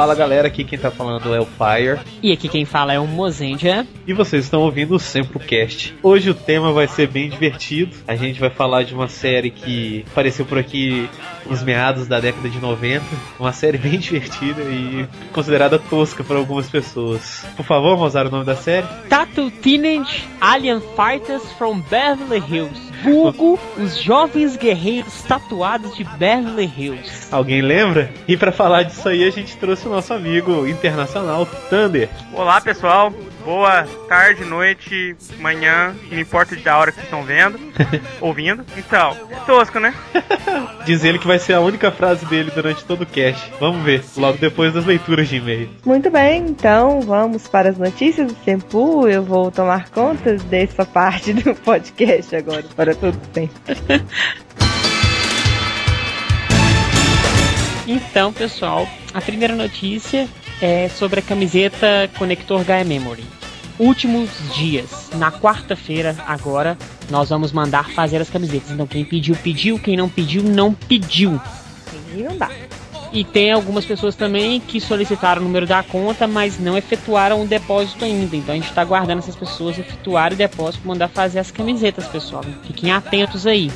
Fala 0.00 0.14
galera, 0.14 0.48
aqui 0.48 0.64
quem 0.64 0.78
tá 0.78 0.90
falando 0.90 1.34
é 1.34 1.38
o 1.38 1.44
Fire. 1.44 2.00
E 2.22 2.32
aqui 2.32 2.48
quem 2.48 2.64
fala 2.64 2.90
é 2.90 2.98
o 2.98 3.06
Mozendia. 3.06 3.86
E 4.06 4.14
vocês 4.14 4.44
estão 4.44 4.62
ouvindo 4.62 4.94
o 4.94 4.98
Sempocast. 4.98 5.94
Hoje 6.02 6.30
o 6.30 6.34
tema 6.34 6.72
vai 6.72 6.88
ser 6.88 7.06
bem 7.06 7.28
divertido. 7.28 7.94
A 8.08 8.16
gente 8.16 8.40
vai 8.40 8.48
falar 8.48 8.82
de 8.82 8.94
uma 8.94 9.08
série 9.08 9.50
que 9.50 10.02
apareceu 10.10 10.46
por 10.46 10.56
aqui 10.56 11.06
nos 11.44 11.62
meados 11.62 12.08
da 12.08 12.18
década 12.18 12.48
de 12.48 12.58
90. 12.58 13.04
Uma 13.38 13.52
série 13.52 13.76
bem 13.76 13.98
divertida 13.98 14.62
e 14.62 15.06
considerada 15.34 15.78
tosca 15.78 16.24
por 16.24 16.34
algumas 16.34 16.66
pessoas. 16.66 17.44
Por 17.54 17.66
favor, 17.66 17.96
vamos 17.96 18.08
usar 18.08 18.26
o 18.26 18.30
nome 18.30 18.46
da 18.46 18.56
série? 18.56 18.86
Tattoo 19.06 19.50
Teenage 19.50 20.26
Alien 20.40 20.80
Fighters 20.96 21.44
from 21.58 21.80
Beverly 21.90 22.42
Hills. 22.48 22.90
Vulgo, 23.02 23.58
os 23.78 23.98
jovens 24.02 24.56
guerreiros 24.56 25.22
tatuados 25.22 25.96
de 25.96 26.04
Beverly 26.04 26.70
Hills. 26.76 27.28
Alguém 27.30 27.62
lembra? 27.62 28.10
E 28.28 28.36
para 28.36 28.52
falar 28.52 28.82
disso 28.82 29.08
aí, 29.08 29.24
a 29.24 29.30
gente 29.30 29.56
trouxe 29.56 29.88
nosso 29.90 30.14
amigo 30.14 30.66
internacional, 30.66 31.44
Thunder. 31.68 32.08
Olá, 32.32 32.60
pessoal. 32.60 33.12
Boa 33.44 33.84
tarde, 34.08 34.44
noite, 34.44 35.16
manhã, 35.38 35.94
não 36.10 36.20
importa 36.20 36.54
da 36.56 36.78
hora 36.78 36.92
que 36.92 36.96
vocês 36.98 37.06
estão 37.06 37.24
vendo, 37.24 37.58
ouvindo. 38.20 38.64
Então, 38.76 39.16
é 39.30 39.34
tosco, 39.46 39.80
né? 39.80 39.94
Diz 40.84 41.02
ele 41.02 41.18
que 41.18 41.26
vai 41.26 41.38
ser 41.38 41.54
a 41.54 41.60
única 41.60 41.90
frase 41.90 42.24
dele 42.26 42.50
durante 42.54 42.84
todo 42.84 43.02
o 43.02 43.06
cast. 43.06 43.50
Vamos 43.58 43.82
ver, 43.82 44.04
logo 44.16 44.38
depois 44.38 44.72
das 44.72 44.84
leituras 44.84 45.28
de 45.28 45.36
e-mail. 45.36 45.70
Muito 45.84 46.10
bem, 46.10 46.46
então 46.46 47.00
vamos 47.00 47.48
para 47.48 47.70
as 47.70 47.78
notícias 47.78 48.28
do 48.28 48.34
tempo. 48.34 49.08
Eu 49.08 49.24
vou 49.24 49.50
tomar 49.50 49.88
conta 49.88 50.36
dessa 50.36 50.84
parte 50.84 51.32
do 51.32 51.54
podcast 51.54 52.36
agora, 52.36 52.64
para 52.76 52.94
todo 52.94 53.16
tempo. 53.32 53.54
Então, 57.92 58.32
pessoal, 58.32 58.88
a 59.12 59.20
primeira 59.20 59.56
notícia 59.56 60.28
é 60.62 60.88
sobre 60.88 61.18
a 61.18 61.22
camiseta 61.24 62.08
Conector 62.16 62.62
Gaia 62.62 62.84
Memory. 62.84 63.24
Últimos 63.80 64.30
dias, 64.54 65.10
na 65.16 65.32
quarta-feira, 65.32 66.14
agora, 66.24 66.78
nós 67.10 67.30
vamos 67.30 67.50
mandar 67.50 67.90
fazer 67.90 68.18
as 68.18 68.30
camisetas. 68.30 68.70
Então, 68.70 68.86
quem 68.86 69.04
pediu, 69.04 69.34
pediu. 69.34 69.76
Quem 69.76 69.96
não 69.96 70.08
pediu, 70.08 70.40
não 70.40 70.72
pediu. 70.72 71.40
E 72.14 72.22
não 72.22 72.36
dá. 72.36 72.48
E 73.12 73.24
tem 73.24 73.50
algumas 73.50 73.84
pessoas 73.84 74.14
também 74.14 74.60
que 74.60 74.80
solicitaram 74.80 75.42
o 75.42 75.44
número 75.44 75.66
da 75.66 75.82
conta, 75.82 76.28
mas 76.28 76.60
não 76.60 76.78
efetuaram 76.78 77.42
o 77.42 77.46
depósito 77.48 78.04
ainda. 78.04 78.36
Então 78.36 78.52
a 78.54 78.56
gente 78.56 78.68
está 78.68 78.82
aguardando 78.82 79.18
essas 79.18 79.34
pessoas 79.34 79.76
efetuarem 79.76 80.36
o 80.36 80.38
depósito 80.38 80.82
para 80.82 80.92
mandar 80.92 81.08
fazer 81.08 81.40
as 81.40 81.50
camisetas, 81.50 82.06
pessoal. 82.06 82.44
Fiquem 82.68 82.92
atentos 82.92 83.48
aí. 83.48 83.68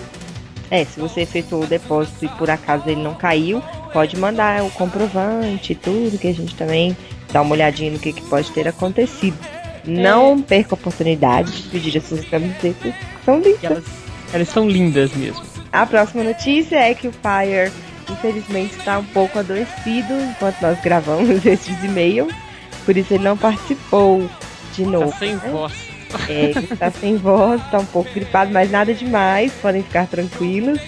É, 0.70 0.84
se 0.84 0.98
você 0.98 1.22
efetuou 1.22 1.64
o 1.64 1.66
depósito 1.66 2.24
e 2.24 2.28
por 2.28 2.50
acaso 2.50 2.88
ele 2.88 3.02
não 3.02 3.14
caiu, 3.14 3.62
pode 3.92 4.16
mandar 4.16 4.62
o 4.64 4.70
comprovante 4.70 5.72
e 5.72 5.76
tudo, 5.76 6.18
que 6.18 6.28
a 6.28 6.34
gente 6.34 6.54
também 6.54 6.96
dá 7.32 7.42
uma 7.42 7.52
olhadinha 7.52 7.90
no 7.90 7.98
que, 7.98 8.12
que 8.12 8.22
pode 8.22 8.50
ter 8.52 8.66
acontecido. 8.66 9.36
Não 9.84 10.40
perca 10.40 10.74
a 10.74 10.76
oportunidade 10.76 11.52
de 11.52 11.68
pedir 11.68 11.98
as 11.98 12.04
suas 12.04 12.24
camisetas, 12.24 12.94
são 13.24 13.38
lindas. 13.38 13.62
Elas, 13.62 13.84
elas 14.32 14.48
são 14.48 14.68
lindas 14.68 15.14
mesmo. 15.14 15.44
A 15.70 15.84
próxima 15.84 16.24
notícia 16.24 16.76
é 16.76 16.94
que 16.94 17.08
o 17.08 17.12
Fire, 17.12 17.70
infelizmente, 18.10 18.76
está 18.78 18.98
um 18.98 19.04
pouco 19.04 19.38
adoecido 19.38 20.14
enquanto 20.30 20.60
nós 20.62 20.80
gravamos 20.80 21.44
esses 21.46 21.84
e-mails, 21.84 22.32
por 22.84 22.96
isso 22.96 23.12
ele 23.14 23.24
não 23.24 23.36
participou 23.36 24.28
de 24.72 24.84
novo. 24.84 25.10
Tá 25.10 25.18
sem 25.18 25.34
né? 25.34 25.50
voz. 25.50 25.93
É, 26.28 26.52
ele 26.56 26.68
está 26.72 26.90
sem 26.90 27.16
voz, 27.16 27.60
está 27.62 27.78
um 27.78 27.86
pouco 27.86 28.10
gripado, 28.12 28.50
mas 28.52 28.70
nada 28.70 28.94
demais, 28.94 29.52
podem 29.60 29.82
ficar 29.82 30.06
tranquilos, 30.06 30.80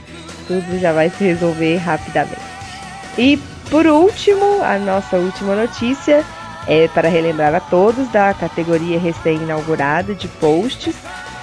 tudo 0.47 0.79
já 0.79 0.93
vai 0.93 1.11
se 1.11 1.25
resolver 1.25 1.77
rapidamente. 1.77 2.41
E 3.19 3.37
por 3.71 3.87
último, 3.87 4.63
a 4.63 4.79
nossa 4.79 5.17
última 5.17 5.55
notícia 5.57 6.25
é 6.67 6.89
para 6.89 7.09
relembrar 7.09 7.55
a 7.55 7.61
todos 7.61 8.09
da 8.09 8.33
categoria 8.35 8.99
recém-inaugurada 8.99 10.15
de 10.15 10.29
posts, 10.29 10.95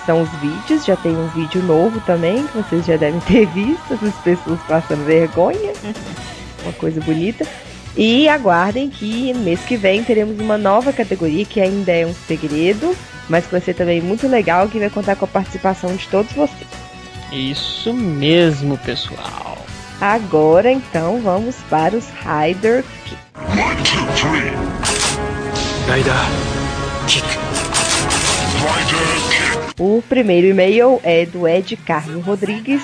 são 0.06 0.22
os 0.22 0.30
vídeos, 0.42 0.86
já 0.86 0.96
tem 0.98 1.16
um 1.16 1.28
vídeo 1.30 1.64
novo 1.64 2.00
também, 2.02 2.46
que 2.48 2.58
vocês 2.58 2.86
já 2.86 2.98
devem 2.98 3.20
ter 3.22 3.46
visto, 3.54 3.94
as 3.94 4.16
pessoas 4.24 4.60
passando 4.68 5.06
vergonha, 5.06 5.74
uma 6.64 6.74
coisa 6.74 7.00
bonita. 7.02 7.46
E 7.96 8.28
aguardem 8.28 8.90
que 8.90 9.34
mês 9.34 9.60
que 9.62 9.78
vem 9.78 10.04
teremos 10.04 10.40
uma 10.40 10.58
nova 10.58 10.92
categoria 10.92 11.46
que 11.46 11.62
ainda 11.62 11.92
é 11.92 12.06
um 12.06 12.14
segredo, 12.28 12.96
mas 13.30 13.46
que 13.46 13.52
vai 13.52 13.62
ser 13.62 13.76
também 13.76 14.02
muito 14.02 14.28
legal, 14.28 14.68
que 14.68 14.80
vai 14.80 14.90
contar 14.90 15.16
com 15.16 15.26
a 15.26 15.28
participação 15.28 15.96
de 15.96 16.08
todos 16.08 16.32
vocês. 16.34 16.68
Isso 17.32 17.94
mesmo, 17.94 18.78
pessoal. 18.80 19.58
Agora 20.02 20.72
então 20.72 21.22
vamos 21.22 21.56
para 21.70 21.96
os 21.96 22.06
Rider 22.10 22.84
Kick. 23.06 23.18
One, 23.36 23.84
two, 23.84 24.06
three. 24.16 24.52
Rider 25.88 26.14
kick. 27.08 27.26
Rider 28.60 29.08
kick. 29.30 29.74
O 29.80 30.04
primeiro 30.08 30.48
e-mail 30.48 31.00
é 31.04 31.26
do 31.26 31.48
Ed 31.48 31.76
Carlos 31.78 32.24
Rodrigues 32.24 32.84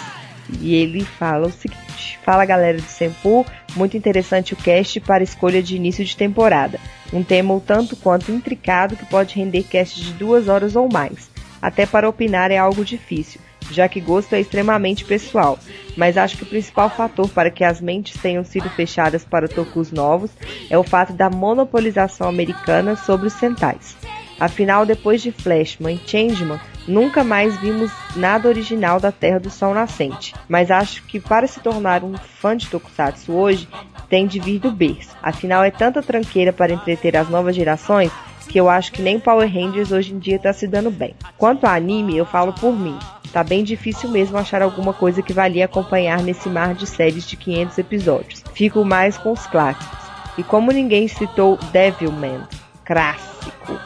e 0.59 0.75
ele 0.75 1.03
fala 1.03 1.47
o 1.47 1.51
seguinte: 1.51 1.88
Fala 2.23 2.45
galera 2.45 2.77
do 2.77 2.83
Sempu, 2.83 3.45
muito 3.75 3.97
interessante 3.97 4.53
o 4.53 4.57
cast 4.57 4.99
para 4.99 5.23
escolha 5.23 5.63
de 5.63 5.75
início 5.75 6.03
de 6.03 6.15
temporada. 6.15 6.79
Um 7.11 7.23
tema 7.23 7.53
o 7.53 7.59
tanto 7.59 7.95
quanto 7.95 8.31
intricado 8.31 8.95
que 8.95 9.05
pode 9.05 9.35
render 9.35 9.63
cast 9.63 9.99
de 9.99 10.13
duas 10.13 10.47
horas 10.47 10.75
ou 10.75 10.91
mais. 10.91 11.29
Até 11.61 11.85
para 11.85 12.07
opinar 12.07 12.51
é 12.51 12.57
algo 12.57 12.85
difícil, 12.85 13.41
já 13.71 13.87
que 13.87 13.99
gosto 13.99 14.33
é 14.33 14.39
extremamente 14.39 15.03
pessoal, 15.03 15.59
mas 15.97 16.17
acho 16.17 16.37
que 16.37 16.43
o 16.43 16.47
principal 16.47 16.89
fator 16.89 17.27
para 17.29 17.51
que 17.51 17.63
as 17.63 17.81
mentes 17.81 18.19
tenham 18.21 18.43
sido 18.43 18.69
fechadas 18.69 19.25
para 19.25 19.47
tokus 19.47 19.91
novos 19.91 20.31
é 20.69 20.77
o 20.77 20.83
fato 20.83 21.13
da 21.13 21.29
monopolização 21.29 22.29
americana 22.29 22.95
sobre 22.95 23.27
os 23.27 23.33
sentais. 23.33 23.97
Afinal, 24.39 24.85
depois 24.85 25.21
de 25.21 25.31
Flashman 25.31 25.95
e 25.95 26.09
Changeman, 26.09 26.59
nunca 26.89 27.23
mais 27.23 27.55
vimos 27.57 27.91
nada 28.15 28.49
original 28.49 28.99
da 28.99 29.11
Terra 29.11 29.39
do 29.39 29.49
Sol 29.49 29.73
Nascente. 29.73 30.33
Mas 30.47 30.71
acho 30.71 31.03
que 31.03 31.19
para 31.19 31.47
se 31.47 31.59
tornar 31.59 32.03
um 32.03 32.17
fã 32.17 32.57
de 32.57 32.67
Tokusatsu 32.67 33.31
hoje, 33.31 33.69
tem 34.09 34.25
de 34.25 34.39
vir 34.39 34.59
do 34.59 34.71
berço. 34.71 35.15
Afinal, 35.21 35.63
é 35.63 35.71
tanta 35.71 36.01
tranqueira 36.01 36.51
para 36.51 36.73
entreter 36.73 37.15
as 37.15 37.29
novas 37.29 37.55
gerações 37.55 38.11
que 38.47 38.59
eu 38.59 38.67
acho 38.67 38.91
que 38.91 39.01
nem 39.01 39.19
Power 39.19 39.47
Rangers 39.47 39.91
hoje 39.91 40.11
em 40.11 40.17
dia 40.17 40.37
está 40.37 40.51
se 40.51 40.67
dando 40.67 40.89
bem. 40.89 41.13
Quanto 41.37 41.65
a 41.65 41.75
anime, 41.75 42.17
eu 42.17 42.25
falo 42.25 42.51
por 42.51 42.73
mim. 42.73 42.97
Tá 43.31 43.43
bem 43.43 43.63
difícil 43.63 44.09
mesmo 44.09 44.37
achar 44.37 44.63
alguma 44.63 44.91
coisa 44.91 45.21
que 45.21 45.31
valia 45.31 45.65
acompanhar 45.65 46.23
nesse 46.23 46.49
mar 46.49 46.73
de 46.73 46.87
séries 46.87 47.27
de 47.27 47.37
500 47.37 47.77
episódios. 47.77 48.43
Fico 48.53 48.83
mais 48.83 49.19
com 49.19 49.31
os 49.31 49.45
clássicos. 49.45 49.99
E 50.35 50.43
como 50.43 50.71
ninguém 50.71 51.07
citou 51.07 51.59
Devilman, 51.71 52.47
clássico, 52.83 53.77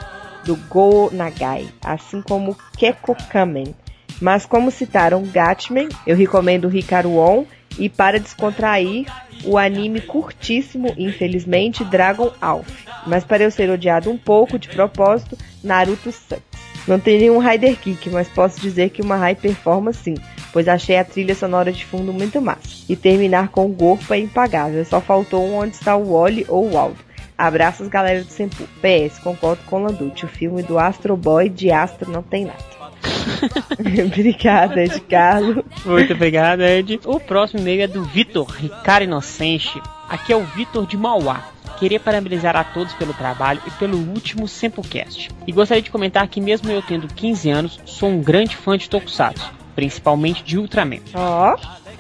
do 0.46 0.56
Go 0.56 1.09
Nagai, 1.12 1.68
assim 1.84 2.22
como 2.22 2.58
Keko 2.78 3.16
Kamen. 3.30 3.76
Mas 4.22 4.46
como 4.46 4.72
citaram 4.72 5.24
Gatman, 5.24 5.90
eu 6.06 6.16
recomendo 6.16 6.76
Hikaru 6.76 7.18
On 7.18 7.46
e 7.78 7.90
para 7.90 8.20
descontrair, 8.20 9.06
o 9.44 9.58
anime 9.58 10.00
curtíssimo, 10.00 10.94
infelizmente, 10.98 11.84
Dragon 11.84 12.32
Alpha. 12.40 12.72
Mas 13.08 13.24
para 13.24 13.44
eu 13.44 13.52
ser 13.52 13.70
odiado 13.70 14.09
um 14.09 14.18
pouco 14.18 14.59
de 14.59 14.70
propósito, 14.70 15.38
Naruto 15.64 16.12
Sucks. 16.12 16.44
Não 16.88 17.00
tem 17.00 17.18
nenhum 17.18 17.40
Rider 17.40 17.78
Kick, 17.78 18.09
mas 18.09 18.28
posso 18.28 18.59
dizer 18.59 18.90
que 18.90 19.02
uma 19.02 19.16
high 19.16 19.36
performance 19.36 20.03
sim, 20.03 20.16
pois 20.52 20.68
achei 20.68 20.98
a 20.98 21.03
trilha 21.03 21.34
sonora 21.34 21.72
de 21.72 21.86
fundo 21.86 22.12
muito 22.12 22.42
massa. 22.42 22.62
E 22.90 22.96
terminar 22.96 23.48
com 23.48 23.66
o 23.66 23.70
Gorpo 23.70 24.14
é 24.14 24.20
impagável, 24.20 24.84
só 24.84 25.00
faltou 25.00 25.46
um 25.46 25.56
onde 25.56 25.76
está 25.76 25.96
o 25.96 26.14
Wally 26.14 26.46
ou 26.50 26.66
o 26.66 26.74
Waldo. 26.74 26.98
Abraços, 27.48 27.88
galera 27.88 28.24
do 28.24 28.30
Sempu. 28.30 28.64
PS, 28.81 29.20
concordo 29.20 29.62
com 29.66 29.78
o 29.82 29.84
Landucci. 29.84 30.26
O 30.26 30.29
filme 30.29 30.64
do 30.64 30.79
Astro 30.79 31.17
Boy 31.17 31.50
de 31.50 31.72
Astro 31.72 32.09
não 32.12 32.23
tem 32.23 32.46
nada. 32.46 32.64
Obrigada, 34.06 34.82
Ed 34.84 35.00
Carlos. 35.02 35.64
Muito 35.85 36.14
obrigado, 36.14 36.62
Ed. 36.62 37.00
O 37.06 37.20
próximo 37.20 37.59
e-mail 37.62 37.82
é 37.84 37.88
do 37.88 38.03
Vitor 38.03 38.50
Ricardo 38.50 39.03
Inocente. 39.03 39.82
Aqui 40.09 40.32
é 40.32 40.38
o 40.38 40.44
Vitor 40.44 40.85
de 40.88 40.96
Mauá. 40.97 41.44
Queria 41.79 42.00
parabenizar 42.00 42.56
a 42.56 42.64
todos 42.64 42.94
pelo 42.94 43.14
trabalho 43.14 43.62
e 43.67 43.72
pelo 43.72 43.97
último 43.97 44.47
Sempocast. 44.47 45.29
E 45.46 45.52
gostaria 45.52 45.82
de 45.84 45.91
comentar 45.91 46.26
que 46.28 46.40
mesmo 46.40 46.72
eu 46.72 46.82
tendo 46.82 47.08
15 47.08 47.50
anos, 47.50 47.79
sou 47.85 48.09
um 48.09 48.22
grande 48.22 48.56
fã 48.56 48.78
de 48.78 48.90
Tokusatsu, 48.90 49.52
principalmente 49.76 50.44
de 50.44 50.58
Ultraman. 50.58 51.00
Ó, 51.14 51.58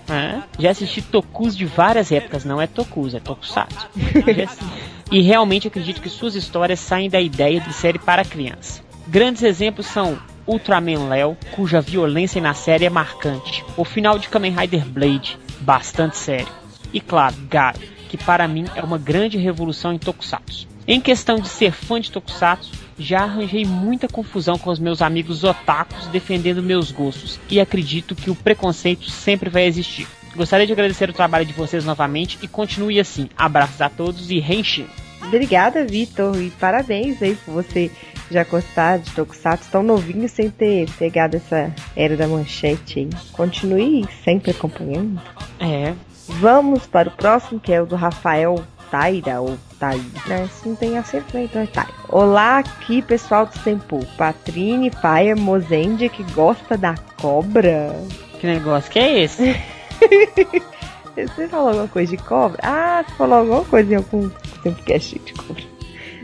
É, 0.09 0.41
já 0.59 0.69
assisti 0.71 1.01
Tokus 1.01 1.55
de 1.55 1.65
várias 1.65 2.11
épocas, 2.11 2.43
não 2.45 2.61
é 2.61 2.67
Tokus, 2.67 3.13
é 3.15 3.19
Tokusatsu. 3.19 3.87
Já 4.35 4.43
assi- 4.43 4.65
e 5.13 5.21
realmente 5.21 5.67
acredito 5.67 6.01
que 6.01 6.09
suas 6.09 6.33
histórias 6.33 6.79
saem 6.79 7.07
da 7.07 7.21
ideia 7.21 7.61
de 7.61 7.71
série 7.71 7.99
para 7.99 8.25
criança. 8.25 8.81
Grandes 9.07 9.43
exemplos 9.43 9.85
são 9.85 10.17
Ultraman 10.47 11.07
Léo, 11.07 11.37
cuja 11.51 11.79
violência 11.79 12.41
na 12.41 12.55
série 12.55 12.85
é 12.85 12.89
marcante. 12.89 13.63
O 13.77 13.85
final 13.85 14.17
de 14.17 14.27
Kamen 14.27 14.55
Rider 14.55 14.83
Blade, 14.83 15.37
bastante 15.59 16.17
sério. 16.17 16.47
E 16.91 16.99
claro, 16.99 17.35
Garo, 17.47 17.79
que 18.09 18.17
para 18.17 18.47
mim 18.47 18.65
é 18.75 18.81
uma 18.81 18.97
grande 18.97 19.37
revolução 19.37 19.93
em 19.93 19.99
Tokusatsu. 19.99 20.67
Em 20.87 20.99
questão 20.99 21.35
de 21.35 21.47
ser 21.47 21.71
fã 21.71 22.01
de 22.01 22.11
Tokusatsu, 22.11 22.71
já 22.97 23.21
arranjei 23.21 23.65
muita 23.65 24.07
confusão 24.07 24.57
com 24.57 24.71
os 24.71 24.79
meus 24.79 24.99
amigos 24.99 25.43
otakus 25.43 26.07
defendendo 26.07 26.63
meus 26.63 26.91
gostos, 26.91 27.39
e 27.51 27.59
acredito 27.59 28.15
que 28.15 28.31
o 28.31 28.35
preconceito 28.35 29.11
sempre 29.11 29.47
vai 29.47 29.65
existir. 29.65 30.07
Gostaria 30.35 30.65
de 30.65 30.73
agradecer 30.73 31.07
o 31.07 31.13
trabalho 31.13 31.45
de 31.45 31.53
vocês 31.53 31.85
novamente 31.85 32.39
e 32.41 32.47
continue 32.47 32.99
assim. 32.99 33.29
Abraços 33.37 33.79
a 33.79 33.89
todos 33.89 34.31
e 34.31 34.39
Henshin. 34.39 34.87
Obrigada, 35.27 35.85
Vitor, 35.85 36.39
e 36.41 36.49
parabéns 36.51 37.21
aí 37.21 37.35
por 37.35 37.53
você 37.53 37.91
já 38.29 38.43
gostar 38.43 38.99
de 38.99 39.11
Tokusatsu 39.11 39.69
tão 39.71 39.83
novinho 39.83 40.27
sem 40.27 40.49
ter 40.49 40.89
pegado 40.97 41.37
essa 41.37 41.73
era 41.95 42.17
da 42.17 42.27
manchete 42.27 42.99
aí. 42.99 43.09
Continue 43.31 44.05
sempre 44.23 44.51
acompanhando. 44.51 45.21
É. 45.59 45.93
Vamos 46.27 46.85
para 46.85 47.09
o 47.09 47.11
próximo, 47.11 47.59
que 47.59 47.71
é 47.73 47.81
o 47.81 47.85
do 47.85 47.95
Rafael 47.95 48.63
Taira, 48.89 49.41
ou 49.41 49.57
Taí, 49.79 50.05
né? 50.27 50.47
Se 50.47 50.69
não 50.69 50.75
tem 50.75 50.97
acento, 50.97 51.35
né? 51.35 51.43
Então 51.45 51.61
é 51.61 51.65
Taira. 51.65 51.91
Olá, 52.09 52.59
aqui 52.59 53.01
pessoal 53.01 53.45
do 53.45 53.59
Tempo. 53.59 54.05
Patrine, 54.17 54.89
Fire, 54.89 55.39
Mozendia, 55.39 56.09
que 56.09 56.23
gosta 56.31 56.77
da 56.77 56.95
cobra. 57.19 57.93
Que 58.39 58.47
negócio 58.47 58.91
que 58.91 58.99
é 58.99 59.23
esse? 59.23 59.55
Você 61.15 61.47
falou 61.47 61.69
alguma 61.69 61.87
coisa 61.87 62.15
de 62.15 62.23
cobra? 62.23 62.59
Ah, 62.63 63.03
você 63.07 63.15
falou 63.15 63.39
alguma 63.39 63.65
coisa 63.65 63.93
em 63.93 63.95
algum 63.97 64.29
Tempocast 64.63 65.19
de 65.19 65.33
cobra. 65.33 65.63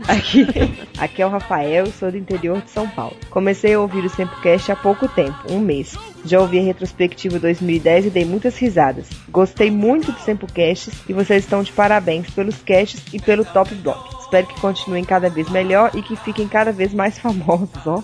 Aqui, 0.08 0.46
aqui 0.98 1.22
é 1.22 1.26
o 1.26 1.28
Rafael, 1.28 1.86
sou 1.86 2.10
do 2.10 2.16
interior 2.16 2.60
de 2.60 2.70
São 2.70 2.88
Paulo. 2.88 3.16
Comecei 3.30 3.74
a 3.74 3.80
ouvir 3.80 4.04
o 4.04 4.10
Sempocast 4.10 4.72
há 4.72 4.76
pouco 4.76 5.06
tempo, 5.08 5.38
um 5.50 5.60
mês. 5.60 5.96
Já 6.24 6.40
ouvi 6.40 6.58
a 6.58 6.62
retrospectiva 6.62 7.38
2010 7.38 8.06
e 8.06 8.10
dei 8.10 8.24
muitas 8.24 8.56
risadas. 8.58 9.08
Gostei 9.28 9.70
muito 9.70 10.10
do 10.10 10.18
Sempocast 10.18 10.90
e 11.08 11.12
vocês 11.12 11.44
estão 11.44 11.62
de 11.62 11.72
parabéns 11.72 12.28
pelos 12.30 12.56
casts 12.62 13.02
e 13.12 13.20
pelo 13.20 13.44
Top 13.44 13.72
Block. 13.76 14.16
Espero 14.20 14.46
que 14.46 14.60
continuem 14.60 15.04
cada 15.04 15.28
vez 15.28 15.48
melhor 15.50 15.90
e 15.94 16.02
que 16.02 16.16
fiquem 16.16 16.48
cada 16.48 16.72
vez 16.72 16.92
mais 16.92 17.18
famosos. 17.18 17.70
Ó. 17.86 18.02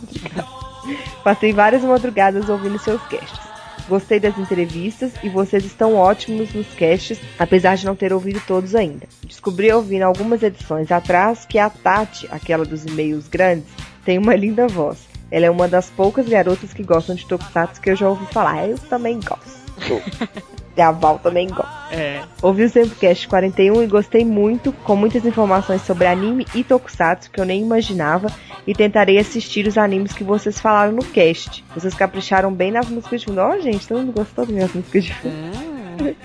Passei 1.24 1.52
várias 1.52 1.82
madrugadas 1.82 2.48
ouvindo 2.48 2.78
seus 2.78 3.02
casts. 3.02 3.55
Gostei 3.88 4.18
das 4.18 4.36
entrevistas 4.36 5.12
e 5.22 5.28
vocês 5.28 5.64
estão 5.64 5.94
ótimos 5.94 6.52
nos 6.52 6.66
casts, 6.74 7.20
apesar 7.38 7.76
de 7.76 7.86
não 7.86 7.94
ter 7.94 8.12
ouvido 8.12 8.42
todos 8.46 8.74
ainda. 8.74 9.06
Descobri 9.24 9.72
ouvindo 9.72 10.02
algumas 10.02 10.42
edições 10.42 10.90
atrás 10.90 11.46
que 11.46 11.58
a 11.58 11.70
Tati, 11.70 12.26
aquela 12.30 12.64
dos 12.64 12.84
e-mails 12.84 13.28
grandes, 13.28 13.68
tem 14.04 14.18
uma 14.18 14.34
linda 14.36 14.66
voz. 14.66 15.06
Ela 15.30 15.46
é 15.46 15.50
uma 15.50 15.68
das 15.68 15.90
poucas 15.90 16.28
garotas 16.28 16.72
que 16.72 16.82
gostam 16.82 17.14
de 17.14 17.26
Tokusatsu 17.26 17.80
que 17.80 17.90
eu 17.90 17.96
já 17.96 18.08
ouvi 18.08 18.26
falar. 18.26 18.68
Eu 18.68 18.78
também 18.78 19.20
gosto. 19.20 20.55
A 20.82 20.90
Val 20.90 21.18
também 21.18 21.48
gosta. 21.48 21.76
É. 21.90 22.22
Ouvi 22.42 22.64
o 22.64 22.68
Sempocast 22.68 23.28
41 23.28 23.82
e 23.82 23.86
gostei 23.86 24.24
muito, 24.24 24.72
com 24.72 24.96
muitas 24.96 25.24
informações 25.24 25.82
sobre 25.82 26.06
anime 26.06 26.46
e 26.54 26.64
tokusatsu 26.64 27.30
que 27.30 27.40
eu 27.40 27.44
nem 27.44 27.62
imaginava, 27.62 28.28
e 28.66 28.74
tentarei 28.74 29.18
assistir 29.18 29.66
os 29.66 29.78
animes 29.78 30.12
que 30.12 30.24
vocês 30.24 30.60
falaram 30.60 30.92
no 30.92 31.04
cast. 31.04 31.64
Vocês 31.74 31.94
capricharam 31.94 32.52
bem 32.52 32.72
nas 32.72 32.88
músicas 32.88 33.20
de 33.20 33.26
fundo. 33.26 33.40
Ó, 33.40 33.58
gente, 33.58 33.86
todo 33.86 34.00
mundo 34.00 34.12
gostou 34.12 34.44
das 34.44 34.54
minhas 34.54 34.72
músicas 34.72 35.04
de 35.04 35.14
fundo. 35.14 35.76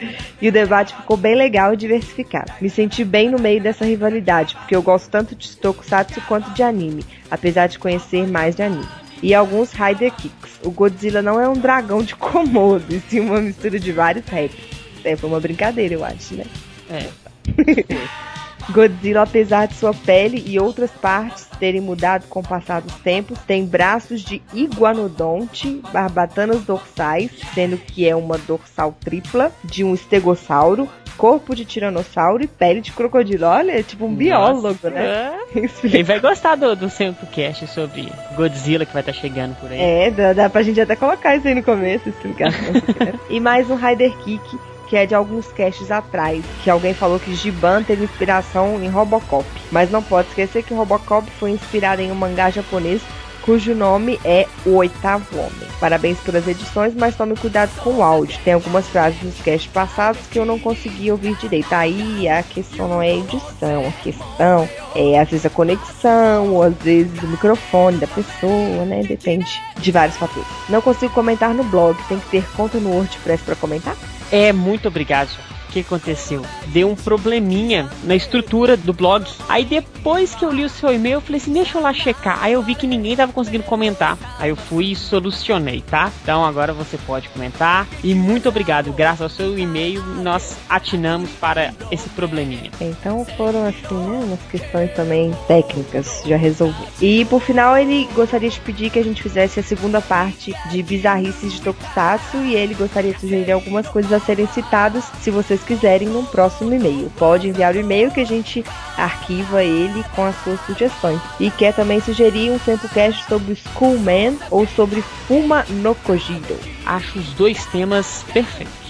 E 0.42 0.50
o 0.50 0.52
debate 0.52 0.94
ficou 0.94 1.16
bem 1.16 1.36
legal 1.36 1.74
e 1.74 1.78
diversificado. 1.78 2.52
Me 2.60 2.70
senti 2.70 3.06
bem 3.06 3.30
no 3.30 3.40
meio 3.40 3.62
dessa 3.62 3.86
rivalidade, 3.86 4.56
porque 4.56 4.76
eu 4.76 4.82
gosto 4.82 5.10
tanto 5.10 5.36
de 5.36 5.56
tokusatsu 5.56 6.20
quanto 6.28 6.52
de 6.52 6.62
anime, 6.62 7.06
apesar 7.30 7.68
de 7.68 7.80
conhecer 7.80 8.28
mais 8.28 8.56
de 8.56 8.64
anime. 8.64 8.88
E 9.24 9.34
alguns 9.34 9.72
Rider 9.72 10.12
Kicks. 10.14 10.51
O 10.64 10.72
Godzilla 10.72 11.22
não 11.22 11.40
é 11.40 11.48
um 11.48 11.54
dragão 11.54 12.04
de 12.04 12.16
Komodo, 12.16 12.94
e 12.94 13.00
sim 13.00 13.20
uma 13.20 13.42
mistura 13.42 13.80
de 13.80 13.92
vários 13.92 14.26
rappers. 14.26 14.56
É, 15.04 15.16
foi 15.16 15.30
uma 15.30 15.40
brincadeira, 15.40 15.94
eu 15.94 16.06
acho, 16.06 16.36
né? 16.36 16.46
É. 16.90 17.10
Godzilla, 18.70 19.24
apesar 19.24 19.68
de 19.68 19.74
sua 19.74 19.94
pele 19.94 20.44
e 20.46 20.60
outras 20.60 20.92
partes 20.92 21.48
terem 21.60 21.82
mudado 21.82 22.28
com 22.28 22.40
o 22.40 22.48
passar 22.48 22.82
dos 22.82 22.94
tempos, 22.96 23.38
tem 23.40 23.66
braços 23.66 24.22
de 24.22 24.42
iguanodonte, 24.54 25.82
barbatanas 25.92 26.64
dorsais, 26.64 27.32
sendo 27.54 27.78
que 27.78 28.08
é 28.08 28.16
uma 28.16 28.38
dorsal 28.38 28.96
tripla, 29.00 29.52
de 29.64 29.84
um 29.84 29.94
estegossauro, 29.94 30.88
corpo 31.18 31.56
de 31.56 31.66
tiranossauro 31.66 32.44
e 32.44 32.48
pele 32.48 32.82
de 32.82 32.92
crocodilo. 32.92 33.46
Olha, 33.46 33.80
é 33.80 33.84
tipo 33.84 34.06
um 34.06 34.14
biólogo, 34.14 34.90
né? 34.90 35.34
Ele 35.84 36.04
vai 36.04 36.20
gostar 36.20 36.56
do, 36.56 36.76
do 36.76 36.90
Sempocast 36.90 37.68
sobre 37.68 38.12
Godzilla 38.36 38.86
que 38.86 38.94
vai 38.94 39.02
estar 39.02 39.14
chegando 39.14 39.56
por 39.56 39.72
aí. 39.72 39.80
É, 39.80 40.12
dá, 40.12 40.34
dá 40.34 40.50
pra 40.50 40.64
gente 40.64 40.80
até 40.80 40.96
colocar 40.96 41.36
isso 41.36 41.48
aí 41.48 41.56
no 41.56 41.64
começo, 41.64 42.10
explicação. 42.10 42.74
e 43.30 43.40
mais 43.40 43.70
um 43.70 43.76
Rider 43.76 44.16
Kick, 44.18 44.60
que 44.88 44.98
é 44.98 45.06
de 45.06 45.16
alguns 45.16 45.48
casts 45.54 45.92
atrás, 45.92 46.44
que 46.64 46.70
alguém 46.70 46.94
falou 46.94 47.20
que 47.20 47.34
Giban 47.34 47.84
teve 47.84 48.04
inspiração 48.04 48.82
em 48.84 48.90
Robocop. 48.90 49.46
Mas 49.72 49.90
não 49.90 50.04
pode 50.04 50.28
esquecer 50.30 50.64
que 50.64 50.74
Robocop 50.74 51.30
foi 51.32 51.52
inspirado 51.52 52.02
em 52.02 52.12
um 52.12 52.16
mangá 52.16 52.50
japonês 52.50 53.02
cujo 53.42 53.76
nome 53.76 54.20
é 54.24 54.48
O 54.66 54.76
Oitavo 54.76 55.38
Homem. 55.38 55.72
Parabéns 55.80 56.20
pelas 56.20 56.48
edições, 56.48 56.94
mas 56.96 57.16
tome 57.16 57.36
cuidado 57.36 57.72
com 57.82 57.96
o 57.96 58.04
áudio. 58.04 58.40
Tem 58.44 58.54
algumas 58.54 58.88
frases 58.88 59.22
nos 59.24 59.40
casts 59.40 59.72
passados 59.72 60.22
que 60.30 60.38
eu 60.38 60.46
não 60.46 60.60
consegui 60.60 61.12
ouvir 61.12 61.36
direito. 61.38 61.74
Aí 61.74 62.30
a 62.30 62.44
questão 62.44 62.88
não 62.88 63.02
é 63.02 63.18
edição, 63.18 63.88
a 63.88 64.04
questão 64.04 64.70
é 64.96 65.20
às 65.20 65.30
vezes 65.30 65.46
a 65.46 65.50
conexão, 65.50 66.54
ou 66.54 66.64
às 66.64 66.76
vezes 66.76 67.22
o 67.24 67.28
microfone 67.28 67.98
da 67.98 68.08
pessoa, 68.08 68.86
né? 68.86 69.04
Depende 69.04 69.62
de 69.78 69.92
vários 69.92 70.18
fatores. 70.18 70.48
Não 70.70 70.82
consigo 70.82 71.14
comentar 71.14 71.54
no 71.54 71.64
blog, 71.64 71.98
tem 72.08 72.20
que 72.20 72.30
ter 72.30 72.46
conta 72.52 72.80
no 72.80 72.92
WordPress 72.92 73.44
para 73.44 73.56
comentar? 73.56 73.96
É, 74.32 74.54
muito 74.54 74.88
obrigado. 74.88 75.30
Que 75.72 75.80
aconteceu? 75.80 76.46
Deu 76.68 76.90
um 76.90 76.96
probleminha 76.96 77.90
na 78.04 78.16
estrutura 78.16 78.76
do 78.76 78.94
blog. 78.94 79.26
Aí 79.48 79.66
depois 79.66 80.36
que 80.36 80.44
eu 80.44 80.52
li 80.52 80.66
o 80.66 80.70
seu 80.70 80.94
e-mail, 80.94 81.16
eu 81.16 81.22
falei 81.22 81.40
assim, 81.40 81.54
deixa 81.54 81.78
eu 81.78 81.82
lá 81.82 81.94
checar. 81.94 82.40
Aí 82.42 82.54
eu 82.54 82.62
vi 82.62 82.76
que 82.76 82.86
ninguém 82.86 83.16
tava 83.16 83.32
conseguindo 83.32 83.64
comentar. 83.64 84.18
Aí 84.38 84.50
eu 84.50 84.56
fui 84.56 84.92
e 84.92 84.96
solucionei, 84.96 85.82
tá? 85.82 86.12
Então 86.22 86.46
agora 86.46 86.74
você 86.74 86.98
pode 86.98 87.30
comentar. 87.30 87.88
E 88.04 88.14
muito 88.14 88.50
obrigado. 88.50 88.92
Graças 88.92 89.22
ao 89.22 89.30
seu 89.30 89.58
e-mail, 89.58 90.04
nós 90.22 90.58
atinamos 90.70 91.30
para 91.32 91.74
esse 91.92 92.10
probleminha. 92.10 92.70
Então 92.80 93.26
foram 93.38 93.66
assim, 93.66 93.96
né? 93.96 94.22
Umas 94.24 94.42
questões 94.50 94.94
também 94.94 95.34
técnicas, 95.48 96.22
já 96.26 96.36
resolvi. 96.36 96.84
E 97.02 97.26
por 97.26 97.42
final 97.42 97.78
ele 97.78 98.08
gostaria 98.14 98.50
de 98.50 98.60
pedir 98.60 98.90
que 98.90 99.00
a 99.00 99.04
gente 99.04 99.22
fizesse 99.22 99.60
a 99.60 99.64
segunda 99.64 100.02
parte 100.02 100.54
de 100.70 100.84
bizarrices 100.84 101.54
de 101.54 101.62
Tokusatsu 101.62 102.38
e 102.38 102.56
ele 102.56 102.74
gostaria 102.74 103.14
de 103.14 103.20
sugerir 103.20 103.52
algumas 103.52 103.88
coisas 103.88 104.12
a 104.12 104.20
serem 104.20 104.48
citadas 104.48 105.06
se 105.22 105.32
vocês 105.32 105.61
quiserem 105.64 106.08
num 106.08 106.26
próximo 106.26 106.74
e-mail. 106.74 107.12
Pode 107.18 107.48
enviar 107.48 107.76
o 107.76 107.80
e-mail 107.80 108.12
que 108.12 108.22
a 108.22 108.26
gente 108.26 108.64
arquiva 108.98 109.64
ele 109.64 110.04
com 110.16 110.26
as 110.26 110.36
suas 110.44 110.60
sugestões. 110.66 111.20
E 111.40 111.50
quer 111.52 111.74
também 111.74 112.00
sugerir 112.02 112.52
um 112.52 112.60
Sempocast 112.60 113.26
sobre 113.28 113.56
Schoolman 113.56 114.38
ou 114.50 114.68
sobre 114.68 115.02
Fuma 115.28 115.66
no 115.70 115.96
Kojiro. 115.96 116.58
Acho 116.86 117.20
os 117.20 117.34
dois 117.34 117.66
temas 117.68 118.24
perfeitos. 118.34 118.82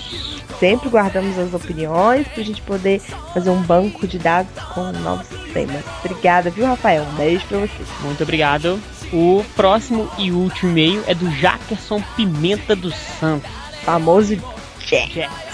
Sempre 0.59 0.89
guardamos 0.89 1.39
as 1.39 1.55
opiniões 1.55 2.27
pra 2.27 2.43
gente 2.43 2.61
poder 2.61 3.01
fazer 3.33 3.49
um 3.49 3.61
banco 3.63 4.07
de 4.07 4.19
dados 4.19 4.51
com 4.75 4.91
novos 4.91 5.27
temas. 5.53 5.83
Obrigada, 6.05 6.51
viu, 6.51 6.67
Rafael? 6.67 7.03
Um 7.03 7.15
beijo 7.15 7.43
pra 7.47 7.57
você. 7.57 7.83
Muito 8.01 8.21
obrigado. 8.21 8.79
O 9.11 9.43
próximo 9.55 10.07
e 10.19 10.31
último 10.31 10.71
e-mail 10.71 11.03
é 11.07 11.15
do 11.15 11.29
Jackerson 11.31 12.01
Pimenta 12.15 12.75
dos 12.75 12.95
Santos. 13.19 13.49
Famoso 13.83 14.37
Jack. 14.85 15.15
Jax. 15.15 15.50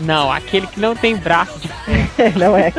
Não, 0.00 0.32
aquele 0.32 0.66
que 0.66 0.80
não 0.80 0.96
tem 0.96 1.16
braço 1.16 1.58
de 1.58 1.68
Não 2.38 2.56
é? 2.56 2.72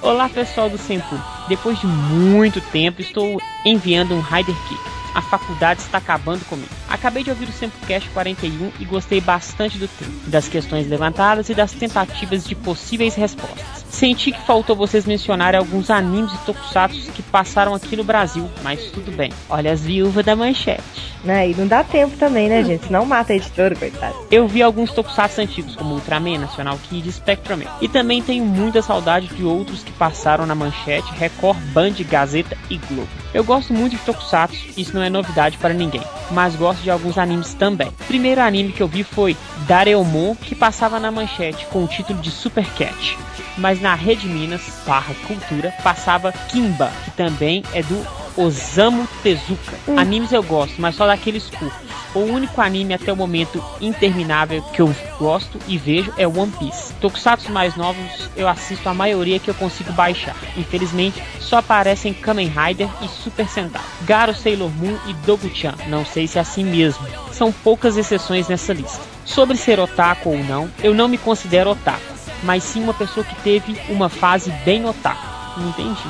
Olá 0.00 0.28
pessoal 0.28 0.70
do 0.70 0.78
Sempu. 0.78 1.20
Depois 1.48 1.78
de 1.80 1.86
muito 1.86 2.60
tempo 2.60 3.00
estou 3.00 3.40
enviando 3.64 4.14
um 4.14 4.20
Rider 4.20 4.54
Kick. 4.68 5.01
A 5.14 5.20
faculdade 5.20 5.80
está 5.80 5.98
acabando 5.98 6.44
comigo. 6.46 6.70
Acabei 6.88 7.22
de 7.22 7.30
ouvir 7.30 7.48
o 7.48 7.52
Sempocast 7.52 8.08
41 8.10 8.72
e 8.80 8.84
gostei 8.84 9.20
bastante 9.20 9.78
do 9.78 9.88
tema, 9.88 10.12
das 10.26 10.48
questões 10.48 10.88
levantadas 10.88 11.48
e 11.48 11.54
das 11.54 11.72
tentativas 11.72 12.44
de 12.44 12.54
possíveis 12.54 13.14
respostas. 13.14 13.82
Senti 13.92 14.32
que 14.32 14.40
faltou 14.46 14.74
vocês 14.74 15.04
mencionarem 15.04 15.58
alguns 15.58 15.90
animes 15.90 16.32
e 16.32 16.38
tokusatsu 16.38 17.12
que 17.12 17.22
passaram 17.22 17.74
aqui 17.74 17.94
no 17.94 18.02
Brasil, 18.02 18.50
mas 18.62 18.86
tudo 18.86 19.14
bem. 19.14 19.30
Olha 19.50 19.70
as 19.70 19.82
viúvas 19.82 20.24
da 20.24 20.34
manchete. 20.34 20.82
Né? 21.22 21.50
E 21.50 21.54
não 21.54 21.66
dá 21.66 21.84
tempo 21.84 22.16
também, 22.16 22.48
né, 22.48 22.64
gente? 22.64 22.86
Senão 22.86 23.04
mata 23.04 23.32
a 23.32 23.36
editora, 23.36 23.76
coitado. 23.76 24.16
Eu 24.30 24.48
vi 24.48 24.62
alguns 24.62 24.92
tokusatsu 24.92 25.42
antigos, 25.42 25.76
como 25.76 25.94
Ultraman, 25.94 26.38
National 26.38 26.78
Kid 26.88 27.06
e 27.06 27.12
Spectraman. 27.12 27.66
E 27.80 27.88
também 27.88 28.22
tenho 28.22 28.44
muita 28.44 28.80
saudade 28.80 29.28
de 29.28 29.44
outros 29.44 29.82
que 29.82 29.92
passaram 29.92 30.46
na 30.46 30.54
manchete, 30.54 31.12
Record, 31.12 31.58
Band, 31.72 31.94
Gazeta 32.08 32.56
e 32.70 32.78
Globo. 32.78 33.21
Eu 33.34 33.42
gosto 33.42 33.72
muito 33.72 33.96
de 33.96 34.02
tokusatsu, 34.02 34.58
isso 34.76 34.94
não 34.94 35.02
é 35.02 35.08
novidade 35.08 35.56
para 35.56 35.72
ninguém, 35.72 36.02
mas 36.30 36.54
gosto 36.54 36.82
de 36.82 36.90
alguns 36.90 37.16
animes 37.16 37.54
também. 37.54 37.88
O 37.88 38.04
primeiro 38.04 38.42
anime 38.42 38.72
que 38.72 38.82
eu 38.82 38.88
vi 38.88 39.02
foi 39.02 39.36
Dareomon, 39.66 40.34
que 40.34 40.54
passava 40.54 41.00
na 41.00 41.10
manchete 41.10 41.64
com 41.66 41.82
o 41.82 41.88
título 41.88 42.20
de 42.20 42.30
Super 42.30 42.66
Cat. 42.74 43.18
Mas 43.56 43.80
na 43.80 43.94
Rede 43.94 44.28
Minas, 44.28 44.62
barra 44.86 45.14
Cultura, 45.26 45.72
passava 45.82 46.32
Kimba, 46.32 46.92
que 47.04 47.10
também 47.12 47.62
é 47.72 47.82
do 47.82 48.06
Osamu 48.36 49.08
Tezuka. 49.22 49.78
Animes 49.96 50.32
eu 50.32 50.42
gosto, 50.42 50.80
mas 50.80 50.94
só 50.94 51.06
daqueles 51.06 51.48
curtos. 51.48 51.91
O 52.14 52.20
único 52.20 52.60
anime 52.60 52.94
até 52.94 53.12
o 53.12 53.16
momento 53.16 53.62
interminável 53.80 54.62
que 54.72 54.82
eu 54.82 54.94
gosto 55.18 55.58
e 55.66 55.78
vejo 55.78 56.12
é 56.16 56.26
One 56.26 56.52
Piece. 56.58 56.92
Tokusatsu 56.94 57.50
mais 57.50 57.74
novos 57.74 58.28
eu 58.36 58.46
assisto 58.48 58.88
a 58.88 58.94
maioria 58.94 59.38
que 59.38 59.48
eu 59.48 59.54
consigo 59.54 59.92
baixar. 59.92 60.36
Infelizmente, 60.56 61.22
só 61.40 61.58
aparecem 61.58 62.12
Kamen 62.12 62.48
Rider 62.48 62.88
e 63.02 63.08
Super 63.08 63.48
Sentai. 63.48 63.82
Garo 64.02 64.34
Sailor 64.34 64.70
Moon 64.70 64.96
e 65.06 65.14
Dogu-chan, 65.26 65.74
não 65.88 66.04
sei 66.04 66.26
se 66.26 66.38
é 66.38 66.40
assim 66.42 66.64
mesmo. 66.64 67.06
São 67.32 67.50
poucas 67.50 67.96
exceções 67.96 68.48
nessa 68.48 68.72
lista. 68.72 69.00
Sobre 69.24 69.56
ser 69.56 69.80
otaku 69.80 70.30
ou 70.30 70.44
não, 70.44 70.70
eu 70.82 70.92
não 70.92 71.08
me 71.08 71.16
considero 71.16 71.70
otaku. 71.70 72.00
mas 72.42 72.62
sim 72.64 72.82
uma 72.82 72.94
pessoa 72.94 73.24
que 73.24 73.34
teve 73.42 73.76
uma 73.88 74.08
fase 74.08 74.50
bem 74.64 74.84
otaku. 74.84 75.22
Não 75.56 75.68
entende? 75.68 76.00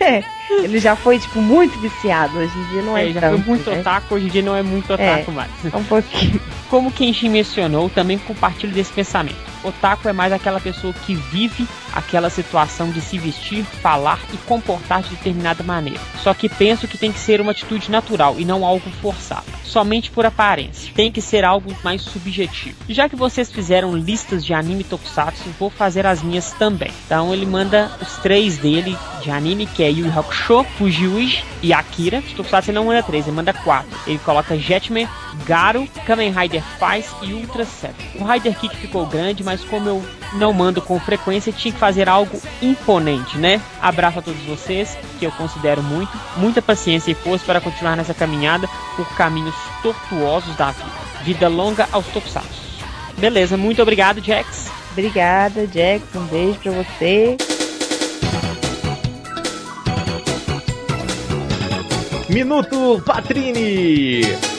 É, 0.00 0.22
ele 0.50 0.78
já 0.78 0.96
foi, 0.96 1.18
tipo, 1.18 1.40
muito 1.40 1.78
viciado. 1.80 2.38
Hoje 2.38 2.52
em 2.58 2.64
dia 2.72 2.82
não 2.82 2.96
é, 2.96 3.08
É, 3.08 3.12
já 3.12 3.20
tanto, 3.20 3.42
foi 3.42 3.54
muito 3.54 3.70
né? 3.70 3.80
otaku, 3.80 4.14
hoje 4.14 4.26
em 4.26 4.30
dia 4.30 4.42
não 4.42 4.56
é 4.56 4.62
muito 4.62 4.92
otaku 4.92 5.30
mais. 5.32 5.50
É 5.72 5.76
um 5.76 5.84
pouquinho. 5.84 6.40
Como 6.68 6.90
Kenshin 6.90 7.28
mencionou, 7.30 7.88
também 7.88 8.18
compartilho 8.18 8.72
desse 8.72 8.92
pensamento. 8.92 9.36
Otaku 9.68 10.08
é 10.08 10.12
mais 10.12 10.32
aquela 10.32 10.60
pessoa 10.60 10.92
que 10.92 11.14
vive 11.14 11.66
aquela 11.92 12.30
situação 12.30 12.90
de 12.90 13.00
se 13.00 13.18
vestir, 13.18 13.64
falar 13.64 14.20
e 14.32 14.36
comportar 14.38 15.02
de 15.02 15.10
determinada 15.10 15.62
maneira. 15.62 16.00
Só 16.22 16.34
que 16.34 16.48
penso 16.48 16.86
que 16.86 16.98
tem 16.98 17.12
que 17.12 17.18
ser 17.18 17.40
uma 17.40 17.52
atitude 17.52 17.90
natural 17.90 18.36
e 18.38 18.44
não 18.44 18.64
algo 18.64 18.88
forçado, 19.02 19.46
somente 19.64 20.10
por 20.10 20.26
aparência. 20.26 20.92
Tem 20.94 21.10
que 21.10 21.20
ser 21.20 21.44
algo 21.44 21.74
mais 21.82 22.02
subjetivo. 22.02 22.76
Já 22.88 23.08
que 23.08 23.16
vocês 23.16 23.50
fizeram 23.50 23.96
listas 23.96 24.44
de 24.44 24.54
anime 24.54 24.84
tokusatsu, 24.84 25.44
vou 25.58 25.70
fazer 25.70 26.06
as 26.06 26.22
minhas 26.22 26.52
também. 26.52 26.92
Então 27.06 27.32
ele 27.32 27.46
manda 27.46 27.90
os 28.00 28.16
três 28.18 28.58
dele 28.58 28.96
de 29.22 29.30
anime, 29.30 29.66
que 29.66 29.82
é 29.82 29.90
Yu 29.90 30.08
Hakusho, 30.16 30.64
Fujiuji 30.76 31.44
e 31.62 31.72
Akira. 31.72 32.20
De 32.20 32.34
tokusatsu 32.34 32.70
ele 32.70 32.78
não 32.78 32.86
manda 32.86 33.02
três, 33.02 33.26
ele 33.26 33.36
manda 33.36 33.52
quatro. 33.52 33.90
Ele 34.06 34.18
coloca 34.18 34.58
Jetman, 34.58 35.08
Garo, 35.44 35.86
Kamen 36.06 36.32
Rider 36.32 36.62
Faz 36.78 37.06
e 37.22 37.32
Ultra 37.32 37.64
Seven. 37.64 37.94
O 38.16 38.24
Rider 38.24 38.58
Kick 38.58 38.76
ficou 38.76 39.06
grande, 39.06 39.44
mas 39.44 39.62
como 39.64 39.88
eu 39.88 40.04
não 40.34 40.52
mando 40.52 40.82
com 40.82 40.98
frequência, 41.00 41.52
tinha 41.52 41.72
que 41.72 41.78
fazer 41.78 42.08
algo 42.08 42.40
imponente, 42.60 43.38
né? 43.38 43.60
Abraço 43.80 44.18
a 44.18 44.22
todos 44.22 44.42
vocês, 44.42 44.96
que 45.18 45.24
eu 45.24 45.32
considero 45.32 45.82
muito. 45.82 46.10
Muita 46.36 46.60
paciência 46.60 47.10
e 47.10 47.14
força 47.14 47.44
para 47.44 47.60
continuar 47.60 47.96
nessa 47.96 48.14
caminhada 48.14 48.68
por 48.96 49.06
caminhos 49.16 49.54
tortuosos 49.82 50.54
da 50.56 50.70
vida. 50.70 50.88
Vida 51.22 51.48
longa 51.48 51.88
aos 51.92 52.06
tokusatsu. 52.06 52.68
Beleza, 53.16 53.56
muito 53.56 53.82
obrigado, 53.82 54.20
Jax. 54.20 54.70
Obrigada, 54.92 55.66
Jax. 55.66 56.02
Um 56.14 56.24
beijo 56.26 56.58
pra 56.60 56.72
você. 56.72 57.36
Minuto 62.28 63.02
Patrini! 63.06 64.57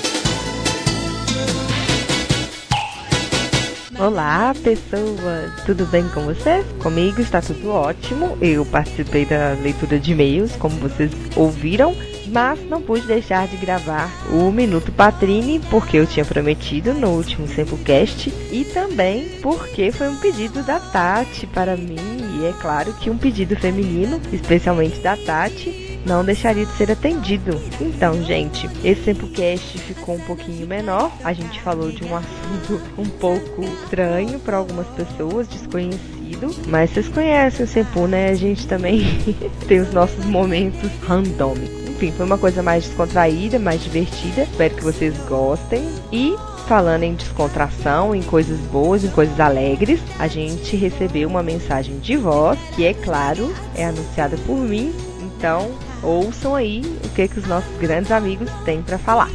Olá, 4.00 4.56
pessoas! 4.64 5.62
Tudo 5.66 5.86
bem 5.86 6.08
com 6.08 6.22
vocês? 6.22 6.66
Comigo 6.82 7.20
está 7.20 7.42
tudo 7.42 7.70
ótimo. 7.70 8.38
Eu 8.40 8.66
participei 8.66 9.26
da 9.26 9.58
leitura 9.62 10.00
de 10.00 10.14
e-mails, 10.14 10.56
como 10.56 10.74
vocês 10.78 11.12
ouviram, 11.36 11.94
mas 12.28 12.64
não 12.70 12.82
pude 12.82 13.06
deixar 13.06 13.46
de 13.50 13.58
gravar 13.58 14.10
o 14.32 14.54
Minuto 14.54 14.90
Patrine, 14.94 15.60
porque 15.70 15.98
eu 15.98 16.08
tinha 16.08 16.24
prometido 16.24 16.94
no 16.94 17.10
último 17.10 17.46
Sempocast, 17.46 18.30
e 18.54 18.64
também 18.74 19.28
porque 19.42 19.92
foi 19.92 20.08
um 20.08 20.16
pedido 20.16 20.64
da 20.64 20.80
Tati 20.80 21.46
para 21.48 21.76
mim, 21.76 21.98
e 22.40 22.46
é 22.46 22.54
claro 22.54 22.94
que 22.94 23.10
um 23.10 23.18
pedido 23.18 23.58
feminino, 23.58 24.22
especialmente 24.32 25.00
da 25.00 25.18
Tati, 25.18 25.89
não 26.06 26.24
deixaria 26.24 26.66
de 26.66 26.72
ser 26.74 26.92
atendido. 26.92 27.60
Então, 27.80 28.22
gente, 28.24 28.70
esse 28.84 29.04
Sempocast 29.04 29.78
ficou 29.80 30.16
um 30.16 30.20
pouquinho 30.20 30.68
menor. 30.68 31.12
A 31.24 31.34
gente 31.34 31.62
falou 31.62 31.92
de 31.92 32.04
um 32.04 32.16
assunto 32.16 32.82
um 32.98 33.06
pouco 33.06 33.64
estranho 33.64 34.40
para 34.40 34.58
algumas 34.58 34.88
pessoas, 34.88 35.48
desconhecido. 35.48 36.56
Mas 36.68 36.92
vocês 36.92 37.08
conhecem 37.10 37.66
o 37.66 37.68
Sempu, 37.68 38.08
né? 38.08 38.30
A 38.30 38.36
gente 38.36 38.68
também 38.68 39.02
tem 39.68 39.80
os 39.80 39.92
nossos 39.94 40.26
momentos 40.26 40.90
randômicos. 41.06 41.90
Enfim, 41.90 42.12
foi 42.12 42.26
uma 42.26 42.38
coisa 42.38 42.64
mais 42.64 42.86
descontraída, 42.86 43.60
mais 43.60 43.84
divertida. 43.84 44.44
Espero 44.44 44.76
que 44.76 44.84
vocês 44.84 45.18
gostem. 45.28 45.84
E 46.12 46.34
falando 46.70 47.04
em 47.04 47.16
descontração, 47.16 48.14
em 48.14 48.22
coisas 48.22 48.60
boas, 48.72 49.04
em 49.04 49.10
coisas 49.10 49.40
alegres, 49.40 50.00
a 50.20 50.28
gente 50.28 50.76
recebeu 50.76 51.28
uma 51.28 51.42
mensagem 51.42 51.98
de 51.98 52.16
voz, 52.16 52.60
que 52.76 52.86
é 52.86 52.94
claro, 52.94 53.54
é 53.76 53.86
anunciada 53.86 54.38
por 54.46 54.56
mim. 54.56 54.94
Então, 55.40 55.72
ouçam 56.04 56.54
aí 56.54 56.82
o 57.02 57.10
que, 57.16 57.26
que 57.26 57.40
os 57.40 57.48
nossos 57.48 57.74
grandes 57.78 58.12
amigos 58.12 58.52
têm 58.66 58.82
para 58.82 58.98
falar. 58.98 59.30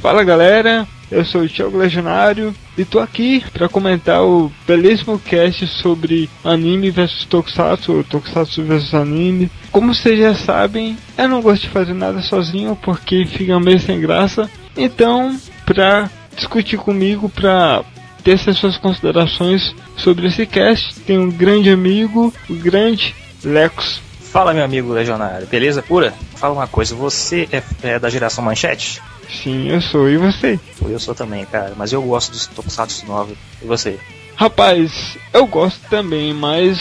Fala 0.00 0.24
galera, 0.24 0.84
eu 1.12 1.24
sou 1.24 1.42
o 1.42 1.48
Thiago 1.48 1.78
Legionário 1.78 2.52
e 2.76 2.84
tô 2.84 2.98
aqui 2.98 3.40
para 3.52 3.68
comentar 3.68 4.24
o 4.24 4.50
belíssimo 4.66 5.16
cast 5.16 5.64
sobre 5.68 6.28
anime 6.42 6.90
versus 6.90 7.24
tokusatsu, 7.26 7.98
ou 7.98 8.02
tokusatsu 8.02 8.64
versus 8.64 8.92
anime. 8.92 9.48
Como 9.70 9.94
vocês 9.94 10.18
já 10.18 10.34
sabem, 10.34 10.98
eu 11.16 11.28
não 11.28 11.40
gosto 11.40 11.62
de 11.62 11.68
fazer 11.68 11.94
nada 11.94 12.20
sozinho 12.20 12.76
porque 12.82 13.26
fica 13.26 13.60
meio 13.60 13.78
sem 13.78 14.00
graça. 14.00 14.50
Então, 14.76 15.38
pra 15.64 16.10
discutir 16.34 16.78
comigo, 16.78 17.28
pra 17.28 17.84
essas 18.30 18.56
suas 18.58 18.76
considerações 18.76 19.74
sobre 19.96 20.26
esse 20.26 20.46
cast, 20.46 21.00
tem 21.00 21.18
um 21.18 21.30
grande 21.30 21.70
amigo, 21.70 22.32
o 22.48 22.54
grande 22.54 23.14
Lecos. 23.44 24.00
Fala, 24.20 24.54
meu 24.54 24.64
amigo 24.64 24.92
legionário, 24.92 25.46
beleza 25.46 25.82
pura? 25.82 26.14
Fala 26.36 26.54
uma 26.54 26.66
coisa, 26.66 26.94
você 26.94 27.48
é, 27.52 27.62
é 27.82 27.98
da 27.98 28.08
geração 28.08 28.42
manchete? 28.42 29.02
Sim, 29.28 29.68
eu 29.68 29.80
sou, 29.80 30.08
e 30.08 30.16
você? 30.16 30.58
Eu 30.80 30.98
sou 30.98 31.14
também, 31.14 31.44
cara, 31.44 31.74
mas 31.76 31.92
eu 31.92 32.02
gosto 32.02 32.32
dos 32.32 32.46
Tokusatsu 32.46 33.06
novos. 33.06 33.36
E 33.62 33.66
você? 33.66 33.98
Rapaz, 34.36 35.16
eu 35.32 35.46
gosto 35.46 35.80
também, 35.88 36.32
mas 36.32 36.78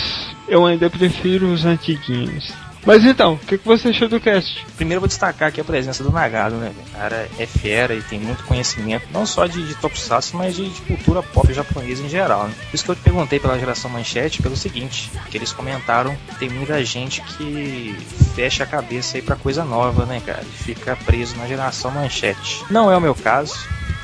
eu 0.47 0.65
ainda 0.65 0.89
prefiro 0.89 1.51
os 1.51 1.65
antiguinhos. 1.65 2.53
Mas 2.85 3.05
então, 3.05 3.33
o 3.33 3.37
que, 3.37 3.57
que 3.57 3.65
você 3.65 3.89
achou 3.89 4.07
do 4.07 4.19
cast? 4.19 4.65
Primeiro 4.75 5.01
vou 5.01 5.07
destacar 5.07 5.49
aqui 5.49 5.61
a 5.61 5.63
presença 5.63 6.03
do 6.03 6.11
Nagado, 6.11 6.55
né? 6.55 6.73
O 6.87 6.97
cara 6.97 7.29
é 7.37 7.45
fera 7.45 7.93
e 7.93 8.01
tem 8.01 8.19
muito 8.19 8.43
conhecimento, 8.45 9.07
não 9.11 9.25
só 9.25 9.45
de, 9.45 9.65
de 9.65 9.75
Tokusatsu, 9.75 10.35
mas 10.35 10.55
de, 10.55 10.69
de 10.69 10.81
cultura 10.81 11.21
pop 11.21 11.53
japonesa 11.53 12.03
em 12.03 12.09
geral, 12.09 12.47
né? 12.47 12.53
Por 12.69 12.75
isso 12.75 12.83
que 12.83 12.91
eu 12.91 12.95
te 12.95 13.01
perguntei 13.01 13.39
pela 13.39 13.59
geração 13.59 13.89
manchete, 13.89 14.41
pelo 14.41 14.57
seguinte, 14.57 15.11
que 15.29 15.37
eles 15.37 15.51
comentaram 15.51 16.15
que 16.27 16.35
tem 16.39 16.49
muita 16.49 16.83
gente 16.83 17.21
que 17.21 17.95
fecha 18.35 18.63
a 18.63 18.67
cabeça 18.67 19.17
aí 19.17 19.21
pra 19.21 19.35
coisa 19.35 19.63
nova, 19.63 20.05
né, 20.05 20.21
cara? 20.25 20.41
E 20.41 20.63
fica 20.63 20.95
preso 20.95 21.35
na 21.37 21.47
geração 21.47 21.91
manchete. 21.91 22.63
Não 22.69 22.91
é 22.91 22.97
o 22.97 23.01
meu 23.01 23.13
caso, 23.13 23.59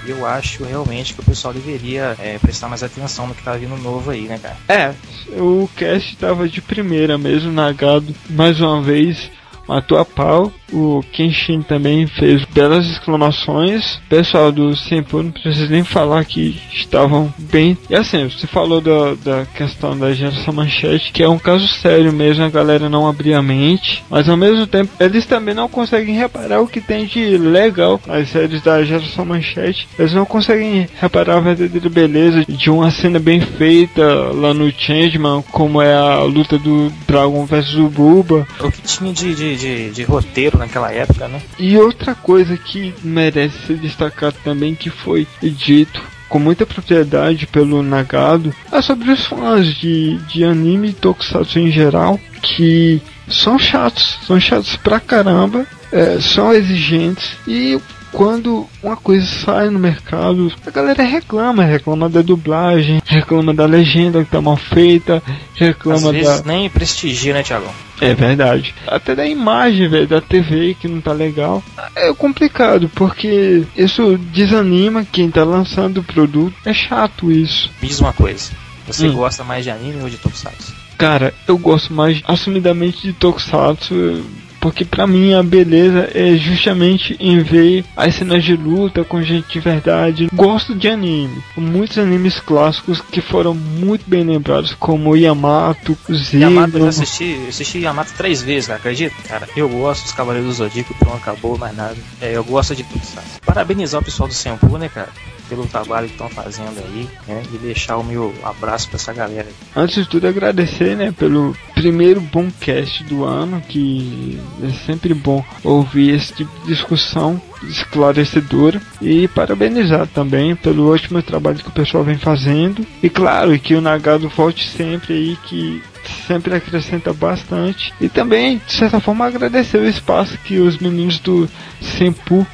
e 0.08 0.12
eu 0.12 0.26
acho 0.26 0.64
realmente 0.64 1.14
que 1.14 1.20
o 1.20 1.24
pessoal 1.24 1.54
deveria 1.54 2.16
é, 2.20 2.38
prestar 2.40 2.68
mais 2.68 2.84
atenção 2.84 3.28
no 3.28 3.36
que 3.36 3.44
tá 3.44 3.54
vindo 3.54 3.76
novo 3.78 4.12
aí, 4.12 4.22
né, 4.22 4.40
cara? 4.42 4.58
É, 4.68 4.94
o 5.40 5.70
cast 5.76 6.16
tava 6.18 6.48
de 6.48 6.62
primeira 6.62 7.18
mesmo, 7.18 7.52
Nagado, 7.52 8.16
mais 8.30 8.60
uma 8.62 8.82
vez, 8.82 9.30
matou 9.68 9.98
a 9.98 10.06
pau. 10.06 10.52
O 10.72 11.02
Kenshin 11.14 11.62
também 11.62 12.08
fez 12.08 12.44
belas 12.46 12.86
exclamações. 12.86 14.00
Pessoal 14.10 14.52
do 14.52 14.76
Senpu 14.76 15.24
não 15.24 15.32
precisa 15.32 15.68
nem 15.68 15.84
falar 15.84 16.26
que 16.26 16.60
estavam 16.74 17.34
bem. 17.38 17.78
E 17.90 17.96
assim, 17.96 18.30
você 18.30 18.46
falou 18.46 18.82
da, 18.82 19.14
da 19.24 19.46
questão 19.46 19.98
da 19.98 20.14
geração 20.14 20.54
manchete, 20.54 21.12
que 21.14 21.24
é 21.24 21.30
um 21.30 21.40
caso 21.40 21.68
sério 21.68 22.12
mesmo, 22.12 22.44
a 22.44 22.50
galera 22.50 22.90
não 22.90 23.08
abrir 23.08 23.34
a 23.34 23.42
mente. 23.42 24.04
Mas 24.10 24.28
ao 24.28 24.36
mesmo 24.36 24.68
tempo, 24.68 24.92
eles 25.00 25.26
também 25.26 25.54
não 25.54 25.70
conseguem 25.70 26.16
reparar 26.16 26.60
o 26.60 26.68
que 26.68 26.82
tem 26.82 27.06
de 27.06 27.38
legal 27.38 28.00
nas 28.06 28.30
séries 28.30 28.62
da 28.62 28.84
geração 28.84 29.26
manchete. 29.26 29.88
Eles 29.98 30.14
não 30.14 30.26
conseguem 30.26 30.88
reparar 31.00 31.38
a 31.38 31.42
verdadeira 31.42 31.90
beleza 31.90 32.46
de 32.48 32.70
uma 32.70 32.92
cena 32.92 33.20
bem 33.20 33.40
feita 33.40 34.04
lá 34.34 34.54
no 34.54 34.72
Changeman, 34.72 35.44
como 35.52 35.82
é 35.82 35.94
a 35.94 36.24
luta 36.24 36.58
do 36.58 36.92
Dragon 37.08 37.46
versus 37.46 37.76
o 37.76 37.90
Buba. 37.90 38.48
O 38.60 38.72
que 38.72 38.82
tinha 38.82 39.14
de, 39.14 39.34
de, 39.34 39.57
de, 39.58 39.90
de 39.92 40.04
roteiro 40.04 40.58
naquela 40.58 40.92
época, 40.92 41.28
né? 41.28 41.42
E 41.60 41.78
outra 41.78 42.16
coisa 42.16 42.56
que 42.56 42.94
merece 43.04 43.68
ser 43.68 43.78
destacado 43.78 44.36
também 44.44 44.76
que 44.76 44.90
foi 44.90 45.28
dito 45.42 46.02
com 46.30 46.40
muita 46.40 46.66
propriedade 46.66 47.48
pelo 47.48 47.82
Nagado 47.82 48.54
é 48.72 48.82
sobre 48.82 49.12
os 49.12 49.26
fãs 49.26 49.74
de, 49.76 50.18
de 50.28 50.44
anime 50.44 50.90
e 50.90 50.94
tokusatsu 50.94 51.60
em 51.60 51.72
geral 51.72 52.20
que 52.42 53.02
são 53.28 53.58
chatos, 53.58 54.18
são 54.26 54.40
chatos 54.40 54.76
pra 54.78 55.00
caramba, 55.00 55.66
é, 55.92 56.20
são 56.20 56.54
exigentes 56.54 57.32
e 57.48 57.80
quando 58.12 58.68
uma 58.82 58.96
coisa 58.96 59.26
sai 59.26 59.70
no 59.70 59.78
mercado, 59.80 60.52
a 60.66 60.72
galera 60.72 61.04
reclama, 61.04 61.64
reclama 61.64 62.10
da 62.10 62.22
dublagem, 62.22 63.02
reclama 63.06 63.54
da 63.54 63.66
legenda 63.66 64.24
que 64.24 64.32
tá 64.32 64.42
mal 64.42 64.58
feita, 64.58 65.22
Às 65.26 65.60
reclama 65.60 66.12
vezes 66.12 66.42
da. 66.42 66.48
nem 66.52 66.70
prestigia, 66.70 67.34
né, 67.34 67.44
Thiagão? 67.44 67.72
É 68.00 68.13
verdade. 68.13 68.75
Até 68.86 69.16
da 69.16 69.25
imagem, 69.25 69.88
velho, 69.89 70.08
da 70.08 70.22
TV 70.22 70.75
que 70.80 70.88
não 70.88 71.01
tá 71.01 71.12
legal. 71.13 71.63
É 71.96 72.13
complicado, 72.13 72.89
porque 72.94 73.63
isso 73.75 74.18
desanima 74.18 75.06
quem 75.06 75.32
tá 75.32 75.44
lançando 75.44 76.00
o 76.00 76.04
produto. 76.04 76.56
É 76.66 76.74
chato 76.74 77.32
isso. 77.32 77.72
Me 77.82 77.88
diz 77.88 78.00
uma 78.00 78.13
coisa. 78.13 78.51
Você 78.86 79.08
Hum. 79.08 79.13
gosta 79.13 79.44
mais 79.44 79.63
de 79.63 79.70
anime 79.72 80.01
ou 80.01 80.10
de 80.10 80.18
Tokusatsu? 80.18 80.74
Cara, 80.98 81.34
eu 81.48 81.58
gosto 81.58 81.94
mais 81.94 82.22
assumidamente 82.27 83.01
de 83.01 83.13
Tokusatsu, 83.13 84.24
porque 84.68 84.84
pra 84.84 85.08
mim 85.08 85.34
a 85.34 85.42
beleza 85.42 86.10
é 86.14 86.36
justamente 86.36 87.16
em 87.22 87.40
ver 87.40 87.86
as 87.96 88.16
cenas 88.16 88.44
de 88.44 88.54
luta 88.54 89.02
com 89.06 89.22
gente 89.22 89.54
de 89.54 89.60
verdade. 89.62 90.28
Gosto 90.34 90.76
de 90.76 90.90
anime, 90.90 91.42
muitos 91.56 91.98
animes 91.98 92.42
clássicos 92.42 93.00
que 93.00 93.22
foram 93.22 93.56
muito 93.56 94.04
bem 94.06 94.26
lembrados, 94.26 94.76
como 94.78 95.16
Yamato, 95.16 95.98
Yamato, 96.34 96.76
eu 96.76 96.80
Zeno. 96.80 96.88
assisti, 96.90 97.46
assisti 97.48 97.80
Yamato 97.80 98.12
três 98.18 98.42
vezes, 98.42 98.68
cara, 98.68 98.78
acredita? 98.80 99.16
Cara, 99.26 99.48
eu 99.56 99.70
gosto 99.70 100.04
dos 100.04 100.12
Cavaleiros 100.12 100.50
do 100.50 100.54
Zodíaco, 100.56 100.94
não 101.06 101.14
acabou 101.14 101.58
mais 101.58 101.74
nada. 101.74 101.96
É, 102.20 102.36
eu 102.36 102.44
gosto 102.44 102.76
de 102.76 102.84
tudo, 102.84 103.06
sabe? 103.06 103.26
Parabenizar 103.46 104.02
o 104.02 104.04
pessoal 104.04 104.28
do 104.28 104.36
Senpu, 104.36 104.78
né, 104.78 104.90
cara? 104.90 105.08
Pelo 105.50 105.66
trabalho 105.66 106.08
que 106.08 106.13
estão 106.13 106.30
fazendo 106.30 106.77
aí, 106.80 107.08
né? 107.27 107.44
E 107.54 107.58
deixar 107.58 107.98
o 107.98 108.04
meu 108.04 108.34
abraço 108.44 108.89
pra 108.89 108.98
essa 108.98 109.13
galera. 109.13 109.48
Antes 109.75 110.04
de 110.04 110.10
tudo, 110.10 110.27
agradecer, 110.27 110.96
né, 110.96 111.13
pelo 111.18 111.56
primeiro 111.74 112.20
bom 112.20 112.50
cast 112.60 113.04
do 113.06 113.24
ano, 113.24 113.62
que 113.62 114.39
é 114.63 114.70
sempre 114.86 115.13
bom 115.13 115.44
ouvir 115.63 116.16
esse 116.16 116.34
tipo 116.34 116.51
de 116.62 116.68
discussão 116.68 117.42
esclarecedora 117.63 118.82
e 119.01 119.27
parabenizar 119.27 120.08
também 120.08 120.56
pelo 120.56 120.92
ótimo 120.92 121.22
trabalho 121.22 121.58
que 121.58 121.70
o 121.70 121.72
pessoal 121.72 122.04
vem 122.04 122.18
fazendo 122.18 122.86
e 123.01 123.10
claro 123.10 123.58
que 123.60 123.74
o 123.74 123.82
Nagado 123.82 124.30
volte 124.30 124.68
sempre 124.68 125.13
aí 125.13 125.38
que 125.44 125.82
sempre 126.28 126.56
acrescenta 126.56 127.14
bastante 127.14 127.94
e 128.00 128.10
também 128.10 128.62
de 128.66 128.74
certa 128.74 129.00
forma 129.00 129.26
agradecer 129.26 129.78
o 129.78 129.88
espaço 129.88 130.38
que 130.40 130.60
os 130.60 130.78
meninos 130.78 131.20
do 131.20 131.50
Sempu 131.82 132.46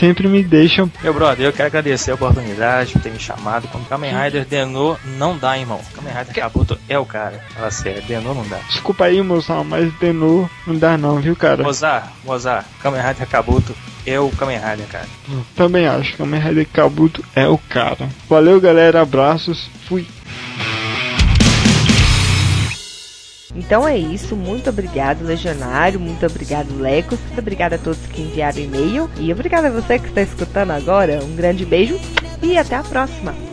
sempre 0.00 0.28
me 0.28 0.42
deixam 0.42 0.90
Meu 1.02 1.14
brother, 1.14 1.46
eu 1.46 1.52
quero 1.52 1.68
agradecer 1.68 2.10
a 2.10 2.14
oportunidade 2.14 2.92
por 2.92 3.02
ter 3.02 3.10
me 3.10 3.18
chamado. 3.18 3.68
Quando 3.68 3.88
Kamen 3.88 4.12
Rider 4.12 4.44
Denô 4.44 4.96
não 5.16 5.36
dá, 5.38 5.58
irmão. 5.58 5.80
Kamen 5.94 6.12
Rider 6.12 6.34
Kabuto 6.34 6.78
é 6.88 6.98
o 6.98 7.06
cara. 7.06 7.40
Fala 7.54 7.70
sério, 7.70 8.02
Denô 8.02 8.34
não 8.34 8.46
dá. 8.48 8.58
desculpa 8.68 9.04
aí 9.04 9.20
moção 9.22 9.64
mas 9.64 9.92
Denô 9.94 10.48
não 10.66 10.76
dá 10.76 10.96
não 10.98 11.20
viu 11.20 11.36
cara 11.36 11.62
Mozart, 11.62 12.06
Mozart, 12.24 12.66
Kamen 12.82 13.00
Rider 13.00 13.26
Kabuto 13.28 13.74
é 14.04 14.18
o 14.18 14.30
Kamen 14.30 14.58
Rider, 14.58 14.86
cara. 14.88 15.06
também 15.54 15.86
acho 15.86 16.16
Kamen 16.16 16.40
Rider 16.40 16.66
Kabuto 16.72 17.24
é 17.34 17.46
o 17.46 17.58
cara 17.58 18.08
valeu 18.28 18.60
galera 18.60 19.00
abraços 19.00 19.70
fui 19.86 20.06
Então 23.54 23.86
é 23.86 23.98
isso, 23.98 24.34
muito 24.34 24.70
obrigado, 24.70 25.22
Legionário, 25.24 26.00
muito 26.00 26.24
obrigado, 26.24 26.74
Lecos, 26.80 27.20
muito 27.20 27.38
obrigado 27.38 27.74
a 27.74 27.78
todos 27.78 28.00
que 28.06 28.22
enviaram 28.22 28.58
e-mail 28.58 29.10
e 29.18 29.30
obrigado 29.32 29.66
a 29.66 29.70
você 29.70 29.98
que 29.98 30.08
está 30.08 30.22
escutando 30.22 30.70
agora. 30.70 31.22
Um 31.22 31.36
grande 31.36 31.66
beijo 31.66 31.98
e 32.42 32.56
até 32.56 32.76
a 32.76 32.82
próxima. 32.82 33.51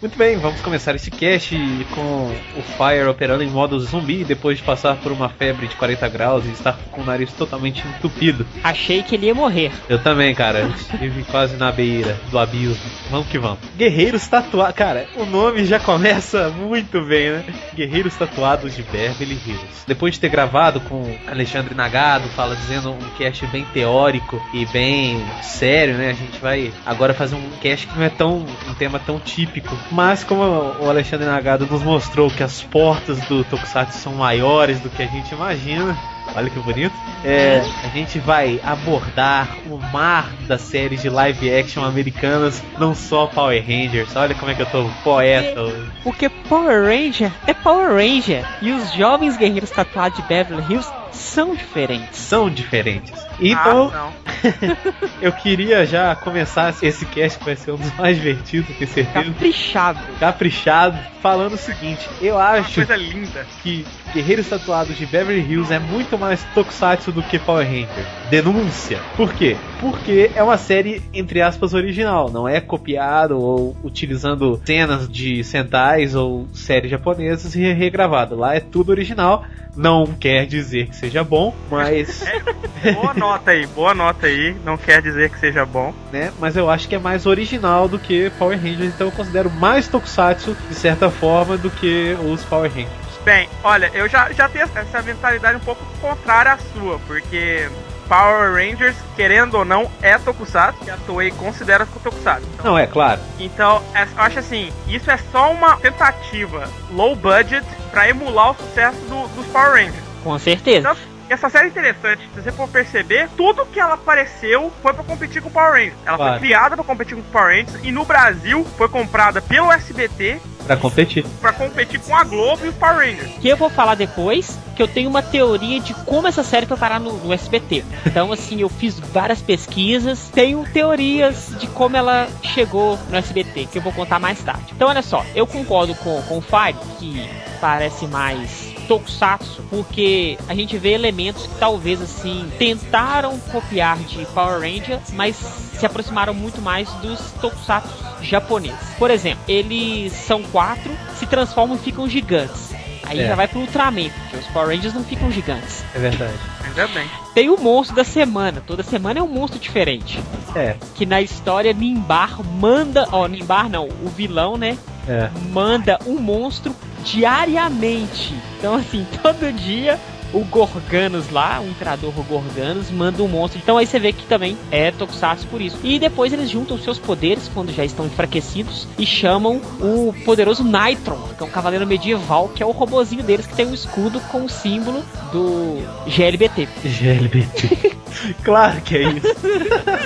Muito 0.00 0.16
bem, 0.16 0.38
vamos 0.38 0.62
começar 0.62 0.94
esse 0.94 1.10
cast 1.10 1.54
com 1.94 2.34
o 2.56 2.62
Fire 2.62 3.06
operando 3.06 3.42
em 3.42 3.50
modo 3.50 3.78
zumbi 3.78 4.24
depois 4.24 4.56
de 4.56 4.64
passar 4.64 4.96
por 4.96 5.12
uma 5.12 5.28
febre 5.28 5.66
de 5.66 5.76
40 5.76 6.08
graus 6.08 6.46
e 6.46 6.48
estar 6.52 6.74
com 6.90 7.02
o 7.02 7.04
nariz 7.04 7.30
totalmente 7.34 7.86
entupido. 7.86 8.46
Achei 8.64 9.02
que 9.02 9.14
ele 9.14 9.26
ia 9.26 9.34
morrer. 9.34 9.70
Eu 9.90 10.02
também, 10.02 10.34
cara. 10.34 10.62
Estive 10.74 11.22
quase 11.24 11.58
na 11.58 11.70
beira 11.70 12.18
do 12.30 12.38
abismo. 12.38 12.82
Vamos 13.10 13.26
que 13.26 13.38
vamos. 13.38 13.58
Guerreiros 13.76 14.26
tatuados. 14.26 14.74
Cara, 14.74 15.06
o 15.16 15.26
nome 15.26 15.66
já 15.66 15.78
começa 15.78 16.48
muito 16.48 17.02
bem, 17.02 17.32
né? 17.32 17.44
Guerreiros 17.74 18.16
tatuados 18.16 18.74
de 18.74 18.82
Beverly 18.84 19.38
Hills. 19.46 19.84
Depois 19.86 20.14
de 20.14 20.20
ter 20.20 20.30
gravado 20.30 20.80
com 20.80 21.14
Alexandre 21.26 21.74
Nagado, 21.74 22.26
fala 22.30 22.56
dizendo 22.56 22.90
um 22.92 23.10
cast 23.18 23.46
bem 23.48 23.66
teórico 23.74 24.40
e 24.54 24.64
bem 24.64 25.22
sério, 25.42 25.98
né? 25.98 26.08
A 26.08 26.14
gente 26.14 26.38
vai 26.40 26.72
agora 26.86 27.12
fazer 27.12 27.34
um 27.34 27.50
cast 27.60 27.86
que 27.86 27.98
não 27.98 28.04
é 28.06 28.08
tão 28.08 28.46
um 28.66 28.74
tema 28.74 28.98
tão 28.98 29.20
típico. 29.20 29.76
Mas 29.90 30.22
como 30.22 30.42
o 30.42 30.88
Alexandre 30.88 31.26
Nagado 31.26 31.66
nos 31.66 31.82
mostrou 31.82 32.30
que 32.30 32.42
as 32.42 32.62
portas 32.62 33.18
do 33.22 33.44
Tokusatsu 33.44 33.98
são 33.98 34.14
maiores 34.14 34.78
do 34.80 34.88
que 34.88 35.02
a 35.02 35.06
gente 35.06 35.34
imagina, 35.34 35.96
Olha 36.34 36.48
que 36.48 36.60
bonito. 36.60 36.94
É, 37.24 37.60
a 37.84 37.88
gente 37.88 38.18
vai 38.18 38.60
abordar 38.64 39.48
o 39.68 39.78
mar 39.92 40.30
das 40.46 40.60
séries 40.60 41.02
de 41.02 41.08
live 41.08 41.52
action 41.52 41.84
americanas, 41.84 42.62
não 42.78 42.94
só 42.94 43.26
Power 43.26 43.60
Rangers. 43.60 44.14
Olha 44.14 44.34
como 44.34 44.50
é 44.50 44.54
que 44.54 44.62
eu 44.62 44.66
tô 44.66 44.88
poeta. 45.02 45.60
Porque 46.02 46.28
Power 46.28 46.84
Ranger 46.84 47.32
é 47.46 47.54
Power 47.54 47.90
Ranger. 47.90 48.44
E 48.62 48.70
os 48.72 48.92
jovens 48.92 49.36
guerreiros 49.36 49.70
tatuados 49.70 50.18
de 50.18 50.22
Beverly 50.28 50.64
Hills 50.72 50.90
são 51.12 51.54
diferentes. 51.54 52.18
São 52.18 52.48
diferentes. 52.50 53.12
Então, 53.40 53.90
Ah, 53.94 54.10
eu 55.20 55.32
queria 55.32 55.84
já 55.86 56.14
começar 56.14 56.74
esse 56.82 57.04
cast 57.06 57.38
que 57.38 57.44
vai 57.44 57.56
ser 57.56 57.72
um 57.72 57.76
dos 57.76 57.92
mais 57.96 58.16
divertidos, 58.16 58.74
tenho 58.76 58.90
certeza. 58.90 59.24
Caprichado. 59.24 60.00
Caprichado, 60.18 60.98
falando 61.22 61.54
o 61.54 61.58
seguinte: 61.58 62.08
eu 62.20 62.38
acho 62.38 62.74
coisa 62.74 62.96
linda. 62.96 63.46
que 63.62 63.84
Guerreiros 64.14 64.48
Tatuados 64.48 64.96
de 64.96 65.06
Beverly 65.06 65.40
Hills 65.40 65.72
é 65.72 65.78
muito 65.78 66.18
mais 66.18 66.42
tokusatsu 66.54 67.12
do 67.12 67.22
que 67.22 67.38
Power 67.38 67.66
Ranger. 67.66 68.06
Denúncia. 68.30 68.98
Por 69.16 69.32
quê? 69.32 69.56
Porque 69.80 70.30
é 70.34 70.42
uma 70.42 70.58
série, 70.58 71.02
entre 71.12 71.40
aspas, 71.40 71.74
original. 71.74 72.30
Não 72.30 72.48
é 72.48 72.60
copiado 72.60 73.38
ou 73.38 73.76
utilizando 73.82 74.60
cenas 74.64 75.08
de 75.08 75.42
Sentais 75.44 76.14
ou 76.14 76.46
séries 76.52 76.90
japonesas 76.90 77.54
e 77.54 77.72
regravado. 77.72 78.36
Lá 78.36 78.54
é 78.54 78.60
tudo 78.60 78.90
original. 78.90 79.44
Não 79.80 80.06
quer 80.06 80.44
dizer 80.46 80.88
que 80.88 80.96
seja 80.96 81.24
bom, 81.24 81.54
mas, 81.70 82.22
Boa 82.94 83.14
nota 83.14 83.50
aí, 83.50 83.66
boa 83.66 83.94
nota 83.94 84.26
aí. 84.26 84.54
Não 84.64 84.76
quer 84.76 85.00
dizer 85.02 85.30
que 85.30 85.38
seja 85.38 85.64
bom. 85.64 85.94
né? 86.12 86.32
Mas 86.38 86.56
eu 86.56 86.68
acho 86.70 86.86
que 86.88 86.94
é 86.94 86.98
mais 86.98 87.24
original 87.26 87.88
do 87.88 87.98
que 87.98 88.30
Power 88.38 88.58
Rangers. 88.58 88.94
Então 88.94 89.06
eu 89.06 89.12
considero 89.12 89.50
mais 89.50 89.88
tokusatsu, 89.88 90.56
de 90.68 90.74
certa 90.74 91.10
forma, 91.10 91.56
do 91.56 91.70
que 91.70 92.16
os 92.24 92.42
Power 92.44 92.70
Rangers. 92.70 92.90
Bem, 93.24 93.48
olha, 93.62 93.90
eu 93.92 94.08
já, 94.08 94.32
já 94.32 94.48
tenho 94.48 94.68
essa 94.74 95.02
mentalidade 95.02 95.56
um 95.56 95.60
pouco 95.60 95.84
contrária 96.00 96.52
à 96.52 96.58
sua, 96.58 96.98
porque 97.06 97.68
Power 98.10 98.52
Rangers, 98.54 98.96
querendo 99.14 99.54
ou 99.54 99.64
não, 99.64 99.88
é 100.02 100.18
Tokusatsu, 100.18 100.80
que 100.84 100.90
a 100.90 100.96
Toei 101.06 101.30
considera 101.30 101.86
Tokusatsu. 101.86 102.44
Então, 102.54 102.72
Não, 102.72 102.76
é 102.78 102.84
claro. 102.84 103.20
então 103.38 103.80
é- 103.94 104.02
eu 104.02 104.08
acho 104.22 104.40
assim, 104.40 104.72
isso 104.88 105.08
é 105.08 105.16
só 105.30 105.52
uma 105.52 105.76
tentativa 105.76 106.68
low 106.90 107.14
budget 107.14 107.64
pra 107.92 108.08
emular 108.08 108.50
o 108.50 108.54
sucesso 108.56 108.98
do- 109.02 109.28
dos 109.28 109.46
Power 109.46 109.70
Rangers. 109.74 110.04
Com 110.24 110.36
certeza. 110.40 110.90
Então, 110.90 110.96
essa 111.32 111.48
série 111.48 111.66
é 111.66 111.68
interessante, 111.68 112.28
se 112.34 112.40
você 112.42 112.52
for 112.52 112.68
perceber, 112.68 113.28
tudo 113.36 113.64
que 113.66 113.78
ela 113.80 113.94
apareceu 113.94 114.72
foi 114.82 114.92
pra 114.92 115.04
competir 115.04 115.40
com 115.42 115.48
o 115.48 115.52
Power 115.52 115.72
Rangers. 115.72 115.94
Ela 116.04 116.16
Claro. 116.16 116.32
foi 116.32 116.40
criada 116.40 116.74
pra 116.76 116.84
competir 116.84 117.14
com 117.14 117.20
o 117.20 117.24
Power 117.24 117.48
Rangers 117.56 117.84
e 117.84 117.92
no 117.92 118.04
Brasil 118.04 118.66
foi 118.76 118.88
comprada 118.88 119.40
pelo 119.40 119.70
SBT 119.72 120.40
Pra 120.66 120.76
competir. 120.76 121.24
pra 121.40 121.52
competir 121.52 121.98
com 122.00 122.14
a 122.14 122.22
Globo 122.24 122.64
e 122.64 122.68
os 122.68 122.74
Power 122.74 122.96
Rangers. 122.98 123.32
Que 123.40 123.48
eu 123.48 123.56
vou 123.56 123.70
falar 123.70 123.94
depois, 123.96 124.58
que 124.76 124.82
eu 124.82 124.86
tenho 124.88 125.08
uma 125.10 125.22
teoria 125.22 125.80
de 125.80 125.94
como 126.04 126.28
essa 126.28 126.42
série 126.44 126.66
foi 126.66 126.76
parar 126.76 127.00
no, 127.00 127.12
no 127.18 127.32
SBT. 127.32 127.84
Então, 128.06 128.30
assim, 128.32 128.60
eu 128.60 128.68
fiz 128.68 128.98
várias 128.98 129.40
pesquisas, 129.42 130.28
tenho 130.28 130.64
teorias 130.72 131.52
de 131.58 131.66
como 131.68 131.96
ela 131.96 132.28
chegou 132.42 132.98
no 133.08 133.16
SBT, 133.16 133.66
que 133.66 133.78
eu 133.78 133.82
vou 133.82 133.92
contar 133.92 134.18
mais 134.18 134.40
tarde. 134.42 134.72
Então, 134.72 134.88
olha 134.88 135.02
só, 135.02 135.24
eu 135.34 135.46
concordo 135.46 135.94
com, 135.96 136.20
com 136.22 136.38
o 136.38 136.40
Fire, 136.40 136.76
que 136.98 137.28
parece 137.60 138.06
mais 138.06 138.74
tokusatsu, 138.88 139.62
porque 139.70 140.38
a 140.48 140.54
gente 140.54 140.76
vê 140.78 140.90
elementos 140.92 141.46
que 141.46 141.54
talvez 141.58 142.00
assim 142.02 142.50
tentaram 142.58 143.38
copiar 143.52 143.98
de 143.98 144.24
Power 144.26 144.60
Ranger, 144.60 144.98
mas 145.12 145.36
se 145.36 145.84
aproximaram 145.86 146.34
muito 146.34 146.60
mais 146.60 146.88
dos 146.94 147.20
tokusatsu 147.40 147.94
japoneses. 148.22 148.78
Por 148.98 149.10
exemplo, 149.10 149.42
eles 149.48 150.12
são 150.12 150.42
quatro, 150.44 150.90
se 151.16 151.26
transformam 151.26 151.76
e 151.76 151.78
ficam 151.80 152.08
gigantes. 152.08 152.70
Aí 153.04 153.20
É. 153.20 153.26
já 153.28 153.34
vai 153.34 153.48
pro 153.48 153.60
Ultraman, 153.60 154.08
porque 154.10 154.36
os 154.36 154.46
Power 154.48 154.68
Rangers 154.68 154.94
não 154.94 155.02
ficam 155.02 155.30
gigantes. 155.32 155.82
É 155.94 155.98
verdade. 155.98 156.34
Ainda 156.64 156.86
bem. 156.88 157.08
Tem 157.34 157.48
o 157.48 157.56
monstro 157.56 157.96
da 157.96 158.04
semana, 158.04 158.62
toda 158.64 158.82
semana 158.84 159.18
é 159.18 159.22
um 159.22 159.26
monstro 159.28 159.58
diferente. 159.58 160.22
É, 160.54 160.76
Que 160.94 161.04
na 161.06 161.20
história 161.20 161.72
Nimbar 161.72 162.40
manda, 162.44 163.08
ó, 163.10 163.26
Nimbar 163.26 163.68
não, 163.68 163.88
o 163.88 164.08
vilão, 164.08 164.56
né? 164.56 164.76
é. 165.08 165.28
manda 165.50 165.98
um 166.06 166.18
monstro 166.20 166.74
diariamente. 167.04 168.34
Então, 168.58 168.74
assim, 168.74 169.06
todo 169.22 169.52
dia 169.52 169.98
o 170.32 170.44
Gorganos 170.44 171.30
lá, 171.30 171.60
o 171.60 171.68
Imperador 171.68 172.12
Gorganos, 172.28 172.90
manda 172.90 173.22
um 173.22 173.28
monstro. 173.28 173.60
Então 173.62 173.76
aí 173.76 173.86
você 173.86 173.98
vê 173.98 174.12
que 174.12 174.24
também 174.26 174.56
é 174.70 174.90
Tokusatsu 174.90 175.46
por 175.48 175.60
isso. 175.60 175.78
E 175.82 175.98
depois 175.98 176.32
eles 176.32 176.48
juntam 176.48 176.78
seus 176.78 176.98
poderes 176.98 177.50
quando 177.52 177.72
já 177.72 177.84
estão 177.84 178.06
enfraquecidos 178.06 178.86
e 178.98 179.04
chamam 179.04 179.60
o 179.80 180.14
poderoso 180.24 180.62
Nitron, 180.62 181.20
que 181.36 181.42
é 181.42 181.46
um 181.46 181.50
cavaleiro 181.50 181.86
medieval, 181.86 182.48
que 182.48 182.62
é 182.62 182.66
o 182.66 182.70
robozinho 182.70 183.22
deles 183.22 183.46
que 183.46 183.54
tem 183.54 183.66
um 183.66 183.74
escudo 183.74 184.20
com 184.20 184.44
o 184.44 184.48
símbolo 184.48 185.02
do 185.32 185.82
GLBT. 186.06 186.68
GLBT. 186.84 187.96
claro 188.44 188.80
que 188.82 188.96
é 188.96 189.02
isso. 189.02 189.26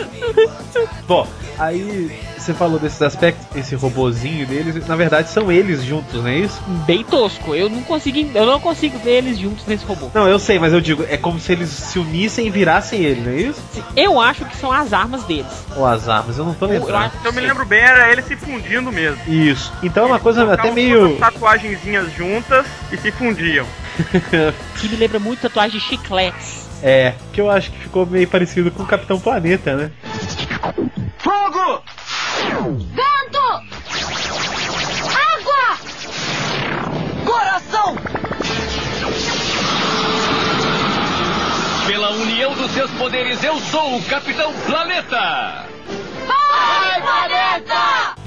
Bom, 1.07 1.26
aí 1.58 2.10
você 2.36 2.52
falou 2.52 2.78
desses 2.78 3.00
aspectos, 3.00 3.46
esse 3.56 3.74
robozinho 3.74 4.46
deles, 4.46 4.86
na 4.86 4.96
verdade 4.96 5.28
são 5.30 5.50
eles 5.50 5.82
juntos, 5.82 6.14
não 6.22 6.28
é 6.28 6.38
isso? 6.38 6.60
Bem 6.86 7.02
tosco. 7.04 7.54
Eu 7.54 7.68
não 7.68 7.82
consigo, 7.82 8.18
eu 8.34 8.46
não 8.46 8.60
consigo 8.60 8.98
ver 8.98 9.18
eles 9.18 9.38
juntos 9.38 9.64
nesse 9.66 9.84
robô. 9.84 10.10
Não, 10.14 10.28
eu 10.28 10.38
sei, 10.38 10.58
mas 10.58 10.72
eu 10.72 10.80
digo, 10.80 11.04
é 11.08 11.16
como 11.16 11.38
se 11.38 11.52
eles 11.52 11.70
se 11.70 11.98
unissem 11.98 12.46
e 12.46 12.50
virassem 12.50 13.00
ele, 13.02 13.20
não 13.20 13.32
é 13.32 13.36
isso? 13.36 13.62
Eu 13.96 14.20
acho 14.20 14.44
que 14.44 14.56
são 14.56 14.70
as 14.70 14.92
armas 14.92 15.24
deles. 15.24 15.46
Ou 15.76 15.86
as 15.86 16.08
armas, 16.08 16.36
eu 16.38 16.44
não 16.44 16.54
tô 16.54 16.66
Eu, 16.66 16.74
eu 16.74 16.80
lembrando. 16.80 17.04
acho 17.04 17.20
Se 17.20 17.26
eu 17.26 17.32
me 17.32 17.40
lembro 17.40 17.64
bem, 17.64 17.80
era 17.80 18.10
ele 18.12 18.22
se 18.22 18.36
fundindo 18.36 18.92
mesmo. 18.92 19.18
Isso. 19.26 19.72
Então 19.82 20.04
é 20.04 20.06
uma 20.06 20.20
coisa 20.20 20.52
até 20.52 20.70
meio. 20.70 21.08
duas 21.08 21.18
tatuagenzinhas 21.20 22.12
juntas 22.12 22.66
e 22.92 22.96
se 22.96 23.10
fundiam. 23.10 23.66
que 24.80 24.88
me 24.88 24.96
lembra 24.96 25.18
muito 25.18 25.40
tatuagem 25.40 25.78
de 25.78 25.84
chicletes. 25.84 26.64
É, 26.82 27.14
que 27.32 27.40
eu 27.40 27.50
acho 27.50 27.70
que 27.70 27.78
ficou 27.78 28.04
meio 28.04 28.28
parecido 28.28 28.70
com 28.70 28.82
o 28.82 28.86
Capitão 28.86 29.18
Planeta, 29.18 29.74
né? 29.74 29.90
Fogo! 31.24 31.82
Vento! 32.92 33.40
Água! 35.32 35.78
Coração! 37.24 37.96
Pela 41.87 42.10
união 42.10 42.54
dos 42.54 42.70
seus 42.72 42.90
poderes, 42.90 43.42
eu 43.42 43.58
sou 43.58 43.96
o 43.96 44.02
Capitão 44.02 44.52
Planeta! 44.66 45.73
Vai! 46.64 47.24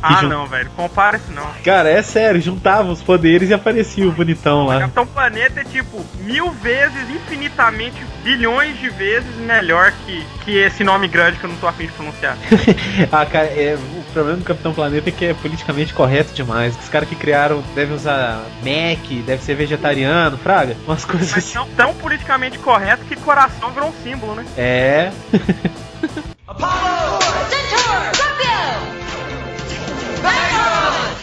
Ah, 0.02 0.22
jun- 0.22 0.28
não, 0.30 0.46
velho. 0.46 0.70
Compara 0.76 1.18
isso 1.18 1.32
não. 1.32 1.46
Cara, 1.66 1.90
é 1.90 2.02
sério, 2.02 2.40
juntava 2.40 2.92
os 2.92 3.02
poderes 3.02 3.50
e 3.50 3.54
aparecia 3.54 4.08
o 4.08 4.12
bonitão 4.12 4.66
lá. 4.66 4.80
Capitão 4.82 5.08
Planeta 5.08 5.62
é 5.62 5.64
tipo 5.64 6.06
mil 6.20 6.52
vezes, 6.52 7.10
infinitamente, 7.10 7.96
bilhões 8.24 8.78
de 8.80 8.90
vezes 8.90 9.36
melhor 9.38 9.92
que, 10.06 10.24
que 10.46 10.56
esse 10.58 10.84
nome 10.84 11.08
grande 11.08 11.38
que 11.38 11.44
eu 11.46 11.50
não 11.50 11.58
tô 11.58 11.68
afim 11.68 11.88
de 11.88 11.92
pronunciar. 11.94 12.38
Ah, 13.12 13.26
cara, 13.26 13.46
é, 13.48 13.76
o 13.76 14.04
problema 14.14 14.38
do 14.38 14.44
Capitão 14.46 14.74
Planeta 14.74 15.10
é 15.10 15.12
que 15.12 15.26
é 15.26 15.34
politicamente 15.34 15.94
correto 15.94 16.34
demais. 16.34 16.78
Os 16.78 16.90
caras 16.90 17.08
que 17.10 17.16
criaram 17.16 17.64
devem 17.76 17.96
usar 17.96 18.42
Mac, 18.62 19.08
deve 19.26 19.42
ser 19.44 19.56
vegetariano, 19.56 20.38
fraga, 20.38 20.76
umas 20.86 21.04
coisas 21.06 21.32
Mas 21.32 21.44
assim. 21.46 21.56
não 21.56 21.68
tão 21.70 21.94
politicamente 21.96 22.58
correto 22.60 23.04
que 23.06 23.16
coração 23.16 23.72
virou 23.72 23.90
um 23.90 23.94
símbolo, 24.04 24.36
né? 24.36 24.46
É. 24.58 25.12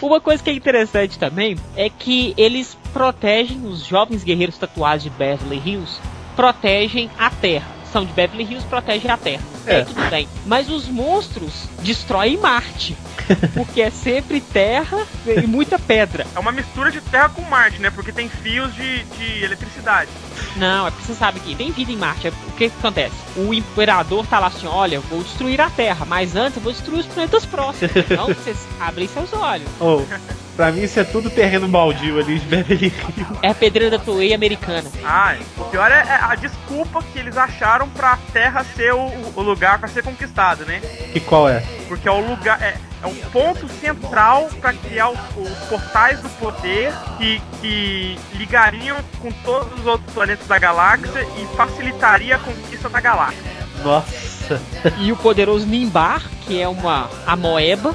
Uma 0.05 0.21
coisa 0.21 0.43
que 0.43 0.51
é 0.51 0.53
interessante 0.53 1.19
também 1.19 1.57
é 1.75 1.89
que 1.89 2.35
eles 2.37 2.77
protegem 2.93 3.65
os 3.65 3.87
jovens 3.87 4.23
guerreiros 4.23 4.59
tatuados 4.59 5.03
de 5.03 5.09
Beverly 5.09 5.57
Hills, 5.65 5.99
protegem 6.37 7.09
a 7.19 7.31
Terra. 7.31 7.67
São 7.91 8.05
de 8.05 8.13
Beverly 8.13 8.45
Hills, 8.45 8.67
protegem 8.67 9.11
a 9.11 9.17
Terra. 9.17 9.54
É. 9.67 9.81
É. 9.81 9.85
tudo 9.85 10.11
bem. 10.11 10.29
Mas 10.47 10.69
os 10.71 10.89
monstros 10.89 11.53
destroem 11.83 12.37
Marte. 12.37 12.97
Porque 13.55 13.81
é 13.81 13.91
sempre 13.91 14.41
terra 14.41 14.99
e 15.27 15.47
muita 15.47 15.79
pedra. 15.79 16.27
É 16.35 16.39
uma 16.39 16.53
mistura 16.53 16.91
de 16.91 17.01
Terra 17.01 17.31
com 17.31 17.41
Marte, 17.43 17.81
né? 17.81 17.91
Porque 17.91 18.13
tem 18.13 18.29
fios 18.29 18.75
de, 18.75 19.03
de 19.05 19.43
eletricidade. 19.43 20.11
Não, 20.57 20.87
é 20.87 20.91
porque 20.91 21.07
você 21.07 21.15
sabe 21.15 21.41
que 21.41 21.55
tem 21.55 21.71
vida 21.73 21.91
em 21.91 21.97
Marte. 21.97 22.27
É- 22.27 22.31
O 22.31 22.53
que, 22.57 22.69
que 22.69 22.77
acontece? 22.79 23.15
O 23.37 23.55
imperador 23.55 24.27
tá 24.27 24.39
lá 24.39 24.49
assim: 24.49 24.67
olha, 24.67 24.97
eu 24.97 25.01
vou 25.03 25.23
destruir 25.23 25.59
a 25.61 25.71
Terra, 25.71 26.05
mas 26.05 26.37
antes 26.37 26.57
eu 26.57 26.63
vou 26.63 26.71
destruir 26.73 27.01
os 27.01 27.07
planetas 27.07 27.47
próximos. 27.47 27.97
Então 27.97 28.27
vocês 28.35 28.59
abrem 28.79 29.09
seus 29.09 29.33
olhos. 29.33 29.69
Oh, 29.81 30.03
pra 30.57 30.73
mim 30.73 30.83
isso 30.83 30.99
é 30.99 31.05
tudo 31.05 31.31
terreno 31.31 31.69
baldio 31.69 32.19
ali 32.19 32.39
de 32.39 32.47
Beverly 32.47 32.87
Hills. 32.87 33.39
É 33.43 33.49
a 33.49 33.55
pedreira 33.55 33.97
da 33.97 34.03
Toei 34.03 34.33
americana. 34.35 34.91
Ah, 35.05 35.37
o 35.59 35.65
pior 35.65 35.91
é, 35.91 36.01
é 36.01 36.19
a 36.23 36.35
desculpa 36.35 37.03
que 37.03 37.19
eles 37.19 37.37
acharam 37.37 37.89
pra 37.89 38.19
Terra 38.33 38.65
ser 38.77 38.95
o, 38.95 39.11
o 39.37 39.43
lugar 39.43 39.79
pra 39.79 39.89
ser 39.89 40.03
conquistado, 40.03 40.65
né? 40.65 40.81
E 41.15 41.21
qual 41.21 41.49
é? 41.49 41.65
Porque 41.89 42.09
é 42.09 42.13
o 42.13 42.21
lugar. 42.21 42.61
É, 42.63 42.77
é 43.03 43.07
um 43.07 43.15
ponto 43.31 43.69
central 43.69 44.49
pra 44.61 44.73
criar 44.73 45.11
os, 45.11 45.19
os 45.37 45.59
portais 45.69 46.21
do 46.21 46.29
poder 46.31 46.93
que, 47.19 47.41
que 47.61 48.19
ligariam 48.33 48.97
com 49.21 49.31
todos 49.45 49.79
os 49.79 49.87
outros 49.87 50.11
planetas 50.15 50.47
da 50.47 50.59
galáxia 50.59 51.21
e 51.37 51.57
facilitaria 51.57 52.37
a 52.37 52.39
conquista 52.39 52.89
da 52.89 53.01
galáxia. 53.01 53.43
Nossa. 53.83 54.34
E 54.99 55.13
o 55.13 55.17
poderoso 55.17 55.67
Nimbar, 55.67 56.23
que 56.47 56.61
é 56.61 56.69
uma 56.69 57.11
amoeba, 57.27 57.95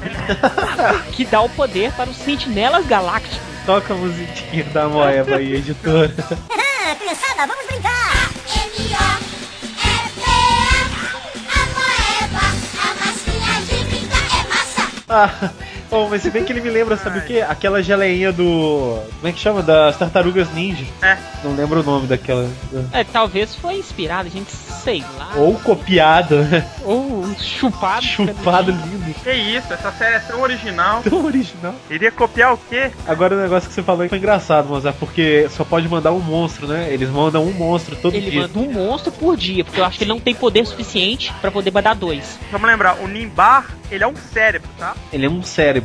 que 1.12 1.24
dá 1.24 1.40
o 1.40 1.48
poder 1.48 1.92
para 1.92 2.10
os 2.10 2.16
sentinelas 2.16 2.86
galácticos. 2.86 3.38
Toca 3.66 3.94
a 3.94 3.96
musiquinha 3.96 4.64
da 4.64 4.88
Moeba 4.88 5.36
aí, 5.36 5.54
editora. 5.54 6.14
Criançada, 6.98 7.46
vamos 7.46 7.66
brincar! 7.66 8.30
Brincar 13.88 14.20
é 14.38 14.48
massa! 14.48 14.90
Ah, 15.08 15.50
oh, 15.90 16.08
mas 16.08 16.22
se 16.22 16.30
bem 16.30 16.44
que 16.44 16.52
ele 16.52 16.60
me 16.60 16.70
lembra, 16.70 16.96
sabe 16.96 17.18
o 17.18 17.22
que? 17.22 17.40
Aquela 17.40 17.82
geleinha 17.82 18.32
do. 18.32 19.00
Como 19.16 19.28
é 19.28 19.32
que 19.32 19.38
chama? 19.38 19.62
Das 19.62 19.96
tartarugas 19.96 20.52
ninja. 20.52 20.84
É. 21.02 21.16
Não 21.44 21.54
lembro 21.54 21.80
o 21.80 21.82
nome 21.82 22.06
daquela. 22.06 22.48
É, 22.92 23.04
talvez 23.04 23.54
foi 23.54 23.76
inspirado, 23.76 24.28
a 24.28 24.30
gente 24.30 24.50
sei 24.50 25.04
lá. 25.16 25.32
Ou 25.36 25.54
copiado, 25.54 26.36
né? 26.44 26.66
Ou 26.82 27.24
chupado. 27.38 28.04
Chupado 28.04 28.70
lindo. 28.70 29.14
Que 29.22 29.32
isso, 29.32 29.72
essa 29.72 29.92
série 29.92 30.16
é 30.16 30.20
tão 30.20 30.40
original. 30.40 31.02
Tão 31.02 31.24
original. 31.24 31.74
Iria 31.90 32.10
copiar 32.10 32.54
o 32.54 32.58
quê? 32.68 32.90
Agora 33.06 33.34
o 33.34 33.40
negócio 33.40 33.68
que 33.68 33.74
você 33.74 33.82
falou 33.82 34.08
foi 34.08 34.18
engraçado, 34.18 34.68
Mozart, 34.68 34.96
porque 34.98 35.48
só 35.50 35.64
pode 35.64 35.88
mandar 35.88 36.12
um 36.12 36.20
monstro, 36.20 36.66
né? 36.66 36.88
Eles 36.92 37.08
mandam 37.10 37.44
um 37.44 37.52
monstro 37.52 37.96
todo 37.96 38.14
Ele 38.14 38.30
dia. 38.30 38.42
manda 38.42 38.58
um 38.58 38.72
monstro 38.72 39.12
por 39.12 39.36
dia, 39.36 39.64
porque 39.64 39.80
eu 39.80 39.84
acho 39.84 39.98
que 39.98 40.04
ele 40.04 40.12
não 40.12 40.20
tem 40.20 40.34
poder 40.34 40.66
suficiente 40.66 41.32
pra 41.40 41.50
poder 41.50 41.70
mandar 41.72 41.94
dois. 41.94 42.38
Vamos 42.50 42.68
lembrar, 42.68 42.96
o 43.00 43.08
Nimbar, 43.08 43.74
ele 43.90 44.04
é 44.04 44.06
um 44.06 44.16
cérebro, 44.16 44.68
tá? 44.78 44.94
Ele 45.12 45.26
é 45.26 45.30
um 45.30 45.42
cérebro. 45.42 45.79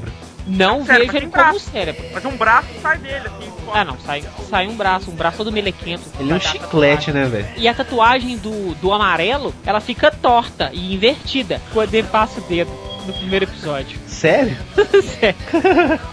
Não 0.48 0.86
Sério, 0.86 1.06
vejo 1.08 1.18
ele 1.18 1.28
tem 1.28 1.44
como 1.44 1.60
cérebro. 1.60 2.06
Mas 2.14 2.26
um 2.26 2.38
braço 2.38 2.68
sai 2.82 2.98
dele, 3.00 3.28
assim. 3.28 3.52
Ah, 3.74 3.84
não, 3.84 3.98
sai, 4.00 4.24
sai 4.50 4.68
um 4.68 4.76
braço, 4.76 5.10
um 5.10 5.16
braço 5.16 5.38
todo 5.38 5.52
melequento. 5.52 6.04
Ele 6.20 6.32
é 6.32 6.36
um 6.36 6.38
Vai 6.38 6.40
dar 6.40 6.52
chiclete, 6.52 7.06
tatuagem. 7.08 7.14
né, 7.14 7.26
velho? 7.28 7.48
E 7.58 7.68
a 7.68 7.74
tatuagem 7.74 8.38
do, 8.38 8.76
do 8.76 8.94
amarelo, 8.94 9.54
ela 9.66 9.80
fica 9.80 10.12
torta 10.12 10.70
e 10.72 10.94
invertida 10.94 11.60
quando 11.74 11.94
ele 11.96 12.08
passa 12.08 12.40
o 12.40 12.44
dedo 12.44 12.72
no 13.06 13.14
primeiro 13.14 13.46
episódio. 13.46 14.00
Sério? 14.08 14.58
Sério. 15.20 15.36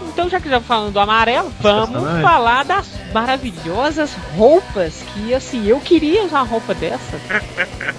então, 0.09 0.29
já 0.29 0.39
que 0.39 0.49
já 0.49 0.59
falando 0.59 0.93
do 0.93 0.99
amarelo, 0.99 1.51
vamos 1.59 2.21
falar 2.21 2.63
das 2.63 2.87
maravilhosas 3.13 4.11
roupas 4.35 5.03
que, 5.13 5.33
assim, 5.33 5.65
eu 5.67 5.79
queria 5.79 6.23
usar 6.23 6.39
uma 6.41 6.47
roupa 6.49 6.73
dessa. 6.73 7.19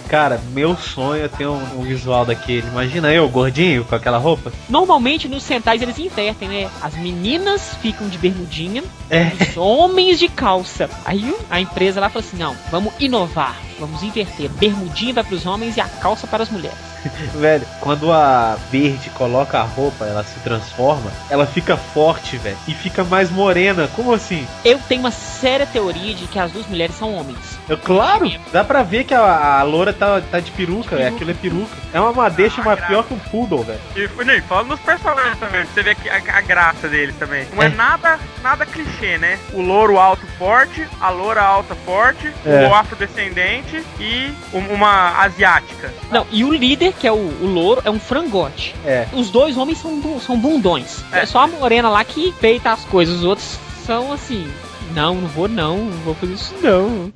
Cara, 0.09 0.41
meu 0.53 0.77
sonho 0.77 1.25
é 1.25 1.29
ter 1.29 1.47
um, 1.47 1.61
um 1.79 1.83
visual 1.83 2.25
daquele. 2.25 2.67
Imagina 2.69 3.13
eu, 3.13 3.29
gordinho, 3.29 3.85
com 3.85 3.95
aquela 3.95 4.19
roupa. 4.19 4.53
Normalmente 4.69 5.29
nos 5.29 5.43
centais 5.43 5.81
eles 5.83 5.99
invertem, 5.99 6.49
né? 6.49 6.71
As 6.83 6.95
meninas 6.95 7.75
ficam 7.81 8.09
de 8.09 8.19
bermudinha, 8.19 8.83
É. 9.11 9.33
os 9.41 9.57
homens 9.57 10.19
de 10.19 10.29
calça. 10.29 10.89
Aí 11.05 11.35
a 11.51 11.61
empresa 11.61 12.01
lá 12.01 12.09
falou 12.09 12.27
assim: 12.27 12.37
não, 12.37 12.55
vamos 12.71 12.93
inovar, 13.01 13.57
vamos 13.79 14.03
inverter. 14.03 14.49
Bermudinha 14.51 15.15
vai 15.15 15.25
para 15.25 15.35
os 15.35 15.47
homens 15.47 15.77
e 15.77 15.81
a 15.81 15.89
calça 15.89 16.27
para 16.27 16.43
as 16.43 16.51
mulheres. 16.51 16.94
Velho, 17.35 17.67
quando 17.81 18.13
a 18.13 18.57
verde 18.71 19.11
coloca 19.11 19.59
a 19.59 19.63
roupa, 19.63 20.05
ela 20.07 20.23
se 20.25 20.39
transforma, 20.41 21.11
ela 21.31 21.47
fica 21.47 21.77
forte, 21.77 22.37
velho. 22.37 22.57
E 22.69 22.75
fica 22.75 23.05
mais 23.05 23.31
morena. 23.31 23.89
Como 23.95 24.13
assim? 24.13 24.47
Eu 24.65 24.79
tenho 24.89 25.01
uma 25.01 25.11
séria 25.11 25.67
teoria 25.67 26.15
de 26.15 26.27
que 26.27 26.39
as 26.39 26.51
duas 26.53 26.67
mulheres 26.67 26.95
são 26.97 27.15
homens. 27.15 27.59
Eu, 27.69 27.79
claro, 27.79 28.31
dá 28.53 28.63
pra 28.65 28.83
ver 28.83 29.05
que 29.05 29.15
a, 29.15 29.59
a 29.59 29.63
loura 29.63 29.93
tá, 29.93 30.21
tá 30.21 30.41
de 30.41 30.51
peruca, 30.53 30.97
velho. 30.97 31.15
Aquilo 31.15 31.31
é 31.31 31.35
peruca. 31.35 31.77
É 31.93 32.01
uma 32.01 32.13
madeixa, 32.13 32.63
mas 32.65 32.81
pior 32.85 33.05
que 33.05 33.15
um 33.15 33.19
poodle, 33.19 33.63
velho. 33.65 33.81
E, 33.97 34.25
nem 34.25 34.41
falando 34.43 34.69
nos 34.69 34.81
personagens 34.81 35.39
também, 35.39 35.65
pra 35.65 35.75
você 35.75 35.83
ver 35.83 35.95
que 35.97 36.09
a, 36.09 36.17
a 36.17 36.41
graça 36.41 36.89
deles 36.89 37.15
também. 37.17 37.47
Não 37.53 37.63
é, 37.63 37.67
É. 37.67 37.69
nada, 37.71 38.19
nada 38.43 38.67
clichê, 38.67 39.19
né? 39.19 39.39
O 39.53 39.61
louro 39.61 39.99
alto 39.99 40.27
forte, 40.39 40.87
a 41.01 41.11
loura 41.11 41.43
alta 41.43 41.75
forte, 41.85 42.33
É. 42.45 42.67
o 42.69 42.75
afrodescendente 42.75 43.83
e 43.99 44.33
um- 44.53 44.75
uma 44.75 45.21
asiática. 45.23 45.93
Não, 46.11 46.27
e 46.31 46.45
o 46.45 46.53
líder, 46.53 46.94
que 47.01 47.07
é 47.07 47.13
o, 47.13 47.17
o 47.17 47.47
louro, 47.47 47.83
é 47.85 47.91
um 47.91 47.99
frangote. 47.99 48.75
É. 48.85 49.07
Os 49.13 49.31
dois 49.31 49.57
homens 49.57 49.79
são, 49.79 50.21
são 50.21 50.39
bundões. 50.39 51.05
É. 51.13 51.21
É. 51.21 51.27
só 51.27 51.41
a 51.41 51.47
morena 51.47 51.89
lá 51.89 52.05
que 52.05 52.33
peita 52.41 52.73
as 52.73 52.85
coisas. 52.85 53.17
Os 53.17 53.25
outros 53.25 53.59
são 53.87 54.13
assim. 54.13 54.47
Não, 54.95 55.15
não 55.17 55.29
vou 55.29 55.49
não, 55.49 55.79
não 55.79 55.99
vou 56.05 56.15
fazer 56.15 56.35
isso 56.35 56.55
não. 56.63 57.13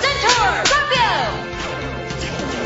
Centaur! 0.00 0.62
Campeão! 0.64 1.30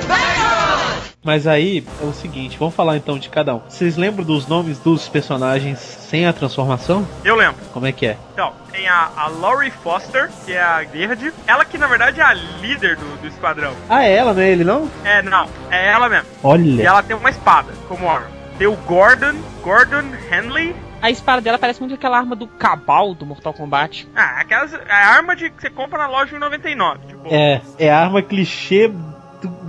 Vento! 0.07 0.98
Mas 1.29 1.47
aí 1.47 1.85
é 2.01 2.05
o 2.07 2.13
seguinte, 2.15 2.57
vamos 2.59 2.75
falar 2.75 2.97
então 2.97 3.19
de 3.19 3.29
cada 3.29 3.55
um. 3.55 3.59
Vocês 3.69 3.99
lembram 3.99 4.25
dos 4.25 4.47
nomes 4.47 4.79
dos 4.79 5.11
personagens 5.11 5.79
sem 5.79 6.27
a 6.27 6.33
transformação? 6.33 7.07
Eu 7.23 7.37
lembro. 7.37 7.57
Como 7.71 7.85
é 7.85 7.93
que 7.93 8.07
é? 8.07 8.17
Então, 8.33 8.55
tem 8.73 8.89
a, 8.89 9.11
a 9.15 9.29
Laurie 9.29 9.71
Foster, 9.71 10.31
que 10.47 10.55
é 10.55 10.63
a 10.63 10.79
verde. 10.85 11.31
Ela 11.47 11.67
que 11.67 11.77
na 11.77 11.87
verdade 11.87 12.19
é 12.19 12.25
a 12.25 12.33
líder 12.33 12.97
do, 12.97 13.21
do 13.21 13.27
esquadrão. 13.27 13.75
Ah, 13.91 14.05
é 14.05 14.17
ela, 14.17 14.33
não 14.33 14.41
é 14.41 14.49
ele 14.49 14.65
não? 14.65 14.91
É, 15.05 15.21
não, 15.21 15.47
é 15.71 15.89
ela 15.89 16.09
mesmo. 16.09 16.29
E 16.33 16.47
Olha. 16.47 16.83
ela 16.83 17.03
tem 17.03 17.15
uma 17.15 17.29
espada 17.29 17.75
como 17.89 18.09
arma. 18.09 18.31
Tem 18.57 18.67
o 18.67 18.77
Gordon, 18.87 19.35
Gordon 19.63 20.05
Henley. 20.33 20.75
A 21.03 21.11
espada 21.11 21.43
dela 21.43 21.59
parece 21.59 21.79
muito 21.79 21.95
aquela 21.95 22.17
arma 22.17 22.35
do 22.35 22.47
Cabal 22.47 23.15
do 23.15 23.27
Mortal 23.27 23.53
Kombat. 23.53 24.09
Ah, 24.17 24.41
aquelas. 24.41 24.73
É 24.73 24.79
a 24.91 25.09
arma 25.09 25.37
de, 25.37 25.51
que 25.51 25.61
você 25.61 25.69
compra 25.69 25.99
na 25.99 26.09
loja 26.09 26.35
em 26.35 26.39
99. 26.39 27.07
Tipo, 27.07 27.29
É, 27.31 27.61
é 27.79 27.91
a 27.91 28.01
arma 28.01 28.23
clichê 28.23 28.91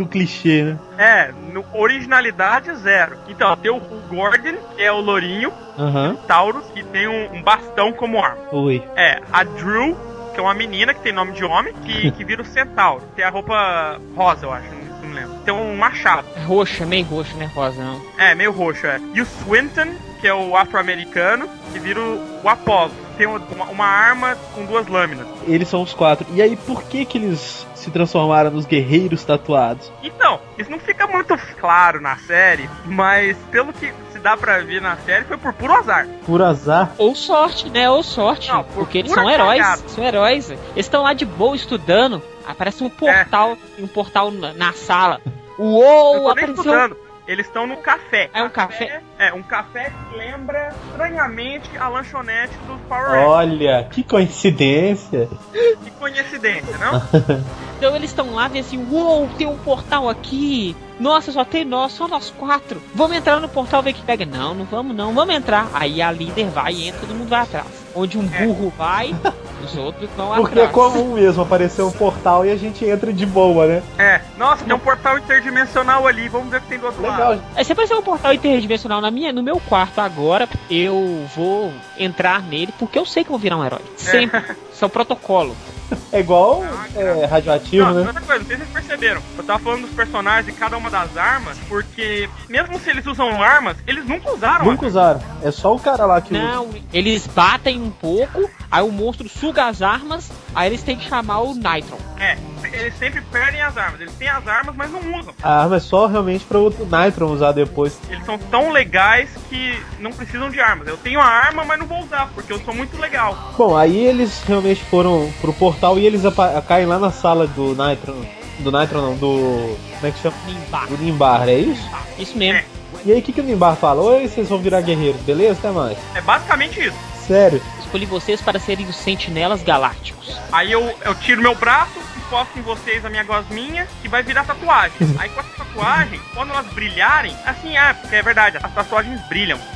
do, 0.04 0.08
clichê, 0.08 0.64
né? 0.64 0.80
É, 0.98 1.32
no, 1.54 1.66
originalidade 1.74 2.74
zero. 2.76 3.18
Então, 3.28 3.56
tem 3.58 3.72
o, 3.72 3.78
o 3.78 4.02
Gordon, 4.10 4.56
que 4.76 4.82
é 4.82 4.92
o 4.92 5.00
lourinho, 5.00 5.52
Aham. 5.78 6.18
Taurus, 6.28 6.66
que 6.74 6.84
tem 6.84 7.08
um, 7.08 7.36
um 7.36 7.42
bastão 7.42 7.92
como 7.94 8.24
arma. 8.24 8.42
Oi. 8.52 8.84
É, 8.96 9.22
a 9.32 9.44
Drew, 9.44 9.98
que 10.34 10.40
é 10.40 10.44
uma 10.44 10.54
menina 10.54 10.94
que 10.94 11.02
tem 11.02 11.14
nome 11.14 11.34
de 11.34 11.44
homem, 11.44 11.74
que, 11.86 12.12
que 12.14 12.24
vira 12.24 12.42
o 12.42 12.46
centauro. 12.46 13.04
Tem 13.16 13.26
a 13.26 13.30
roupa 13.30 14.00
rosa, 14.16 14.46
eu 14.46 14.52
acho, 14.52 14.68
não, 14.70 15.10
não 15.10 15.14
lembro. 15.14 15.38
Tem 15.46 15.54
um 15.54 15.76
machado. 15.76 16.28
É 16.36 16.44
roxa, 16.44 16.86
meio 16.86 17.06
roxa, 17.06 17.36
né? 17.36 17.52
Rosa 17.54 17.84
não. 17.84 18.02
É, 18.18 18.34
meio 18.36 18.52
roxo, 18.52 18.88
é. 18.88 19.00
E 19.14 19.22
o 19.22 19.26
Swinton, 19.26 19.94
que 20.22 20.28
é 20.28 20.34
o 20.34 20.56
afro-americano, 20.56 21.48
que 21.72 21.80
vira 21.80 22.00
o, 22.00 22.42
o 22.44 22.50
Apollo. 22.50 23.09
Tem 23.20 23.28
uma, 23.28 23.66
uma 23.66 23.86
arma 23.86 24.38
com 24.56 24.66
duas 24.66 24.88
lâminas. 24.88 25.28
Eles 25.46 25.68
são 25.68 25.82
os 25.82 25.94
quatro. 25.94 26.26
E 26.34 26.42
aí, 26.42 26.56
por 26.56 26.84
que 26.84 27.04
que 27.04 27.18
eles 27.18 27.68
se 27.76 27.92
transformaram 27.92 28.50
nos 28.50 28.66
guerreiros 28.66 29.26
tatuados? 29.26 29.92
Então, 30.02 30.40
isso 30.58 30.72
não 30.72 30.80
fica 30.80 31.06
muito 31.06 31.38
claro 31.60 32.00
na 32.00 32.16
série, 32.16 32.70
mas 32.86 33.38
pelo 33.52 33.74
que 33.74 33.92
se 34.14 34.20
dá 34.20 34.38
pra 34.38 34.60
ver 34.60 34.82
na 34.82 34.96
série, 34.98 35.26
foi 35.26 35.38
por 35.38 35.52
puro 35.52 35.74
azar. 35.74 36.08
Por 36.26 36.42
azar? 36.42 36.94
Ou 36.98 37.14
sorte, 37.14 37.70
né? 37.70 37.90
Ou 37.90 38.02
sorte. 38.02 38.50
Não, 38.50 38.64
por 38.64 38.76
porque 38.76 39.00
eles 39.00 39.12
são 39.12 39.30
heróis. 39.30 39.62
cagada. 39.62 39.90
São 39.90 40.04
heróis. 40.06 40.50
Eles 40.50 40.64
estão 40.78 41.04
lá 41.04 41.12
de 41.12 41.26
boa 41.26 41.58
estudando. 41.58 42.24
Aparece 42.48 42.82
um 42.86 42.90
portal, 42.90 43.58
um 43.78 43.86
portal 43.86 44.32
na, 44.32 44.54
na 44.54 44.72
sala. 44.72 45.20
Uou, 45.58 46.30
apareceu. 46.32 46.96
Eles 47.30 47.46
estão 47.46 47.68
no 47.68 47.78
café. 47.78 48.28
É 48.34 48.42
um 48.42 48.50
café? 48.50 49.04
É, 49.20 49.32
um 49.32 49.44
café 49.44 49.92
que 50.10 50.18
lembra 50.18 50.74
estranhamente 50.90 51.70
a 51.78 51.88
lanchonete 51.88 52.58
dos 52.66 52.82
Power 52.90 53.06
Rangers. 53.06 53.28
Olha, 53.28 53.88
que 53.92 54.04
coincidência. 54.04 55.30
Que 55.54 55.92
coincidência, 55.92 56.76
não? 56.80 57.00
Então 57.80 57.96
eles 57.96 58.10
estão 58.10 58.36
lá 58.36 58.52
e 58.54 58.60
assim, 58.60 58.86
uou, 58.92 59.30
tem 59.38 59.48
um 59.48 59.58
portal 59.58 60.10
aqui. 60.10 60.76
Nossa, 61.00 61.32
só 61.32 61.46
tem 61.46 61.64
nós, 61.64 61.94
só 61.94 62.10
nós 62.10 62.30
quatro. 62.30 62.82
Vamos 62.94 63.16
entrar 63.16 63.40
no 63.40 63.48
portal 63.48 63.82
ver 63.82 63.94
que 63.94 64.02
pega. 64.02 64.26
Não, 64.26 64.54
não 64.54 64.66
vamos 64.66 64.94
não, 64.94 65.14
vamos 65.14 65.34
entrar. 65.34 65.70
Aí 65.74 66.02
a 66.02 66.12
líder 66.12 66.50
vai 66.50 66.74
e 66.74 66.88
entra, 66.90 67.00
todo 67.00 67.16
mundo 67.16 67.30
vai 67.30 67.40
atrás. 67.40 67.79
Onde 67.96 68.18
um 68.18 68.26
burro 68.26 68.72
vai, 68.78 69.16
os 69.64 69.76
outros 69.76 70.10
vão 70.16 70.36
Porque 70.36 70.60
é 70.60 70.68
comum 70.68 71.16
mesmo 71.16 71.44
aparecer 71.44 71.82
um 71.82 71.92
portal 71.92 72.46
e 72.46 72.52
a 72.52 72.56
gente 72.56 72.86
entra 72.86 73.12
de 73.12 73.26
boa, 73.26 73.66
né? 73.68 73.84
É. 73.98 74.22
Nossa, 74.38 74.64
tem 74.64 74.74
um 74.74 74.80
portal 74.80 75.18
interdimensional 75.18 76.08
ali. 76.08 76.30
Vamos 76.30 76.50
ver 76.50 76.58
o 76.58 76.62
que 76.62 76.68
tem 76.68 76.80
do 76.80 76.86
outro 76.86 77.02
Legal. 77.02 77.30
lado. 77.32 77.44
Aí 77.56 77.66
se 77.66 77.72
aparecer 77.72 77.96
um 77.96 78.02
portal 78.02 78.34
interdimensional 78.34 79.02
na 79.02 79.12
minha, 79.12 79.34
no 79.34 79.44
meu 79.44 79.60
quarto 79.60 80.00
agora, 80.00 80.48
eu 80.70 81.26
vou 81.36 81.72
entrar 81.98 82.42
nele 82.44 82.74
porque 82.78 82.98
eu 82.98 83.06
sei 83.06 83.24
que 83.24 83.30
eu 83.30 83.34
vou 83.34 83.40
virar 83.40 83.58
um 83.58 83.66
herói. 83.66 83.82
Sempre. 83.98 84.56
Isso 84.72 84.84
é 84.84 84.88
o 84.88 84.90
protocolo. 84.90 85.56
É 86.12 86.20
igual 86.20 86.64
é, 86.96 87.26
radioativo, 87.26 87.86
Não, 87.86 87.94
né? 87.94 88.08
outra 88.08 88.22
coisa, 88.22 88.40
não 88.40 88.48
sei 88.48 88.58
se 88.58 88.64
vocês 88.64 88.74
perceberam. 88.74 89.22
Eu 89.38 89.44
tava 89.44 89.60
falando 89.60 89.82
dos 89.82 89.92
personagens 89.92 90.48
e 90.48 90.58
cada 90.58 90.78
uma 90.78 90.90
das 90.90 91.16
armas, 91.16 91.58
porque 91.68 92.30
mesmo 92.48 92.80
se 92.80 92.90
eles 92.90 93.06
usam 93.06 93.42
armas, 93.42 93.78
eles 93.86 94.06
nunca 94.06 94.32
usaram 94.32 94.66
Nunca 94.66 94.88
usaram. 94.88 95.22
É 95.44 95.52
só 95.52 95.76
o 95.76 95.80
cara 95.80 96.06
lá 96.06 96.20
que 96.22 96.34
usa. 96.34 96.44
Não, 96.44 96.70
eles 96.92 97.28
batem 97.28 97.82
um 97.82 97.92
pouco, 97.92 98.50
aí 98.72 98.84
o 98.84 98.92
monstro 98.92 99.30
suga 99.30 99.68
as 99.68 99.82
armas, 99.82 100.32
aí 100.56 100.68
eles 100.70 100.82
têm 100.82 100.98
que 100.98 101.08
chamar 101.08 101.42
o 101.42 101.54
Nitron. 101.54 102.00
É, 102.20 102.38
eles 102.74 102.98
sempre 102.98 103.22
perdem 103.32 103.62
as 103.62 103.78
armas. 103.78 104.02
Eles 104.02 104.14
têm 104.16 104.30
as 104.30 104.48
armas, 104.48 104.76
mas 104.76 104.92
não 104.92 105.00
usam. 105.20 105.34
A 105.42 105.64
arma 105.64 105.78
é 105.78 105.80
só 105.80 106.08
realmente 106.08 106.46
pra 106.46 106.60
o 106.60 106.70
Nitron 106.70 107.32
usar 107.32 107.52
depois. 107.52 108.00
Eles 108.10 108.26
são 108.26 108.38
tão 108.38 108.72
legais 108.72 109.30
que 109.50 109.80
não 110.00 110.12
precisam 110.12 110.50
de 110.50 110.60
armas. 110.60 110.88
Eu 110.88 110.98
tenho 110.98 111.20
a 111.20 111.26
arma, 111.26 111.64
mas 111.64 111.80
não 111.80 111.86
vou 111.86 112.00
usar, 112.00 112.30
porque 112.34 112.54
eu 112.54 112.60
sou 112.60 112.74
muito 112.74 112.98
legal. 113.00 113.54
Bom, 113.58 113.76
aí 113.76 113.98
eles 113.98 114.44
realmente 114.44 114.84
foram 114.86 115.32
pro 115.42 115.54
portal 115.54 115.98
e 115.98 116.06
eles 116.06 116.22
caem 116.68 116.86
lá 116.86 117.00
na 117.00 117.12
sala 117.12 117.48
do 117.48 117.70
Nitron. 117.70 118.26
Do 118.60 118.78
Nitron 118.78 119.02
não, 119.02 119.16
do. 119.16 119.78
Como 119.96 120.08
é 120.08 120.12
que 120.12 120.20
chama? 120.20 120.36
Nimbar. 120.46 120.88
Do 120.88 120.98
Nimbar, 120.98 121.50
é 121.50 121.60
isso? 121.60 121.90
Isso 122.18 122.38
mesmo. 122.38 122.62
E 123.06 123.12
aí 123.12 123.20
o 123.20 123.22
que, 123.22 123.32
que 123.32 123.40
o 123.40 123.44
Nimbar 123.44 123.76
fala? 123.76 124.02
Oi, 124.02 124.28
vocês 124.28 124.50
vão 124.50 124.60
virar 124.60 124.82
guerreiros, 124.82 125.22
beleza? 125.22 125.60
Até 125.60 125.72
mais. 125.72 125.98
É 126.16 126.22
basicamente 126.22 126.82
isso. 126.82 126.98
Sério? 127.26 127.62
Escolhi 127.80 128.06
vocês 128.06 128.42
para 128.42 128.60
serem 128.60 128.88
os 128.88 128.96
sentinelas 128.96 129.64
galácticos. 129.64 130.36
Aí 130.52 130.72
eu, 130.72 130.94
eu 131.06 131.16
tiro 131.16 131.42
meu 131.42 131.56
braço, 131.56 132.00
encosto 132.30 132.60
em 132.60 132.62
vocês 132.62 133.04
a 133.04 133.10
minha 133.10 133.24
gosminha, 133.24 133.88
que 134.02 134.08
vai 134.08 134.22
virar 134.22 134.44
tatuagem. 134.44 134.96
Aí 135.18 135.30
com 135.30 135.40
essa 135.40 135.50
tatuagem, 135.58 136.22
quando 136.36 136.52
elas 136.52 136.68
brilharem, 136.68 137.36
assim, 137.44 137.76
é, 137.76 137.92
porque 137.94 138.16
é 138.16 138.22
verdade, 138.22 138.60
as 138.62 138.72
tatuagens 138.72 139.20
brilham. 139.28 139.60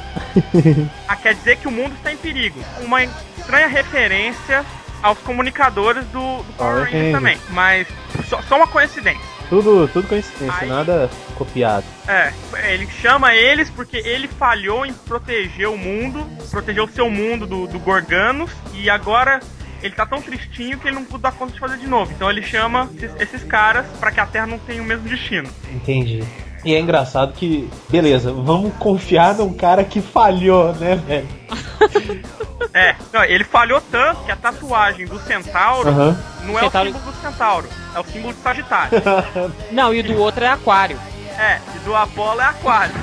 Ah, 1.07 1.15
quer 1.15 1.33
dizer 1.33 1.57
que 1.57 1.67
o 1.67 1.71
mundo 1.71 1.93
está 1.95 2.11
em 2.11 2.17
perigo. 2.17 2.59
Uma 2.81 3.03
estranha 3.03 3.67
referência 3.67 4.63
aos 5.01 5.17
comunicadores 5.19 6.05
do, 6.07 6.43
do 6.43 6.53
Power 6.53 6.85
Rangers. 6.85 7.11
também. 7.11 7.37
Mas 7.49 7.87
só, 8.29 8.41
só 8.43 8.57
uma 8.57 8.67
coincidência. 8.67 9.21
Tudo, 9.49 9.87
tudo 9.87 10.07
coincidência, 10.07 10.61
Aí- 10.61 10.69
nada 10.69 11.09
copiado. 11.35 11.85
É, 12.07 12.31
ele 12.71 12.87
chama 13.01 13.33
eles 13.35 13.69
porque 13.71 13.97
ele 13.97 14.27
falhou 14.27 14.85
em 14.85 14.93
proteger 14.93 15.67
o 15.67 15.77
mundo, 15.77 16.25
proteger 16.49 16.83
o 16.83 16.87
seu 16.87 17.09
mundo 17.09 17.45
do, 17.47 17.67
do 17.67 17.79
Gorganos, 17.79 18.51
e 18.73 18.89
agora 18.89 19.39
ele 19.83 19.93
tá 19.93 20.05
tão 20.05 20.21
tristinho 20.21 20.79
que 20.79 20.87
ele 20.87 20.95
não 20.95 21.05
pude 21.05 21.21
dar 21.23 21.31
conta 21.33 21.53
de 21.53 21.59
fazer 21.59 21.77
de 21.77 21.87
novo. 21.87 22.11
Então 22.11 22.29
ele 22.29 22.41
chama 22.41 22.89
esses, 22.95 23.11
esses 23.19 23.43
caras 23.43 23.85
pra 23.99 24.11
que 24.11 24.19
a 24.19 24.25
Terra 24.25 24.47
não 24.47 24.57
tenha 24.57 24.81
o 24.81 24.85
mesmo 24.85 25.07
destino. 25.07 25.49
Entendi. 25.71 26.23
E 26.65 26.73
é 26.73 26.79
engraçado 26.79 27.33
que, 27.33 27.69
beleza, 27.89 28.31
vamos 28.31 28.73
confiar 28.75 29.35
num 29.35 29.53
cara 29.53 29.83
que 29.83 30.01
falhou, 30.01 30.73
né, 30.75 30.95
velho? 30.95 31.27
É, 32.75 32.95
não, 33.11 33.23
ele 33.23 33.43
falhou 33.43 33.79
tanto 33.91 34.23
que 34.23 34.31
a 34.31 34.35
tatuagem 34.35 35.05
do 35.05 35.19
Centauro 35.19 35.89
Aham. 35.89 36.17
não 36.43 36.57
é 36.57 36.61
Centauro- 36.63 36.89
o 36.89 36.93
símbolo 36.93 37.11
do 37.11 37.21
Centauro, 37.21 37.69
é 37.93 37.99
o 37.99 38.03
símbolo 38.05 38.33
de 38.33 38.39
Sagitário. 38.39 39.01
Não, 39.71 39.93
e 39.93 39.99
o 39.99 40.03
do 40.03 40.17
outro 40.17 40.43
é 40.43 40.47
aquário. 40.47 40.97
é, 41.37 41.59
e 41.75 41.79
do 41.85 41.95
Apolo 41.95 42.41
é 42.41 42.45
Aquário. 42.45 42.95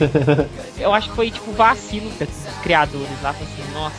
Eu 0.78 0.92
acho 0.92 1.08
que 1.08 1.16
foi 1.16 1.30
tipo 1.30 1.50
vacilo 1.52 2.10
dos 2.10 2.28
criadores 2.62 3.08
lá. 3.22 3.30
Assim, 3.30 3.64
nossa, 3.72 3.96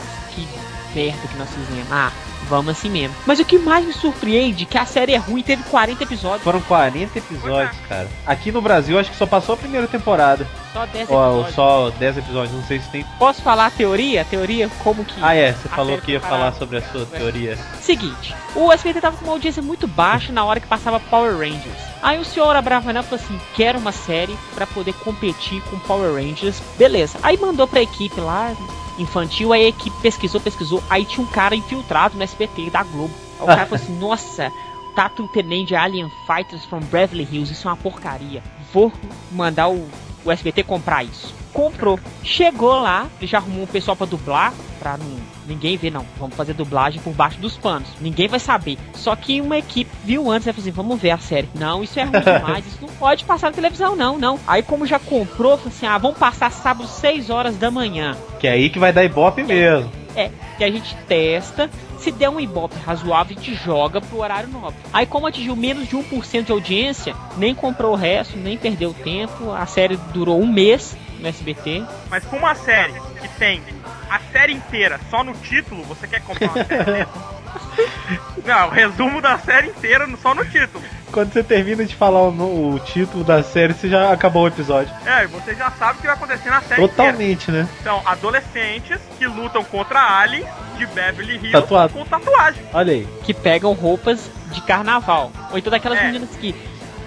que 0.92 1.00
merda 1.00 1.28
que 1.28 1.38
nós 1.38 1.50
fizemos. 1.50 1.92
Ah, 1.92 2.12
vamos 2.50 2.72
assim 2.72 2.90
mesmo. 2.90 3.16
Mas 3.26 3.40
o 3.40 3.46
que 3.46 3.58
mais 3.58 3.86
me 3.86 3.94
surpreende 3.94 4.64
é 4.64 4.68
que 4.68 4.78
a 4.78 4.86
série 4.86 5.14
é 5.14 5.18
ruim 5.18 5.42
teve 5.44 5.64
40 5.64 6.04
episódios. 6.04 6.44
Foram 6.44 6.62
40 6.62 7.18
episódios, 7.18 7.78
cara. 7.88 8.08
Aqui 8.26 8.52
no 8.52 8.62
Brasil, 8.62 9.00
acho 9.00 9.12
que 9.12 9.18
só 9.18 9.26
passou 9.26 9.54
a 9.56 9.58
primeira 9.58 9.88
temporada. 9.88 10.48
Só 10.74 10.86
10 10.86 11.10
Ó, 11.10 11.26
episódios. 11.28 11.56
só 11.56 11.90
10 11.92 12.18
episódios, 12.18 12.56
não 12.56 12.64
sei 12.64 12.80
se 12.80 12.90
tem. 12.90 13.06
Posso 13.20 13.42
falar 13.42 13.66
a 13.66 13.72
teoria? 13.72 14.22
A 14.22 14.26
teoria 14.26 14.70
como 14.84 15.04
que. 15.04 15.16
Ah, 15.22 15.36
é, 15.36 15.52
você 15.54 15.68
falou 15.70 15.98
que 15.98 16.12
ia 16.14 16.20
falar 16.22 16.54
sobre 16.54 16.78
a 16.78 16.82
sua 16.82 17.06
teoria. 17.06 17.58
Seguinte, 17.82 18.34
o 18.56 18.72
SBT 18.72 19.02
tava 19.02 19.18
com 19.18 19.26
uma 19.26 19.34
audiência 19.34 19.62
muito 19.62 19.88
baixa 19.88 20.32
na 20.32 20.46
hora 20.46 20.60
que 20.60 20.68
passava 20.68 21.00
Power 21.00 21.34
Rangers. 21.38 21.92
Aí 22.02 22.20
o 22.20 22.26
senhor 22.26 22.56
Abravanel 22.56 23.04
falou 23.04 23.24
assim: 23.24 23.40
quero 23.54 23.80
uma 23.80 23.92
série 23.92 24.38
pra 24.56 24.66
poder 24.66 24.94
competir 24.94 25.62
com 25.64 25.78
Power 25.80 26.14
Rangers. 26.14 26.62
Beleza. 26.78 27.20
Aí 27.22 27.38
mandou 27.38 27.68
pra 27.68 27.82
equipe 27.82 28.20
lá, 28.22 28.54
infantil, 29.02 29.52
aí 29.54 29.66
a 29.66 29.70
equipe 29.70 29.96
pesquisou, 30.02 30.40
pesquisou. 30.40 30.84
Aí 30.90 31.06
tinha 31.06 31.26
um 31.26 31.30
cara 31.30 31.56
infiltrado 31.56 32.18
no 32.18 32.24
SBT 32.24 32.70
da 32.70 32.84
Globo. 32.84 33.14
Aí 33.40 33.44
o 33.44 33.46
cara 33.48 33.66
falou 33.66 33.84
assim: 33.84 33.98
nossa. 34.00 34.52
Tatu 34.94 35.26
Tenente 35.30 35.74
Alien 35.74 36.12
Fighters 36.28 36.66
from 36.66 36.82
Beverly 36.82 37.26
Hills, 37.32 37.52
isso 37.54 37.66
é 37.66 37.72
uma 37.72 37.78
porcaria. 37.78 38.44
Vou 38.74 38.92
mandar 39.32 39.70
o, 39.70 39.88
o 40.26 40.30
SBT 40.30 40.64
comprar 40.64 41.02
isso. 41.04 41.34
Comprou. 41.54 42.00
Chegou 42.24 42.80
lá, 42.80 43.08
ele 43.20 43.28
já 43.28 43.38
arrumou 43.38 43.64
um 43.64 43.68
pessoal 43.68 43.96
pra 43.96 44.06
dublar, 44.06 44.54
pra 44.80 44.98
não, 44.98 45.18
ninguém 45.46 45.76
ver, 45.78 45.92
não. 45.92 46.06
Vamos 46.18 46.36
fazer 46.36 46.54
dublagem 46.54 47.02
por 47.02 47.14
baixo 47.14 47.40
dos 47.40 47.58
panos. 47.58 47.90
Ninguém 48.00 48.28
vai 48.28 48.40
saber. 48.40 48.78
Só 48.94 49.16
que 49.16 49.42
uma 49.42 49.58
equipe 49.58 49.92
viu 50.04 50.32
antes 50.32 50.48
e 50.48 50.54
falou 50.54 50.62
assim: 50.62 50.72
vamos 50.72 51.02
ver 51.02 51.12
a 51.12 51.18
série. 51.18 51.50
Não, 51.56 51.84
isso 51.84 52.00
é 52.00 52.04
ruim 52.04 52.22
demais, 52.22 52.66
isso 52.66 52.78
não 52.82 52.90
pode 52.90 53.26
passar 53.26 53.48
na 53.48 53.54
televisão, 53.54 53.96
não, 53.96 54.18
não. 54.18 54.40
Aí, 54.48 54.64
como 54.64 54.86
já 54.86 54.98
comprou, 54.98 55.58
falou 55.58 55.74
assim: 55.74 55.86
ah, 55.86 55.98
vamos 55.98 56.18
passar 56.18 56.52
sábado 56.52 56.88
6 56.88 57.30
horas 57.30 57.58
da 57.58 57.70
manhã. 57.70 58.16
Que 58.40 58.48
é 58.48 58.52
aí 58.52 58.70
que 58.70 58.80
vai 58.80 58.94
dar 58.94 59.04
ibope 59.04 59.44
mesmo. 59.44 59.92
É, 60.16 60.30
que 60.58 60.64
a 60.64 60.72
gente 60.72 60.96
testa. 61.08 61.70
Se 61.98 62.12
der 62.12 62.30
um 62.30 62.40
ibope 62.40 62.76
razoável, 62.84 63.38
a 63.38 63.40
gente 63.40 63.54
joga 63.54 64.02
pro 64.02 64.20
horário 64.20 64.50
nobre. 64.50 64.76
Aí, 64.92 65.06
como 65.06 65.28
atingiu 65.28 65.56
menos 65.56 65.88
de 65.88 65.96
1% 65.96 66.46
de 66.46 66.52
audiência, 66.52 67.16
nem 67.38 67.54
comprou 67.54 67.92
o 67.92 67.96
resto, 67.96 68.36
nem 68.38 68.58
perdeu 68.58 68.92
tempo. 68.92 69.52
A 69.52 69.68
série 69.68 69.98
durou 70.12 70.42
um 70.42 70.52
mês 70.52 70.98
no 71.22 71.28
SBT. 71.28 71.84
Mas 72.10 72.24
com 72.26 72.38
uma 72.38 72.56
série 72.56 72.94
que 73.22 73.28
tem 73.40 73.62
a 74.10 74.20
série 74.32 74.54
inteira 74.54 75.00
só 75.10 75.24
no 75.24 75.34
título, 75.34 75.84
você 75.84 76.08
quer 76.08 76.22
comprar 76.22 76.50
uma 76.50 76.66
série? 76.66 77.08
Não, 78.46 78.68
o 78.68 78.72
resumo 78.72 79.22
da 79.22 79.38
série 79.38 79.68
inteira 79.70 80.08
só 80.22 80.34
no 80.34 80.44
título. 80.46 80.84
Quando 81.12 81.32
você 81.34 81.44
termina 81.44 81.84
de 81.86 81.94
falar 81.96 82.22
o, 82.22 82.32
no- 82.32 82.76
o 82.76 82.80
título 82.80 83.24
da 83.24 83.44
série, 83.44 83.74
você 83.74 83.90
já 83.90 84.12
acabou 84.12 84.44
o 84.44 84.48
episódio. 84.48 84.94
É, 85.06 85.26
e 85.26 85.28
você 85.28 85.54
já 85.54 85.70
sabe 85.72 85.98
o 85.98 86.02
que 86.02 86.08
vai 86.08 86.16
acontecer 86.16 86.50
na 86.50 86.62
série 86.62 86.82
inteira. 86.82 86.88
Totalmente, 87.12 87.52
né? 87.52 87.68
São 87.84 88.02
adolescentes 88.06 88.98
que 89.18 89.28
lutam 89.28 89.64
contra 89.66 90.00
aliens 90.20 90.48
de 90.78 90.86
Beverly 90.88 91.34
Hills 91.36 91.52
Tatuado. 91.52 91.94
com 91.94 92.06
tatuagem. 92.06 92.64
Olha 92.74 92.94
aí. 92.94 93.08
Que 93.24 93.34
pegam 93.34 93.74
roupas 93.74 94.30
de 94.52 94.62
carnaval. 94.62 95.32
Ou 95.52 95.58
então 95.58 95.70
daquelas 95.70 96.00
É. 96.00 96.06
meninas 96.06 96.30
que. 96.38 96.56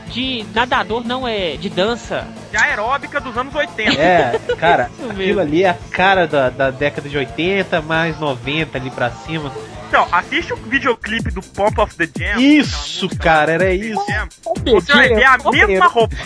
De 0.08 0.44
nadador 0.54 1.02
não 1.04 1.26
é. 1.26 1.56
De 1.56 1.70
dança. 1.70 2.26
De 2.54 2.58
aeróbica 2.58 3.20
dos 3.20 3.36
anos 3.36 3.52
80. 3.52 4.00
É, 4.00 4.38
cara, 4.56 4.88
aquilo 5.10 5.40
ali 5.40 5.64
é 5.64 5.70
a 5.70 5.74
cara 5.74 6.24
da, 6.28 6.50
da 6.50 6.70
década 6.70 7.08
de 7.08 7.18
80, 7.18 7.82
mais 7.82 8.20
90 8.20 8.78
ali 8.78 8.92
pra 8.92 9.10
cima. 9.10 9.52
Então, 9.88 10.06
assiste 10.12 10.52
o 10.52 10.56
videoclipe 10.56 11.32
do 11.32 11.42
Pump 11.42 11.80
of 11.80 11.96
the 11.96 12.08
Jam. 12.16 12.40
Isso, 12.40 13.08
cara, 13.18 13.50
era 13.54 13.74
isso. 13.74 14.00
Jam. 14.08 14.28
Você 14.66 14.92
vai 14.92 15.08
ver 15.08 15.24
a 15.24 15.36
mesma 15.50 15.86
roupa. 15.88 16.14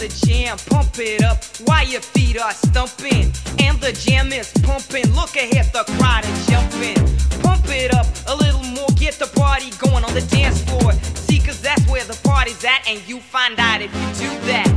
The 0.00 0.08
jam, 0.08 0.56
pump 0.70 0.98
it 0.98 1.22
up 1.22 1.44
while 1.66 1.86
your 1.86 2.00
feet 2.00 2.40
are 2.40 2.52
stumping. 2.52 3.34
And 3.60 3.78
the 3.82 3.92
jam 3.92 4.32
is 4.32 4.50
pumping. 4.62 5.12
Look 5.12 5.36
ahead, 5.36 5.70
the 5.74 5.84
crowd 5.98 6.24
is 6.24 6.46
jumping. 6.46 6.96
Pump 7.42 7.68
it 7.68 7.92
up 7.92 8.06
a 8.26 8.34
little 8.34 8.64
more, 8.64 8.88
get 9.10 9.18
the 9.18 9.40
party 9.40 9.70
going 9.78 10.04
on 10.04 10.14
the 10.14 10.22
dance 10.22 10.62
floor. 10.62 10.92
See, 11.26 11.40
cause 11.40 11.60
that's 11.60 11.84
where 11.88 12.04
the 12.04 12.18
party's 12.22 12.64
at, 12.64 12.86
and 12.88 13.00
you 13.08 13.20
find 13.20 13.58
out 13.58 13.80
if 13.82 13.92
you 13.94 14.28
do 14.28 14.46
that. 14.46 14.70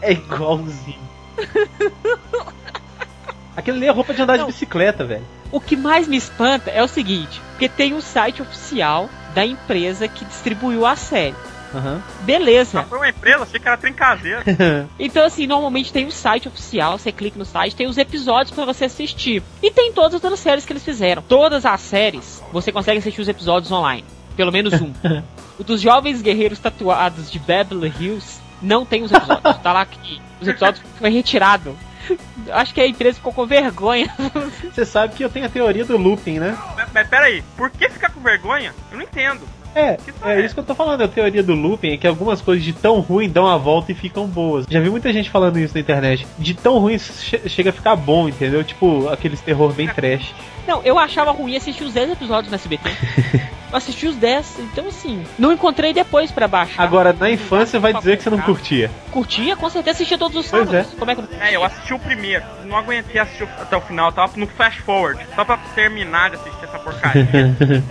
É 0.00 0.12
igualzinho. 0.12 0.96
Aquele 3.54 3.78
ali 3.78 3.86
é 3.86 3.90
roupa 3.90 4.14
de 4.14 4.22
andar 4.22 4.38
Não. 4.38 4.46
de 4.46 4.52
bicicleta, 4.52 5.04
velho. 5.04 5.24
O 5.50 5.60
que 5.60 5.76
mais 5.76 6.08
me 6.08 6.16
espanta 6.16 6.70
é 6.70 6.82
o 6.82 6.88
seguinte: 6.88 7.42
porque 7.50 7.68
tem 7.68 7.92
um 7.92 8.00
site 8.00 8.40
oficial 8.40 9.10
da 9.34 9.44
empresa 9.44 10.08
que 10.08 10.24
distribuiu 10.24 10.86
a 10.86 10.96
série. 10.96 11.34
Aham. 11.74 12.02
Beleza. 12.22 12.82
Foi 12.84 12.98
uma 12.98 13.08
empresa, 13.08 13.42
achei 13.42 13.60
que 13.60 13.68
era 13.68 13.76
trem 13.76 13.92
caseiro. 13.92 14.42
Então, 14.98 15.24
assim, 15.24 15.46
normalmente 15.46 15.92
tem 15.92 16.06
um 16.06 16.10
site 16.10 16.48
oficial, 16.48 16.98
você 16.98 17.12
clica 17.12 17.38
no 17.38 17.44
site, 17.44 17.76
tem 17.76 17.86
os 17.86 17.98
episódios 17.98 18.54
pra 18.54 18.64
você 18.64 18.86
assistir. 18.86 19.42
E 19.62 19.70
tem 19.70 19.92
todas 19.92 20.14
as 20.14 20.24
outras 20.24 20.40
séries 20.40 20.64
que 20.64 20.72
eles 20.72 20.84
fizeram. 20.84 21.22
Todas 21.22 21.64
as 21.64 21.80
séries, 21.80 22.42
você 22.52 22.72
consegue 22.72 22.98
assistir 22.98 23.20
os 23.20 23.28
episódios 23.28 23.70
online. 23.70 24.04
Pelo 24.36 24.52
menos 24.52 24.72
um. 24.74 24.92
o 25.58 25.64
dos 25.64 25.80
Jovens 25.80 26.20
Guerreiros 26.22 26.58
Tatuados 26.58 27.30
de 27.30 27.38
Beverly 27.38 27.92
Hills 27.98 28.40
não 28.60 28.84
tem 28.84 29.02
os 29.02 29.12
episódios. 29.12 29.58
tá 29.58 29.72
lá 29.72 29.86
que 29.86 30.20
os 30.40 30.48
episódios 30.48 30.82
foi 30.98 31.10
retirado. 31.10 31.76
Acho 32.50 32.72
que 32.72 32.80
a 32.80 32.86
empresa 32.86 33.16
ficou 33.16 33.32
com 33.32 33.46
vergonha. 33.46 34.08
Você 34.72 34.84
sabe 34.84 35.14
que 35.14 35.24
eu 35.24 35.28
tenho 35.28 35.46
a 35.46 35.48
teoria 35.48 35.84
do 35.84 35.96
looping, 35.96 36.38
né? 36.38 36.56
Mas, 36.76 36.88
mas 36.92 37.08
peraí, 37.08 37.42
por 37.56 37.70
que 37.70 37.88
ficar 37.88 38.10
com 38.10 38.20
vergonha? 38.20 38.74
Eu 38.90 38.96
não 38.96 39.04
entendo. 39.04 39.46
É, 39.74 39.98
é 40.22 40.24
é 40.24 40.40
isso 40.44 40.54
que 40.54 40.60
eu 40.60 40.64
tô 40.64 40.74
falando. 40.74 41.02
A 41.02 41.08
teoria 41.08 41.42
do 41.42 41.54
looping 41.54 41.92
é 41.92 41.96
que 41.96 42.06
algumas 42.06 42.40
coisas 42.40 42.64
de 42.64 42.72
tão 42.72 43.00
ruim 43.00 43.28
dão 43.28 43.46
a 43.46 43.56
volta 43.56 43.92
e 43.92 43.94
ficam 43.94 44.26
boas. 44.26 44.66
Já 44.68 44.80
vi 44.80 44.90
muita 44.90 45.12
gente 45.12 45.30
falando 45.30 45.58
isso 45.58 45.74
na 45.74 45.80
internet. 45.80 46.26
De 46.38 46.54
tão 46.54 46.78
ruim 46.78 46.98
che- 46.98 47.48
chega 47.48 47.70
a 47.70 47.72
ficar 47.72 47.96
bom, 47.96 48.28
entendeu? 48.28 48.62
Tipo, 48.64 49.08
aqueles 49.08 49.40
terror 49.40 49.72
bem 49.72 49.88
trash. 49.88 50.34
Não, 50.66 50.82
eu 50.84 50.98
achava 50.98 51.30
ruim 51.30 51.56
assistir 51.56 51.84
os 51.84 51.92
10 51.94 52.10
episódios 52.12 52.50
no 52.50 52.54
SBT. 52.54 52.88
Eu 53.70 53.76
assisti 53.76 54.06
os 54.06 54.16
10, 54.16 54.60
então 54.60 54.86
assim, 54.86 55.22
não 55.38 55.52
encontrei 55.52 55.92
depois 55.92 56.30
pra 56.30 56.48
baixar. 56.48 56.82
Agora, 56.82 57.12
na 57.12 57.30
infância, 57.30 57.78
vai 57.78 57.92
dizer 57.92 58.16
que 58.16 58.22
você 58.22 58.30
não 58.30 58.40
curtia. 58.40 58.90
Curtia, 59.10 59.54
com 59.56 59.68
certeza 59.68 59.96
assistia 59.96 60.16
todos 60.16 60.38
os 60.38 60.50
Pois 60.50 60.66
sábados. 60.66 60.94
Como 60.98 61.10
é 61.10 61.14
que 61.14 61.22
É, 61.38 61.54
eu 61.54 61.62
assisti 61.62 61.92
o 61.92 61.98
primeiro, 61.98 62.42
não 62.64 62.78
aguentei 62.78 63.20
assistir 63.20 63.42
até 63.60 63.76
o 63.76 63.80
final, 63.82 64.10
tava 64.10 64.32
no 64.36 64.46
flash 64.46 64.76
forward, 64.78 65.20
só 65.34 65.44
pra 65.44 65.58
terminar 65.74 66.30
de 66.30 66.36
assistir 66.36 66.64
essa 66.64 66.78
porcaria. 66.78 67.28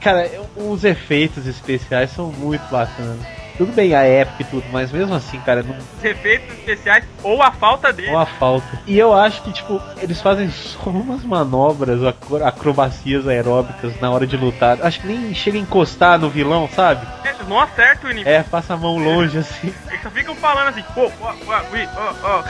Cara, 0.00 0.28
os 0.56 0.82
efeitos 0.84 1.46
especiais 1.46 2.10
são 2.10 2.26
muito 2.32 2.62
bacanas. 2.70 3.20
Tudo 3.56 3.70
bem 3.72 3.94
a 3.94 4.02
época 4.02 4.42
e 4.42 4.44
tudo, 4.46 4.64
mas 4.72 4.90
mesmo 4.90 5.14
assim, 5.14 5.38
cara, 5.40 5.62
não 5.62 5.76
Os 5.76 6.02
efeitos 6.04 6.48
especiais 6.58 7.04
ou 7.22 7.40
a 7.42 7.52
falta 7.52 7.92
deles. 7.92 8.10
Ou 8.10 8.18
a 8.18 8.26
falta. 8.26 8.66
E 8.86 8.98
eu 8.98 9.14
acho 9.14 9.42
que, 9.42 9.52
tipo, 9.52 9.80
eles 9.98 10.20
fazem 10.20 10.50
só 10.50 10.90
umas 10.90 11.22
manobras, 11.22 12.02
acro- 12.02 12.44
acrobacias 12.44 13.28
aeróbicas 13.28 14.00
na 14.00 14.10
hora 14.10 14.26
de 14.26 14.36
lutar. 14.36 14.78
Acho 14.82 15.00
que 15.02 15.06
nem 15.06 15.32
chega 15.34 15.58
a 15.58 15.60
encostar 15.60 16.18
no 16.18 16.30
vilão, 16.30 16.68
sabe? 16.74 17.06
Eles 17.24 17.46
não 17.46 17.60
acertam 17.60 18.08
o 18.08 18.12
inimigo. 18.12 18.30
É, 18.30 18.42
passa 18.42 18.74
a 18.74 18.76
mão 18.76 18.96
longe 18.96 19.38
assim. 19.38 19.72
Eles 19.88 20.02
só 20.02 20.10
ficam 20.10 20.34
falando 20.34 20.68
assim, 20.68 20.82
pô, 20.94 21.12
ó, 21.20 21.32
ó, 21.46 22.12
ó, 22.24 22.42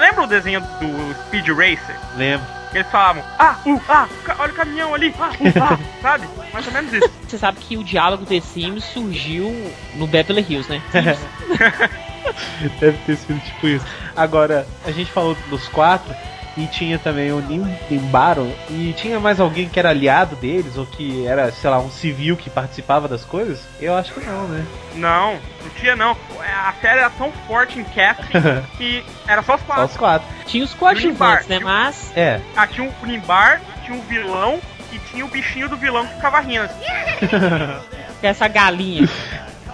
Lembra 0.00 0.24
o 0.24 0.26
desenho 0.26 0.60
do 0.60 1.14
Speed 1.26 1.46
Racer? 1.48 1.96
Lembro. 2.16 2.61
Eles 2.74 2.86
falavam, 2.90 3.22
ah, 3.38 3.58
uh, 3.66 3.80
ah, 3.88 4.08
olha 4.38 4.52
o 4.52 4.54
caminhão 4.54 4.94
ali, 4.94 5.14
ah, 5.18 5.28
uh, 5.28 5.62
ah, 5.62 5.78
sabe? 6.00 6.28
Mais 6.52 6.66
ou 6.66 6.72
menos 6.72 6.92
isso. 6.92 7.10
Você 7.28 7.38
sabe 7.38 7.58
que 7.60 7.76
o 7.76 7.84
diálogo 7.84 8.24
The 8.24 8.40
Sims 8.40 8.84
surgiu 8.84 9.54
no 9.94 10.06
Beverly 10.06 10.46
Hills, 10.48 10.70
né? 10.70 10.82
Deve 12.80 12.96
ter 12.98 13.16
sido 13.16 13.40
tipo 13.40 13.68
isso. 13.68 13.84
Agora, 14.16 14.66
a 14.84 14.90
gente 14.90 15.10
falou 15.12 15.36
dos 15.50 15.68
quatro. 15.68 16.14
E 16.56 16.66
tinha 16.66 16.98
também 16.98 17.32
o 17.32 17.40
Nim 17.40 17.64
Nimbaro. 17.90 18.52
E 18.68 18.92
tinha 18.94 19.18
mais 19.18 19.40
alguém 19.40 19.68
que 19.68 19.78
era 19.78 19.88
aliado 19.90 20.36
deles, 20.36 20.76
ou 20.76 20.84
que 20.84 21.26
era, 21.26 21.50
sei 21.50 21.70
lá, 21.70 21.78
um 21.78 21.90
civil 21.90 22.36
que 22.36 22.50
participava 22.50 23.08
das 23.08 23.24
coisas? 23.24 23.60
Eu 23.80 23.94
acho 23.96 24.12
que 24.12 24.20
não, 24.26 24.46
né? 24.48 24.64
Não, 24.94 25.32
não 25.32 25.70
tinha 25.76 25.96
não. 25.96 26.16
A 26.40 26.74
série 26.80 26.98
era 26.98 27.10
tão 27.10 27.32
forte 27.46 27.78
em 27.78 27.84
casting 27.84 28.32
que 28.76 29.02
era 29.26 29.42
só 29.42 29.54
os 29.54 29.60
Só 29.60 29.66
quatro. 29.66 29.84
os 29.86 29.96
quatro. 29.96 30.28
Tinha 30.46 30.64
os 30.64 30.74
coadjuvantes, 30.74 31.46
né? 31.48 31.58
Mas 31.60 32.12
É. 32.16 32.40
Ah, 32.54 32.66
tinha 32.66 32.86
um 32.86 33.06
Nimbar, 33.06 33.60
tinha 33.84 33.96
um 33.96 34.02
vilão 34.02 34.60
e 34.92 34.98
tinha 34.98 35.24
o 35.24 35.28
bichinho 35.28 35.70
do 35.70 35.76
vilão 35.78 36.06
que 36.06 36.14
ficava 36.16 36.40
rindo. 36.40 36.64
assim. 36.64 36.84
essa 38.22 38.46
galinha 38.46 39.08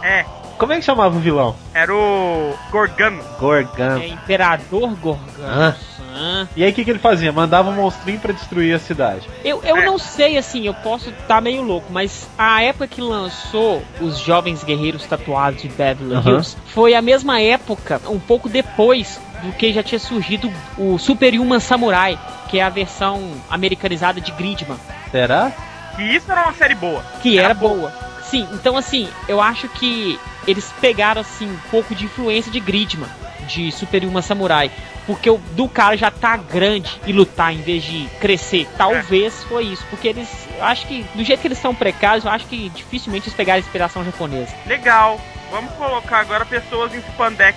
É, 0.03 0.25
Como 0.59 0.73
é 0.73 0.77
que 0.77 0.83
chamava 0.85 1.17
o 1.17 1.21
vilão? 1.21 1.55
era 1.73 1.95
o 1.95 2.53
Gorgano. 2.71 3.23
Gorgan. 3.39 4.01
é 4.01 4.09
Imperador 4.09 4.95
Gorgano. 4.97 5.77
Ah. 6.21 6.47
E 6.57 6.65
aí 6.65 6.71
o 6.73 6.75
que, 6.75 6.85
que 6.85 6.91
ele 6.91 6.99
fazia? 6.99 7.31
Mandava 7.31 7.71
um 7.71 7.75
monstrinho 7.75 8.19
pra 8.19 8.33
destruir 8.33 8.75
a 8.75 8.79
cidade. 8.81 9.29
Eu, 9.45 9.63
eu 9.63 9.77
É. 9.77 9.85
não 9.87 9.99
sei, 9.99 10.37
assim, 10.37 10.67
eu 10.67 10.75
posso 10.75 11.11
estar 11.11 11.27
tá 11.37 11.41
meio 11.41 11.63
louco, 11.63 11.87
mas 11.93 12.29
a 12.37 12.61
época 12.63 12.89
que 12.89 13.01
lançou 13.01 13.83
os 14.01 14.19
Jovens 14.19 14.65
Guerreiros 14.65 15.07
Tatuados 15.07 15.63
de 15.63 15.69
Beverly 15.69 16.15
Aham. 16.17 16.31
Hills 16.33 16.57
foi 16.75 16.95
a 16.95 17.01
mesma 17.03 17.41
época, 17.41 18.01
um 18.09 18.19
pouco 18.19 18.49
depois 18.49 19.21
do 19.45 19.53
que 19.53 19.73
já 19.73 19.83
tinha 19.85 20.01
surgido 20.01 20.51
o 20.77 20.99
Superhuman 20.99 21.61
Samurai, 21.61 22.19
que 22.49 22.59
é 22.59 22.65
a 22.65 22.69
versão 22.69 23.23
americanizada 23.49 24.21
de 24.21 24.33
Gridman, 24.33 24.79
Será? 25.13 25.53
E 25.99 26.17
isso 26.17 26.31
era 26.33 26.43
uma 26.43 26.53
série 26.55 26.75
boa. 26.75 27.01
que 27.23 27.39
Era 27.39 27.47
era 27.51 27.55
boa. 27.55 27.93
Sim, 28.25 28.47
então 28.53 28.77
assim, 28.77 29.09
eu 29.29 29.41
acho 29.41 29.69
que 29.69 30.19
eles 30.49 30.73
pegaram 30.81 31.21
assim 31.21 31.47
um 31.47 31.59
pouco 31.71 31.95
de 31.95 32.07
influência 32.07 32.51
de 32.51 32.59
Gridman, 32.59 33.09
de 33.47 33.71
Superhuman 33.71 34.23
Samurai, 34.23 34.71
porque 35.07 35.29
o 35.29 35.39
do 35.53 35.69
cara 35.69 35.97
já 35.97 36.11
tá 36.11 36.37
grande 36.37 37.01
e 37.07 37.13
lutar 37.13 37.53
em 37.53 37.61
vez 37.61 37.85
de 37.85 38.09
crescer. 38.21 38.67
Talvez 38.77 39.45
foi 39.45 39.65
isso, 39.65 39.85
porque 39.91 40.09
eles, 40.09 40.29
eu 40.57 40.65
acho 40.65 40.87
que 40.87 41.05
do 41.15 41.23
jeito 41.23 41.41
que 41.41 41.49
eles 41.49 41.59
são 41.59 41.75
precários, 41.75 42.25
eu 42.25 42.31
acho 42.31 42.47
que 42.47 42.69
dificilmente 42.71 43.27
eles 43.27 43.37
pegaram 43.37 43.61
inspiração 43.61 44.05
japonesa. 44.05 44.55
Legal. 44.67 45.21
Vamos 45.51 45.73
colocar 45.75 46.21
agora 46.21 46.45
pessoas 46.45 46.95
em 46.95 46.99
spandex. 46.99 47.57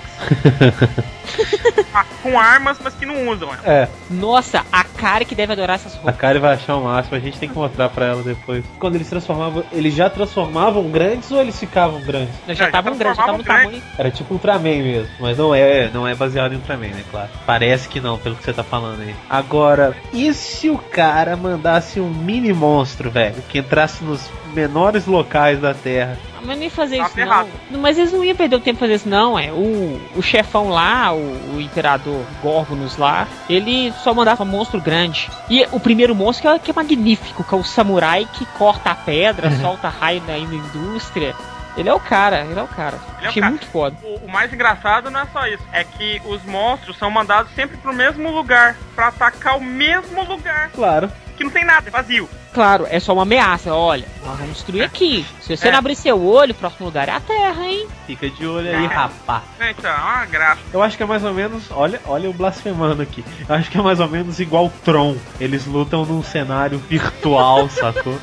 Ah, 1.93 2.06
com 2.23 2.39
armas, 2.39 2.77
mas 2.84 2.93
que 2.93 3.06
não 3.06 3.27
usam. 3.30 3.49
É, 3.63 3.88
Nossa, 4.10 4.65
a 4.71 4.84
cara 4.84 5.25
que 5.25 5.36
deve 5.36 5.54
adorar 5.54 5.75
essas 5.75 5.93
a 5.93 5.97
roupas. 5.97 6.15
Kari 6.17 6.39
vai 6.39 6.54
achar 6.54 6.77
o 6.77 6.84
máximo, 6.84 7.17
a 7.17 7.19
gente 7.19 7.38
tem 7.38 7.49
que 7.49 7.56
mostrar 7.56 7.89
pra 7.89 8.06
ela 8.08 8.23
depois. 8.23 8.63
Quando 8.80 8.95
eles 8.95 9.10
transformavam, 9.10 9.63
eles 9.71 9.93
já 9.93 10.10
transformavam 10.10 10.89
grandes 10.89 11.30
ou 11.32 11.41
eles 11.41 11.60
ficavam 11.60 12.01
grandes? 12.01 12.34
Já 12.47 12.54
já 12.54 12.65
estavam 12.67 12.97
grandes, 12.97 13.17
já 13.17 13.23
estavam 13.23 13.43
tamanho. 13.43 13.84
Era 13.97 14.12
tipo 14.12 14.34
Ultraman 14.34 14.84
mesmo, 14.84 15.12
mas 15.19 15.38
não 15.38 15.54
é, 15.54 15.89
não 15.93 16.08
é 16.08 16.15
baseado 16.15 16.54
em 16.54 16.56
Ultraman, 16.56 16.88
né, 16.88 17.04
claro. 17.10 17.30
Parece 17.45 17.89
que 17.89 17.99
não, 17.99 18.17
pelo 18.17 18.36
que 18.36 18.43
você 18.43 18.54
tá 18.54 18.63
falando 18.63 19.01
aí. 19.01 19.15
Agora, 19.30 19.95
e 20.13 20.34
se 20.34 20.69
o 20.69 20.77
cara 20.77 21.36
mandasse 21.36 21.99
um 21.99 22.10
mini 22.10 22.54
monstro, 22.54 23.10
velho, 23.10 23.41
que 23.49 23.60
entrasse 23.60 24.04
nos 24.04 24.30
menores 24.51 25.05
locais 25.05 25.59
da 25.59 25.73
Terra? 25.73 26.17
Ah, 26.37 26.41
Mas 26.43 26.57
nem 26.59 26.69
fazer 26.69 26.97
Tá 26.97 27.03
isso 27.07 27.17
não. 27.17 27.23
ferrado. 27.25 27.49
Não, 27.69 27.79
Mas 27.79 27.97
eles 27.97 28.11
não 28.11 28.23
iam 28.23 28.35
perder 28.35 28.55
o 28.55 28.59
tempo 28.59 28.79
fazer 28.79 28.93
isso 28.95 29.09
não, 29.09 29.37
é. 29.37 29.51
O, 29.51 29.99
o 30.15 30.21
chefão 30.21 30.69
lá, 30.69 31.13
o, 31.13 31.55
o 31.55 31.61
imperador 31.61 32.23
Gorgonos 32.41 32.97
lá, 32.97 33.27
ele 33.49 33.91
só 34.03 34.13
mandava 34.13 34.43
monstro 34.45 34.79
grande. 34.81 35.29
E 35.49 35.65
o 35.71 35.79
primeiro 35.79 36.13
monstro 36.15 36.41
que 36.43 36.47
é, 36.55 36.59
que 36.59 36.71
é 36.71 36.73
magnífico, 36.73 37.43
que 37.43 37.53
é 37.53 37.57
o 37.57 37.63
samurai 37.63 38.27
que 38.33 38.45
corta 38.57 38.91
a 38.91 38.95
pedra, 38.95 39.51
solta 39.61 39.87
raio 39.89 40.21
na 40.27 40.37
indústria. 40.37 41.35
Ele 41.77 41.87
é 41.87 41.93
o 41.93 41.99
cara, 42.01 42.41
ele 42.49 42.59
é 42.59 42.63
o 42.63 42.67
cara. 42.67 42.99
Ele 43.17 43.21
é 43.21 43.25
o 43.27 43.29
Achei 43.29 43.41
cara. 43.41 43.49
muito 43.51 43.65
foda. 43.67 43.95
O, 44.03 44.25
o 44.25 44.29
mais 44.29 44.51
engraçado 44.51 45.09
não 45.09 45.21
é 45.21 45.25
só 45.31 45.47
isso, 45.47 45.63
é 45.71 45.85
que 45.85 46.21
os 46.25 46.43
monstros 46.43 46.97
são 46.97 47.09
mandados 47.09 47.49
sempre 47.55 47.77
pro 47.77 47.93
mesmo 47.93 48.29
lugar, 48.29 48.75
pra 48.93 49.07
atacar 49.07 49.57
o 49.57 49.61
mesmo 49.63 50.21
lugar, 50.25 50.69
Claro. 50.75 51.09
Que 51.41 51.45
não 51.45 51.51
tem 51.51 51.65
nada, 51.65 51.88
é 51.88 51.91
vazio. 51.91 52.30
Claro, 52.54 52.86
é 52.89 52.99
só 52.99 53.13
uma 53.13 53.23
ameaça. 53.23 53.73
Olha, 53.73 54.06
nós 54.25 54.38
vamos 54.38 54.56
destruir 54.56 54.84
aqui. 54.84 55.25
Se 55.41 55.56
você 55.56 55.69
É. 55.69 55.71
não 55.71 55.80
abrir 55.80 55.95
seu 55.95 56.21
olho, 56.21 56.51
o 56.51 56.56
próximo 56.56 56.86
lugar 56.86 57.08
é 57.08 57.12
a 57.13 57.19
Terra, 57.19 57.65
hein? 57.65 57.88
Fica 58.06 58.30
de 58.30 58.45
olho 58.45 58.67
aí, 58.69 58.86
É. 58.86 58.88
rapá. 58.88 59.41
Então, 59.60 59.89
é 59.89 59.95
uma 59.95 60.25
graça. 60.25 60.62
Eu 60.73 60.84
acho 60.84 60.97
que 60.97 61.04
é 61.04 61.06
mais 61.06 61.23
ou 61.23 61.34
menos, 61.34 61.63
olha, 61.71 61.99
olha 62.06 62.25
eu 62.27 62.34
blasfemando 62.34 63.01
aqui. 63.01 63.23
Eu 63.47 63.56
acho 63.56 63.71
que 63.71 63.77
é 63.77 63.82
mais 63.82 63.99
ou 63.99 64.08
menos 64.08 64.39
igual 64.39 64.71
Tron. 64.84 65.15
Eles 65.39 65.65
lutam 65.65 66.06
num 66.06 66.21
cenário 66.23 66.77
virtual, 66.77 67.67
sacou? 67.69 68.17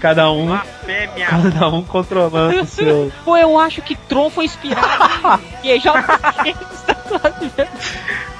Cada 0.00 0.30
um, 0.32 0.46
Blasfêmia. 0.46 1.26
cada 1.26 1.68
um 1.68 1.82
controlando 1.84 2.60
o 2.60 2.66
seu. 2.66 3.12
Pô, 3.24 3.36
eu 3.36 3.56
acho 3.58 3.82
que 3.82 3.94
Tron 3.94 4.30
foi 4.30 4.46
inspirado 4.46 5.40
em 5.62 5.78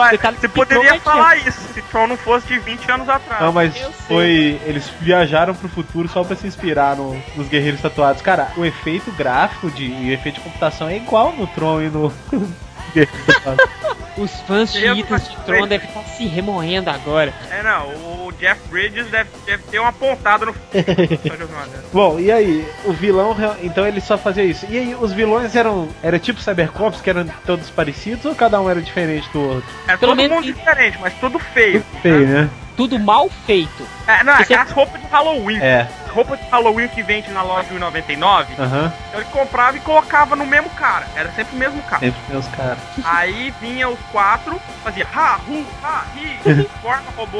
Ué, 0.00 0.10
Detalhe 0.12 0.36
você 0.38 0.48
poderia 0.48 1.00
falar 1.00 1.36
isso 1.36 1.60
se 1.74 1.82
Tron 1.82 2.06
não 2.08 2.16
fosse 2.16 2.46
de 2.48 2.58
20 2.58 2.90
anos 2.90 3.08
atrás. 3.08 3.42
Não, 3.42 3.52
mas 3.52 3.74
Eu 3.76 3.92
sei. 3.92 4.06
foi. 4.08 4.60
Eles 4.66 4.90
viajaram 5.00 5.54
pro 5.54 5.68
futuro 5.68 6.08
só 6.08 6.22
pra 6.24 6.34
se 6.36 6.46
inspirar 6.46 6.96
no- 6.96 7.20
nos 7.36 7.48
guerreiros 7.48 7.80
tatuados. 7.80 8.22
Cara, 8.22 8.52
o 8.56 8.64
efeito 8.64 9.10
gráfico 9.12 9.70
de, 9.70 9.84
e 9.86 10.10
o 10.10 10.12
efeito 10.12 10.36
de 10.36 10.40
computação 10.42 10.88
é 10.88 10.96
igual 10.96 11.32
no 11.32 11.46
Tron 11.46 11.82
e 11.82 11.88
no. 11.88 12.12
Os 14.16 14.32
fãs 14.42 14.72
chiitas 14.72 15.28
de 15.28 15.36
Tron 15.38 15.66
devem 15.66 15.88
estar 15.88 16.02
se 16.02 16.26
remoendo 16.26 16.90
agora. 16.90 17.32
É, 17.50 17.62
não, 17.62 17.88
o 18.26 18.32
Jeff 18.38 18.60
Bridges 18.68 19.06
deve, 19.08 19.30
deve 19.46 19.62
ter 19.64 19.78
uma 19.78 19.92
pontada 19.92 20.44
no. 20.44 20.54
Bom, 21.92 22.18
e 22.18 22.30
aí? 22.30 22.66
O 22.84 22.92
vilão, 22.92 23.36
então 23.62 23.86
ele 23.86 24.00
só 24.00 24.18
fazia 24.18 24.44
isso. 24.44 24.66
E 24.68 24.76
aí, 24.76 24.94
os 24.94 25.12
vilões 25.12 25.54
eram. 25.54 25.88
Era 26.02 26.18
tipo 26.18 26.40
Cybercops, 26.40 27.00
que 27.00 27.08
eram 27.08 27.26
todos 27.46 27.70
parecidos, 27.70 28.24
ou 28.24 28.34
cada 28.34 28.60
um 28.60 28.68
era 28.68 28.82
diferente 28.82 29.28
do 29.32 29.40
outro? 29.40 29.70
É 29.86 29.96
Pelo 29.96 30.12
todo 30.12 30.16
menos 30.16 30.36
mundo 30.36 30.44
diferente, 30.44 30.98
mas 31.00 31.14
tudo 31.14 31.38
feio. 31.38 31.82
Feio, 32.02 32.26
né? 32.26 32.50
Tudo 32.80 32.98
mal 32.98 33.28
feito. 33.44 33.86
É, 34.06 34.24
não, 34.24 34.32
é 34.32 34.36
Você- 34.38 34.54
aquelas 34.54 34.70
roupas 34.72 34.98
de 35.02 35.06
Halloween. 35.08 35.58
É. 35.60 35.86
Roupa 36.14 36.34
de 36.34 36.42
Halloween 36.48 36.88
que 36.88 37.02
vende 37.02 37.30
na 37.30 37.42
loja 37.42 37.68
de 37.68 37.74
1,99. 37.74 38.46
Aham. 38.58 38.90
Ele 39.12 39.24
comprava 39.26 39.76
e 39.76 39.80
colocava 39.80 40.34
no 40.34 40.46
mesmo 40.46 40.70
cara. 40.70 41.06
Era 41.14 41.30
sempre 41.32 41.54
o 41.56 41.58
mesmo 41.58 41.82
cara. 41.82 42.00
Sempre 42.00 42.36
os 42.36 42.46
caras. 42.48 42.78
Aí 43.04 43.52
vinha 43.60 43.86
os 43.86 43.98
quatro, 44.10 44.58
fazia 44.82 45.06
ha, 45.14 45.38
hu, 45.46 45.64
ha, 45.84 46.04
hi, 46.16 46.64
forma 46.80 47.04
robô, 47.14 47.38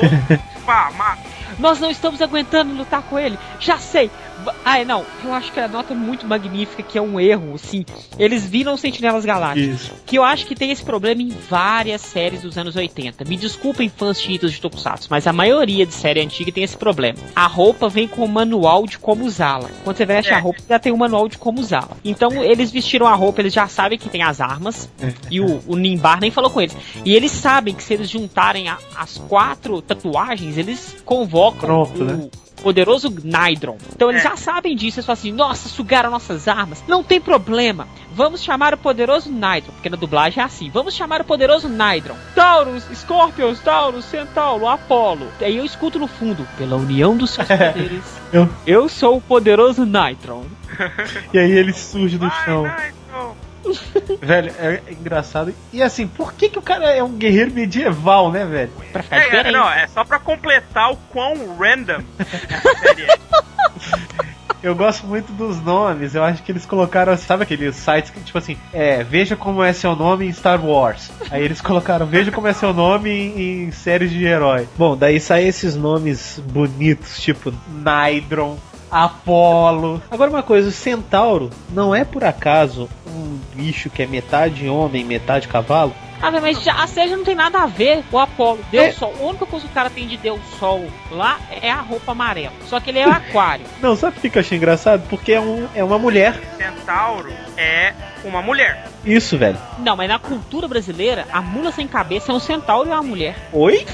pá, 0.66 0.90
mata. 0.94 1.22
Nós 1.58 1.80
não 1.80 1.90
estamos 1.90 2.20
aguentando 2.20 2.74
lutar 2.74 3.00
com 3.02 3.18
ele. 3.18 3.38
Já 3.58 3.78
sei. 3.78 4.10
Ah, 4.64 4.84
não. 4.84 5.04
Eu 5.24 5.32
acho 5.32 5.52
que 5.52 5.60
a 5.60 5.68
nota 5.68 5.92
é 5.92 5.96
muito 5.96 6.26
magnífica, 6.26 6.82
que 6.82 6.96
é 6.98 7.02
um 7.02 7.18
erro, 7.20 7.56
sim. 7.58 7.84
Eles 8.18 8.46
viram 8.46 8.76
Sentinelas 8.76 9.24
Galácticos. 9.24 9.82
Isso. 9.82 9.92
Que 10.06 10.16
eu 10.18 10.24
acho 10.24 10.46
que 10.46 10.54
tem 10.54 10.70
esse 10.70 10.82
problema 10.82 11.22
em 11.22 11.28
várias 11.28 12.00
séries 12.00 12.42
dos 12.42 12.56
anos 12.58 12.76
80. 12.76 13.24
Me 13.24 13.36
desculpem 13.36 13.88
fãs 13.88 14.20
chiitas 14.20 14.52
de 14.52 14.60
Tokusatsu, 14.60 15.08
mas 15.10 15.26
a 15.26 15.32
maioria 15.32 15.84
de 15.86 15.92
série 15.94 16.20
antiga 16.20 16.50
tem 16.52 16.64
esse 16.64 16.76
problema. 16.76 17.18
A 17.34 17.46
roupa 17.46 17.88
vem 17.88 18.06
com 18.08 18.24
um 18.24 18.28
manual 18.28 18.86
de 18.86 18.98
como 18.98 19.24
usá-la. 19.24 19.68
Quando 19.84 19.96
você 19.96 20.06
veste 20.06 20.32
É. 20.32 20.36
a 20.36 20.38
roupa, 20.40 20.60
já 20.68 20.78
tem 20.78 20.92
um 20.92 20.96
manual 20.96 21.28
de 21.28 21.38
como 21.38 21.60
usá-la. 21.60 21.96
Então 22.04 22.42
eles 22.42 22.70
vestiram 22.70 23.06
a 23.06 23.14
roupa, 23.14 23.40
eles 23.40 23.52
já 23.52 23.66
sabem 23.66 23.98
que 23.98 24.08
tem 24.08 24.22
as 24.22 24.40
armas. 24.40 24.88
e 25.30 25.40
o, 25.40 25.60
o 25.66 25.76
Nimbar 25.76 26.20
nem 26.20 26.30
falou 26.30 26.50
com 26.50 26.60
eles. 26.60 26.76
E 27.04 27.14
eles 27.14 27.30
sabem 27.32 27.74
que 27.74 27.82
se 27.82 27.94
eles 27.94 28.08
juntarem 28.08 28.68
a- 28.68 28.78
as 28.96 29.18
quatro 29.28 29.80
tatuagens, 29.82 30.56
eles 30.56 30.96
convocam 31.04 31.60
Pronto, 31.60 32.02
o, 32.02 32.04
né? 32.04 32.28
Poderoso 32.60 33.08
Nydron. 33.24 33.76
Então 33.94 34.10
eles 34.10 34.24
É. 34.24 34.28
já 34.30 34.36
sabem 34.36 34.76
disso. 34.76 34.98
Eles 34.98 35.06
falam 35.06 35.18
assim: 35.18 35.32
nossa, 35.32 35.68
sugaram 35.68 36.10
nossas 36.10 36.46
armas. 36.48 36.82
Não 36.86 37.02
tem 37.02 37.20
problema. 37.20 37.86
Vamos 38.12 38.42
chamar 38.42 38.74
o 38.74 38.78
poderoso 38.78 39.30
Nydron. 39.30 39.72
Porque 39.72 39.88
na 39.90 39.96
dublagem 39.96 40.42
é 40.42 40.46
assim: 40.46 40.70
vamos 40.70 40.94
chamar 40.94 41.20
o 41.20 41.24
poderoso 41.24 41.68
Nydron. 41.68 42.16
Taurus, 42.34 42.84
Scorpions, 42.94 43.60
Taurus, 43.60 44.04
Centauro, 44.04 44.68
Apolo. 44.68 45.26
Aí 45.40 45.56
eu 45.56 45.64
escuto 45.64 45.98
no 45.98 46.06
fundo: 46.06 46.46
pela 46.58 46.76
união 46.76 47.16
dos 47.16 47.30
seus 47.30 47.46
poderes, 47.48 48.04
Eu- 48.32 48.48
eu 48.66 48.88
sou 48.88 49.16
o 49.16 49.20
poderoso 49.20 49.84
Nydron. 49.86 50.44
E 51.34 51.38
aí 51.38 51.50
ele 51.50 51.72
surge 51.72 52.16
do 52.18 52.28
Vai, 52.28 52.44
chão. 52.44 52.62
Nitro. 52.64 53.36
Velho, 54.20 54.52
é 54.58 54.80
engraçado. 54.90 55.54
E 55.72 55.82
assim, 55.82 56.06
por 56.06 56.32
que, 56.32 56.48
que 56.48 56.58
o 56.58 56.62
cara 56.62 56.90
é 56.90 57.02
um 57.02 57.12
guerreiro 57.12 57.52
medieval, 57.52 58.30
né, 58.30 58.44
velho? 58.44 58.72
Pra 58.92 59.02
ficar 59.02 59.16
É, 59.16 59.48
é, 59.48 59.52
não, 59.52 59.70
é 59.70 59.86
só 59.86 60.04
pra 60.04 60.18
completar 60.18 60.92
o 60.92 60.96
quão 61.10 61.56
random 61.56 62.02
essa 62.18 62.78
série 62.78 63.02
é. 63.02 63.18
Eu 64.62 64.74
gosto 64.74 65.06
muito 65.06 65.32
dos 65.32 65.58
nomes. 65.62 66.14
Eu 66.14 66.22
acho 66.22 66.42
que 66.42 66.52
eles 66.52 66.66
colocaram, 66.66 67.16
sabe 67.16 67.44
aqueles 67.44 67.76
sites 67.76 68.10
que, 68.10 68.20
tipo 68.20 68.36
assim, 68.36 68.58
é, 68.72 69.02
veja 69.02 69.34
como 69.34 69.62
é 69.62 69.72
seu 69.72 69.96
nome 69.96 70.26
em 70.26 70.32
Star 70.32 70.62
Wars. 70.62 71.10
Aí 71.30 71.42
eles 71.42 71.62
colocaram, 71.62 72.04
veja 72.04 72.30
como 72.30 72.46
é 72.46 72.52
seu 72.52 72.74
nome 72.74 73.10
em, 73.10 73.64
em 73.64 73.70
séries 73.70 74.10
de 74.10 74.22
herói. 74.22 74.68
Bom, 74.76 74.96
daí 74.96 75.18
saem 75.18 75.48
esses 75.48 75.76
nomes 75.76 76.42
bonitos, 76.52 77.18
tipo 77.20 77.52
Nydron, 77.68 78.58
Apolo. 78.90 80.02
Agora 80.10 80.30
uma 80.30 80.42
coisa, 80.42 80.68
o 80.68 80.72
Centauro 80.72 81.50
não 81.70 81.94
é 81.94 82.04
por 82.04 82.24
acaso 82.24 82.88
um 83.06 83.38
bicho 83.54 83.90
que 83.90 84.02
é 84.02 84.06
metade 84.06 84.68
homem, 84.68 85.04
metade 85.04 85.48
cavalo? 85.48 85.94
Ah, 86.22 86.30
já, 86.52 86.74
a 86.74 86.86
série 86.86 87.08
já 87.08 87.16
não 87.16 87.24
tem 87.24 87.34
nada 87.34 87.62
a 87.62 87.66
ver 87.66 88.04
com 88.10 88.18
o 88.18 88.20
Apolo. 88.20 88.60
Deus 88.70 88.88
É. 88.88 88.92
Sol. 88.92 89.14
A 89.18 89.22
única 89.22 89.46
coisa 89.46 89.64
que 89.64 89.72
o 89.72 89.74
cara 89.74 89.88
tem 89.88 90.06
de 90.06 90.18
Deus 90.18 90.40
Sol 90.58 90.84
lá 91.10 91.40
é 91.62 91.70
a 91.70 91.80
roupa 91.80 92.12
amarela. 92.12 92.52
Só 92.66 92.78
que 92.78 92.90
ele 92.90 92.98
é 92.98 93.08
o 93.08 93.10
aquário. 93.10 93.64
Não, 93.80 93.96
sabe 93.96 94.20
por 94.20 94.30
que 94.30 94.36
eu 94.36 94.40
achei 94.40 94.58
engraçado? 94.58 95.02
Porque 95.08 95.32
é, 95.32 95.40
um, 95.40 95.66
é 95.74 95.82
uma 95.82 95.98
mulher. 95.98 96.38
Centauro 96.58 97.32
é 97.56 97.94
uma 98.22 98.42
mulher. 98.42 98.86
Isso, 99.02 99.38
velho. 99.38 99.58
Não, 99.78 99.96
mas 99.96 100.08
na 100.08 100.18
cultura 100.18 100.68
brasileira, 100.68 101.26
a 101.32 101.40
mula 101.40 101.72
sem 101.72 101.88
cabeça 101.88 102.32
é 102.32 102.34
um 102.34 102.40
centauro 102.40 102.90
e 102.90 102.92
uma 102.92 103.02
mulher. 103.02 103.48
Oi? 103.50 103.86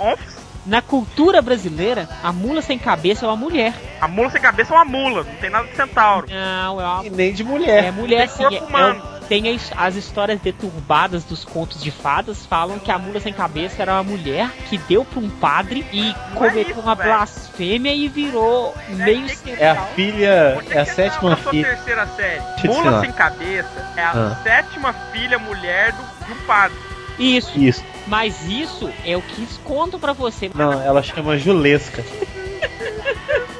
Onfs, 0.00 0.39
Na 0.66 0.82
cultura 0.82 1.40
brasileira, 1.40 2.08
a 2.22 2.32
mula 2.32 2.60
sem 2.60 2.78
cabeça 2.78 3.24
é 3.24 3.28
uma 3.28 3.36
mulher. 3.36 3.72
A 4.00 4.06
mula 4.06 4.30
sem 4.30 4.40
cabeça 4.40 4.74
é 4.74 4.76
uma 4.76 4.84
mula, 4.84 5.24
não 5.24 5.34
tem 5.36 5.48
nada 5.50 5.66
de 5.66 5.74
centauro. 5.74 6.26
Não, 6.30 6.80
é 6.80 6.84
uma 6.84 7.06
E 7.06 7.10
nem 7.10 7.32
de 7.32 7.42
é 7.42 7.44
mulher. 7.46 7.92
mulher 7.92 8.28
Tem 8.28 8.36
sim. 8.50 8.58
corpo 8.58 8.76
É, 8.76 8.90
é 9.16 9.20
tem 9.30 9.54
as, 9.54 9.70
as 9.76 9.94
histórias 9.94 10.40
deturbadas 10.40 11.22
dos 11.24 11.44
contos 11.44 11.80
de 11.82 11.90
fadas 11.92 12.44
falam 12.44 12.78
que 12.80 12.90
a 12.90 12.98
mula 12.98 13.20
sem 13.20 13.32
cabeça 13.32 13.80
era 13.80 13.92
uma 13.94 14.02
mulher 14.02 14.50
que 14.68 14.76
deu 14.76 15.04
pra 15.04 15.20
um 15.20 15.30
padre 15.30 15.86
e 15.92 16.02
Não 16.02 16.08
é 16.10 16.34
cometeu 16.34 16.70
isso, 16.72 16.80
uma 16.80 16.94
velho. 16.96 17.08
blasfêmia 17.10 17.94
e 17.94 18.08
virou 18.08 18.74
meio 18.88 19.26
que 19.26 19.36
que- 19.36 19.50
É 19.52 19.70
a 19.70 19.76
filha. 19.76 20.56
Onde 20.58 20.72
É 20.72 20.80
a 20.80 20.84
que 20.84 20.90
sétima 20.90 21.36
filha. 21.36 21.68
terceira 21.68 22.06
série? 22.08 22.42
Mula 22.64 23.00
sem 23.00 23.12
cabeça 23.12 23.92
é 23.96 24.02
a 24.02 24.10
Ah. 24.10 24.36
sétima 24.42 24.92
filha 25.12 25.38
mulher 25.38 25.92
do, 25.92 26.02
do 26.26 26.34
padre. 26.46 26.76
Isso. 27.18 27.56
Isso. 27.58 27.84
Mas 28.10 28.44
isso 28.48 28.90
é 29.04 29.16
o 29.16 29.22
que 29.22 29.40
eles 29.40 29.56
contam 29.58 30.00
pra 30.00 30.12
você. 30.12 30.50
Não, 30.52 30.72
ela 30.72 31.00
chama 31.00 31.38
Julesca. 31.38 32.04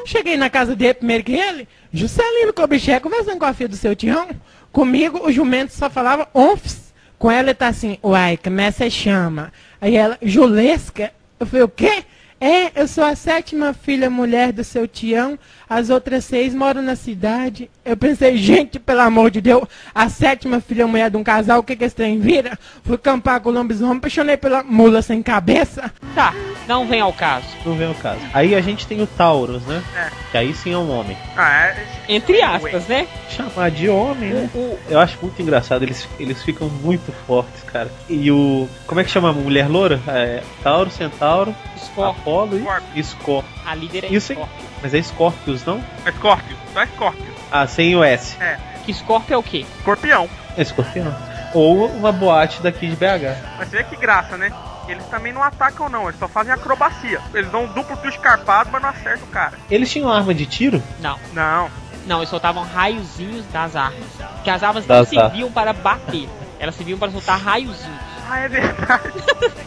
Cheguei 0.04 0.36
na 0.36 0.50
casa 0.50 0.74
dele 0.74 0.94
primeiro 0.94 1.22
que 1.22 1.32
ele, 1.32 1.68
Juscelino 1.92 2.52
Kubitschek 2.52 3.00
conversando 3.00 3.38
com 3.38 3.44
a 3.44 3.54
filha 3.54 3.68
do 3.68 3.76
seu 3.76 3.94
tião. 3.94 4.28
Comigo, 4.72 5.24
o 5.24 5.30
jumento 5.30 5.72
só 5.72 5.88
falava 5.88 6.28
onfs. 6.34 6.92
Com 7.16 7.30
ela 7.30 7.50
ele 7.50 7.54
tá 7.54 7.68
assim, 7.68 7.96
uai, 8.02 8.36
como 8.36 8.60
é 8.60 8.72
que 8.72 8.78
você 8.78 8.90
chama? 8.90 9.52
Aí 9.80 9.94
ela, 9.94 10.18
Julesca. 10.20 11.12
Eu 11.38 11.46
falei, 11.46 11.62
o 11.62 11.68
quê? 11.68 12.02
É, 12.40 12.80
eu 12.80 12.88
sou 12.88 13.04
a 13.04 13.14
sétima 13.14 13.74
filha 13.74 14.08
mulher 14.08 14.50
do 14.50 14.64
seu 14.64 14.88
tião, 14.88 15.38
as 15.68 15.90
outras 15.90 16.24
seis 16.24 16.54
moram 16.54 16.80
na 16.80 16.96
cidade. 16.96 17.70
Eu 17.84 17.98
pensei, 17.98 18.38
gente, 18.38 18.78
pelo 18.78 19.02
amor 19.02 19.30
de 19.30 19.42
Deus, 19.42 19.64
a 19.94 20.08
sétima 20.08 20.58
filha 20.58 20.86
mulher 20.86 21.10
de 21.10 21.18
um 21.18 21.22
casal, 21.22 21.60
o 21.60 21.62
que 21.62 21.76
que 21.76 21.84
esse 21.84 21.94
trem 21.94 22.18
vira? 22.18 22.58
Fui 22.82 22.96
campar 22.96 23.40
com 23.40 23.50
o 23.50 23.52
lobisomem, 23.52 23.98
apaixonei 23.98 24.38
pela 24.38 24.62
mula 24.62 25.02
sem 25.02 25.22
cabeça. 25.22 25.92
Tá, 26.14 26.32
não 26.66 26.86
vem 26.86 27.02
ao 27.02 27.12
caso. 27.12 27.46
Não 27.64 27.74
vem 27.74 27.90
o 27.90 27.94
caso. 27.94 28.20
Aí 28.32 28.54
a 28.54 28.60
gente 28.62 28.86
tem 28.86 29.02
o 29.02 29.06
Taurus, 29.06 29.62
né? 29.64 29.82
É. 29.94 30.10
Que 30.30 30.38
aí 30.38 30.54
sim 30.54 30.72
é 30.72 30.78
um 30.78 30.90
homem. 30.90 31.18
Ah, 31.36 31.66
é. 31.66 31.86
Entre 32.08 32.40
aspas, 32.40 32.86
né? 32.86 33.06
Chamar 33.28 33.70
de 33.70 33.86
homem, 33.88 34.30
né? 34.30 34.50
O, 34.54 34.78
Eu 34.88 34.98
acho 34.98 35.18
muito 35.20 35.40
engraçado, 35.42 35.82
eles, 35.82 36.08
eles 36.18 36.42
ficam 36.42 36.70
muito 36.70 37.12
fortes, 37.26 37.62
cara. 37.64 37.90
E 38.08 38.30
o. 38.30 38.66
Como 38.86 38.98
é 38.98 39.04
que 39.04 39.10
chama 39.10 39.28
a 39.28 39.32
mulher 39.32 39.68
loura? 39.68 40.00
É, 40.08 40.42
Tauro, 40.62 40.90
Centauro, 40.90 41.54
Scorpio, 41.76 42.29
Apolo 42.30 42.56
e 42.56 42.60
Scorpio. 42.60 43.04
Scorpio. 43.04 43.60
a 43.66 43.74
líder 43.74 44.04
é 44.04 44.08
Isso 44.08 44.32
é-. 44.32 44.38
Mas 44.82 44.94
é 44.94 45.02
Scorpius, 45.02 45.64
não? 45.64 45.82
É 46.04 46.12
Scorpio, 46.12 46.56
só 46.72 46.86
Scorpio. 46.86 47.34
Ah, 47.50 47.66
sem 47.66 47.96
o 47.96 48.04
S. 48.04 48.36
Que 48.84 48.94
Scorpio 48.94 49.34
é 49.34 49.36
o 49.36 49.42
quê? 49.42 49.66
Escorpião. 49.78 50.28
É 50.56 50.62
Escorpião. 50.62 51.14
Ou 51.52 51.86
uma 51.88 52.12
boate 52.12 52.62
daqui 52.62 52.86
de 52.86 52.96
BH. 52.96 53.58
Mas 53.58 53.68
você 53.68 53.78
vê 53.78 53.84
que 53.84 53.96
graça, 53.96 54.36
né? 54.36 54.52
Eles 54.88 55.04
também 55.06 55.32
não 55.32 55.42
atacam, 55.42 55.88
não, 55.88 56.08
eles 56.08 56.18
só 56.18 56.26
fazem 56.26 56.52
acrobacia. 56.52 57.20
Eles 57.34 57.50
dão 57.50 57.64
um 57.64 57.72
duplo 57.72 57.96
twist 57.96 58.16
escarpado, 58.16 58.70
mas 58.72 58.82
não 58.82 58.88
acertam 58.88 59.24
o 59.24 59.30
cara. 59.30 59.52
Eles 59.70 59.90
tinham 59.90 60.10
arma 60.10 60.32
de 60.32 60.46
tiro? 60.46 60.82
Não. 61.00 61.18
Não. 61.32 61.70
Não, 62.06 62.18
eles 62.18 62.30
soltavam 62.30 62.64
raiozinhos 62.64 63.44
das 63.52 63.76
armas. 63.76 64.04
Que 64.42 64.50
as 64.50 64.62
armas 64.62 64.86
não 64.86 65.04
serviam 65.04 65.52
para 65.52 65.72
bater. 65.72 66.28
Elas 66.58 66.74
serviam 66.74 66.98
para 66.98 67.12
soltar 67.12 67.38
raiozinhos. 67.38 68.00
Ah, 68.28 68.40
é 68.40 68.48
verdade. 68.48 69.12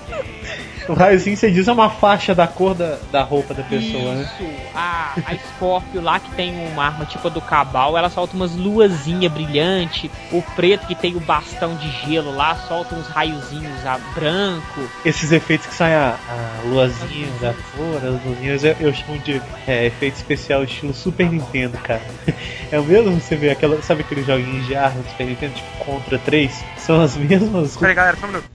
O 0.87 0.93
raiozinho, 0.93 1.37
você 1.37 1.49
diz, 1.49 1.67
é 1.67 1.71
uma 1.71 1.89
faixa 1.89 2.35
da 2.35 2.47
cor 2.47 2.75
da, 2.75 2.97
da 3.11 3.23
roupa 3.23 3.53
da 3.53 3.63
pessoa, 3.63 4.15
né? 4.15 4.23
Isso. 4.23 4.49
A, 4.75 5.13
a 5.25 5.35
Scorpio 5.35 6.01
lá 6.01 6.19
que 6.19 6.29
tem 6.31 6.67
uma 6.67 6.85
arma 6.85 7.05
tipo 7.05 7.27
a 7.27 7.31
do 7.31 7.41
Cabal, 7.41 7.97
ela 7.97 8.09
solta 8.09 8.35
umas 8.35 8.55
luazinhas 8.55 9.31
brilhantes. 9.31 10.09
O 10.31 10.41
preto 10.55 10.85
que 10.87 10.95
tem 10.95 11.15
o 11.15 11.19
bastão 11.19 11.75
de 11.75 11.89
gelo 12.05 12.35
lá 12.35 12.55
solta 12.55 12.95
uns 12.95 13.07
raiozinhos 13.07 13.85
a 13.85 13.97
branco. 14.13 14.81
Esses 15.05 15.31
efeitos 15.31 15.67
que 15.67 15.73
saem 15.73 15.95
a, 15.95 16.17
a 16.29 16.67
luazinha 16.67 17.27
da 17.39 17.53
cor, 17.53 17.97
as 17.97 18.25
luzinhas, 18.25 18.63
eu, 18.63 18.75
eu 18.79 18.93
chamo 18.93 19.19
de 19.19 19.41
é, 19.67 19.85
efeito 19.85 20.15
especial 20.15 20.63
estilo 20.63 20.93
Super 20.93 21.29
Nintendo, 21.29 21.77
cara. 21.77 22.01
É 22.71 22.79
o 22.79 22.83
mesmo 22.83 23.21
você 23.21 23.35
vê 23.35 23.51
aquela, 23.51 23.79
sabe 23.83 24.01
aqueles 24.01 24.25
joguinhos 24.25 24.65
de 24.65 24.75
arma 24.75 25.03
do 25.03 25.07
Super 25.07 25.27
Nintendo, 25.27 25.53
tipo 25.53 25.85
Contra 25.85 26.17
3? 26.17 26.65
São 26.77 27.01
as 27.01 27.15
mesmas 27.15 27.77
Peraí, 27.77 27.93
galera, 27.93 28.17
só 28.17 28.25
um 28.25 28.29
minuto. 28.29 28.49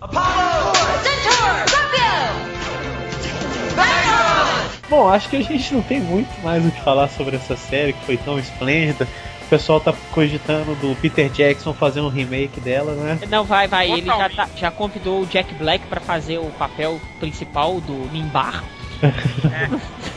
Bom, 4.89 5.09
acho 5.09 5.29
que 5.29 5.37
a 5.37 5.43
gente 5.43 5.75
não 5.75 5.83
tem 5.83 6.01
muito 6.01 6.31
mais 6.43 6.65
o 6.65 6.71
que 6.71 6.81
falar 6.81 7.09
sobre 7.09 7.37
essa 7.37 7.57
série 7.57 7.93
que 7.93 8.05
foi 8.05 8.17
tão 8.17 8.39
esplêndida. 8.39 9.07
O 9.43 9.49
pessoal 9.49 9.81
tá 9.81 9.95
cogitando 10.13 10.75
do 10.77 10.95
Peter 10.97 11.31
Jackson 11.31 11.73
fazer 11.73 12.01
um 12.01 12.09
remake 12.09 12.61
dela, 12.61 12.93
né? 12.95 13.19
Não, 13.29 13.45
vai, 13.45 13.67
vai. 13.67 13.91
Ele 13.91 14.07
já, 14.07 14.29
tá- 14.29 14.49
já 14.55 14.71
convidou 14.71 15.23
o 15.23 15.27
Jack 15.27 15.55
Black 15.55 15.87
para 15.87 16.01
fazer 16.01 16.39
o 16.39 16.51
papel 16.59 17.01
principal 17.19 17.81
do 17.81 17.95
Nimbar. 18.13 18.63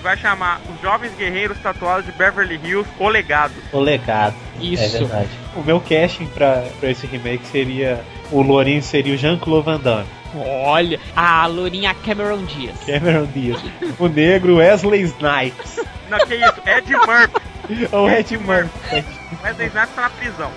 E 0.00 0.02
vai 0.02 0.16
chamar 0.16 0.62
Os 0.66 0.80
Jovens 0.80 1.12
Guerreiros 1.14 1.58
Tatuados 1.58 2.06
de 2.06 2.12
Beverly 2.12 2.58
Hills, 2.64 2.88
O 2.98 3.06
Legado. 3.06 3.52
O 3.70 3.80
legado. 3.80 4.34
Isso. 4.58 4.82
É 4.82 4.88
verdade. 4.88 5.28
O 5.54 5.60
meu 5.60 5.78
casting 5.78 6.24
pra, 6.26 6.64
pra 6.80 6.90
esse 6.90 7.06
remake 7.06 7.46
seria. 7.46 8.00
O 8.32 8.40
Lourinho 8.40 8.82
seria 8.82 9.12
o 9.12 9.16
Jean-Claude 9.18 9.66
Van 9.66 9.78
Damme. 9.78 10.06
Olha, 10.64 10.98
a 11.14 11.46
lourinha 11.46 11.92
Cameron 11.92 12.44
Diaz. 12.44 12.78
Cameron 12.86 13.26
Diaz. 13.26 13.60
O 13.98 14.08
negro 14.08 14.56
Wesley 14.56 15.02
Snipes. 15.02 15.80
Não, 16.08 16.18
que 16.20 16.36
isso? 16.36 16.62
Ed 16.64 16.92
Murphy. 16.92 17.88
Ou 17.92 18.08
Ed 18.08 18.38
Murphy. 18.38 19.04
Wesley 19.44 19.66
Snipes 19.66 19.94
tá 19.94 20.02
na 20.02 20.10
prisão. 20.10 20.50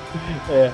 É. 0.49 0.71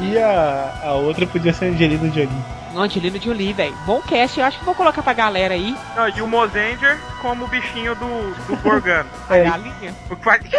E 0.00 0.18
a, 0.18 0.80
a 0.84 0.92
outra 0.92 1.26
podia 1.26 1.52
ser 1.52 1.64
a 1.64 1.68
Angelina 1.68 2.06
Jolie. 2.12 2.28
Não, 2.74 2.82
Angelina 2.82 3.20
Jolie, 3.20 3.52
velho. 3.52 3.74
Bom 3.86 4.02
cast, 4.02 4.38
eu 4.38 4.44
acho 4.44 4.58
que 4.58 4.64
vou 4.64 4.74
colocar 4.74 5.00
pra 5.00 5.12
galera 5.12 5.54
aí. 5.54 5.76
Não, 5.94 6.08
e 6.08 6.20
o 6.20 6.26
Mozenger 6.26 6.98
como 7.22 7.44
o 7.44 7.48
bichinho 7.48 7.94
do, 7.94 8.34
do 8.46 8.56
Gorgano. 8.56 9.08
A 9.30 9.38
galinha. 9.38 9.94
O 10.10 10.16
que 10.16 10.24
faz... 10.24 10.42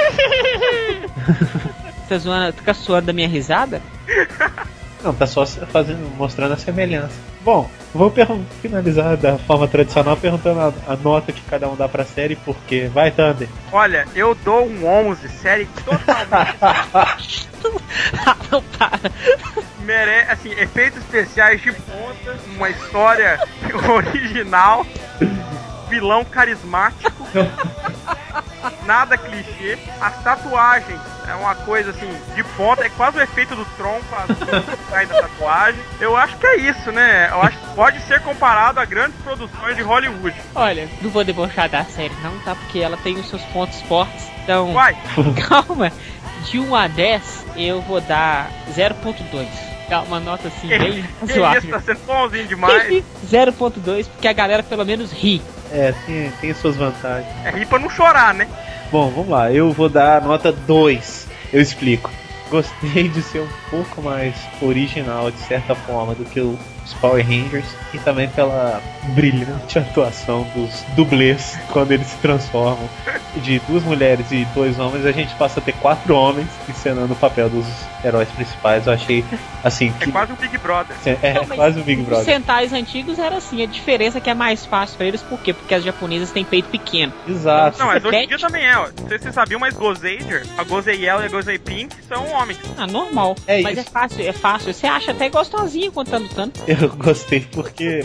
Tá 2.07 2.19
zoando, 2.19 2.53
fica 2.53 2.71
suando 2.75 3.07
da 3.07 3.13
minha 3.13 3.27
risada? 3.27 3.81
Não, 5.05 5.13
tá 5.13 5.27
só 5.27 5.45
fazendo, 5.45 5.99
mostrando 6.17 6.55
a 6.55 6.57
semelhança. 6.57 7.13
Bom, 7.41 7.69
vou 7.93 8.11
finalizar 8.59 9.15
da 9.15 9.37
forma 9.37 9.67
tradicional 9.67 10.17
perguntando 10.17 10.59
a, 10.59 10.73
a 10.93 10.95
nota 10.95 11.31
que 11.31 11.43
cada 11.43 11.69
um 11.69 11.75
dá 11.75 11.87
pra 11.87 12.03
série, 12.03 12.35
porque 12.35 12.89
vai, 12.91 13.11
Thunder. 13.11 13.47
Olha, 13.71 14.07
eu 14.15 14.33
dou 14.33 14.65
um 14.65 14.83
11, 15.11 15.29
série 15.29 15.67
totalmente 15.85 17.47
Ah, 18.25 18.35
não 18.51 18.63
para. 18.63 19.11
merece, 19.81 20.31
assim, 20.31 20.51
efeitos 20.53 20.99
especiais 21.01 21.61
de 21.61 21.71
ponta, 21.71 22.35
uma 22.55 22.69
história 22.71 23.39
original, 23.93 24.85
vilão 25.87 26.25
carismático, 26.25 27.27
nada 28.85 29.17
clichê, 29.17 29.77
as 29.99 30.21
tatuagens 30.23 30.99
é 31.27 31.33
uma 31.35 31.55
coisa 31.55 31.91
assim 31.91 32.07
de 32.35 32.43
ponta, 32.55 32.83
é 32.85 32.89
quase 32.89 33.17
o 33.17 33.21
efeito 33.21 33.55
do 33.55 33.65
Tron 33.77 33.99
sai 34.89 35.05
da 35.07 35.21
tatuagem. 35.21 35.81
Eu 35.99 36.15
acho 36.15 36.37
que 36.37 36.45
é 36.45 36.57
isso, 36.57 36.91
né? 36.91 37.29
Eu 37.31 37.41
acho 37.41 37.57
que 37.57 37.67
pode 37.75 37.99
ser 38.01 38.21
comparado 38.21 38.79
a 38.79 38.85
grandes 38.85 39.19
produções 39.21 39.75
de 39.75 39.81
Hollywood. 39.81 40.35
Olha, 40.53 40.87
não 41.01 41.09
vou 41.09 41.23
debochar 41.23 41.69
da 41.69 41.83
série 41.85 42.13
não, 42.21 42.37
tá? 42.39 42.55
Porque 42.55 42.79
ela 42.79 42.97
tem 42.97 43.15
os 43.15 43.27
seus 43.29 43.41
pontos 43.45 43.81
fortes. 43.83 44.27
Então, 44.43 44.73
Vai, 44.73 44.95
calma. 45.47 45.91
De 46.43 46.59
1 46.59 46.75
a 46.75 46.87
10, 46.87 47.45
eu 47.57 47.81
vou 47.81 47.99
dar 48.01 48.51
0.2. 48.71 49.47
Dá 49.89 50.01
uma 50.01 50.19
nota 50.19 50.47
assim, 50.47 50.67
bem 50.67 50.79
que 50.79 50.99
isso, 50.99 51.41
razoável. 51.41 51.71
tá 51.71 51.79
sendo 51.79 52.05
bonzinho 52.05 52.47
demais. 52.47 53.03
0.2, 53.27 54.07
porque 54.07 54.27
a 54.27 54.33
galera 54.33 54.61
pelo 54.61 54.85
menos 54.85 55.11
ri. 55.11 55.41
É, 55.71 55.93
tem, 56.05 56.31
tem 56.41 56.53
suas 56.53 56.75
vantagens. 56.75 57.31
É 57.43 57.51
rir 57.51 57.65
pra 57.65 57.79
não 57.79 57.89
chorar, 57.89 58.33
né? 58.33 58.47
Bom, 58.91 59.09
vamos 59.09 59.29
lá, 59.29 59.51
eu 59.51 59.71
vou 59.71 59.89
dar 59.89 60.21
nota 60.21 60.51
2. 60.51 61.27
Eu 61.51 61.61
explico. 61.61 62.11
Gostei 62.49 63.09
de 63.09 63.21
ser 63.21 63.41
um 63.41 63.49
pouco 63.69 64.01
mais 64.01 64.35
original, 64.61 65.31
de 65.31 65.39
certa 65.39 65.73
forma, 65.73 66.13
do 66.13 66.23
que 66.25 66.39
os 66.85 66.93
Power 66.95 67.25
Rangers 67.25 67.65
e 67.93 67.97
também 67.99 68.27
pela 68.29 68.81
brilhante 69.09 69.79
atuação 69.79 70.47
dos 70.55 70.83
dublês 70.95 71.57
quando 71.71 71.91
eles 71.91 72.07
se 72.07 72.17
transformam. 72.17 72.87
De 73.35 73.59
duas 73.67 73.83
mulheres 73.83 74.31
e 74.31 74.45
dois 74.53 74.79
homens, 74.79 75.05
a 75.05 75.11
gente 75.11 75.33
passa 75.35 75.59
a 75.59 75.63
ter 75.63 75.73
quatro 75.73 76.15
homens 76.15 76.47
encenando 76.69 77.11
o 77.13 77.15
papel 77.15 77.49
dos 77.49 77.65
heróis 78.03 78.29
principais. 78.29 78.87
Eu 78.87 78.93
achei 78.93 79.25
assim 79.63 79.93
É 79.99 80.05
que. 80.05 80.11
quase 80.11 80.31
um 80.31 80.35
Big 80.35 80.57
Brother. 80.57 80.95
É, 81.21 81.33
Não, 81.33 81.45
mas 81.47 81.57
quase 81.57 81.79
o 81.79 81.83
Big 81.83 82.01
Os 82.01 82.07
Brother. 82.07 82.25
Sentais 82.25 82.71
antigos 82.71 83.19
era 83.19 83.35
assim, 83.37 83.61
a 83.61 83.65
diferença 83.65 84.17
é 84.19 84.21
que 84.21 84.29
é 84.29 84.33
mais 84.33 84.65
fácil 84.65 84.97
pra 84.97 85.05
eles, 85.07 85.21
por 85.21 85.39
quê? 85.39 85.53
Porque 85.53 85.73
as 85.73 85.83
japonesas 85.83 86.31
têm 86.31 86.45
peito 86.45 86.69
pequeno. 86.69 87.11
Exato. 87.27 87.77
Não, 87.79 87.87
mas 87.87 88.03
hoje 88.05 88.15
em 88.17 88.27
dia 88.27 88.37
também 88.39 88.65
é, 88.65 88.77
ó. 88.77 88.87
Não 88.99 89.07
sei 89.07 89.17
se 89.17 89.23
vocês 89.23 89.35
sabiam, 89.35 89.59
mas 89.59 89.73
Gozager, 89.73 90.45
a 90.57 90.63
Gozei 90.63 91.03
Yellow 91.03 91.23
e 91.23 91.25
a 91.25 91.29
Gozei 91.29 91.57
Pink 91.59 91.95
são 92.07 92.25
homens. 92.31 92.57
Ah, 92.77 92.87
normal. 92.87 93.35
É 93.47 93.61
mas 93.61 93.77
isso. 93.77 93.87
é 93.87 93.91
fácil, 93.91 94.27
é 94.29 94.33
fácil. 94.33 94.73
Você 94.73 94.87
acha 94.87 95.11
até 95.11 95.29
gostosinho 95.29 95.91
quando 95.91 96.09
tá 96.09 96.17
lutando. 96.17 96.53
Eu 96.81 96.89
gostei 96.95 97.41
porque, 97.41 98.01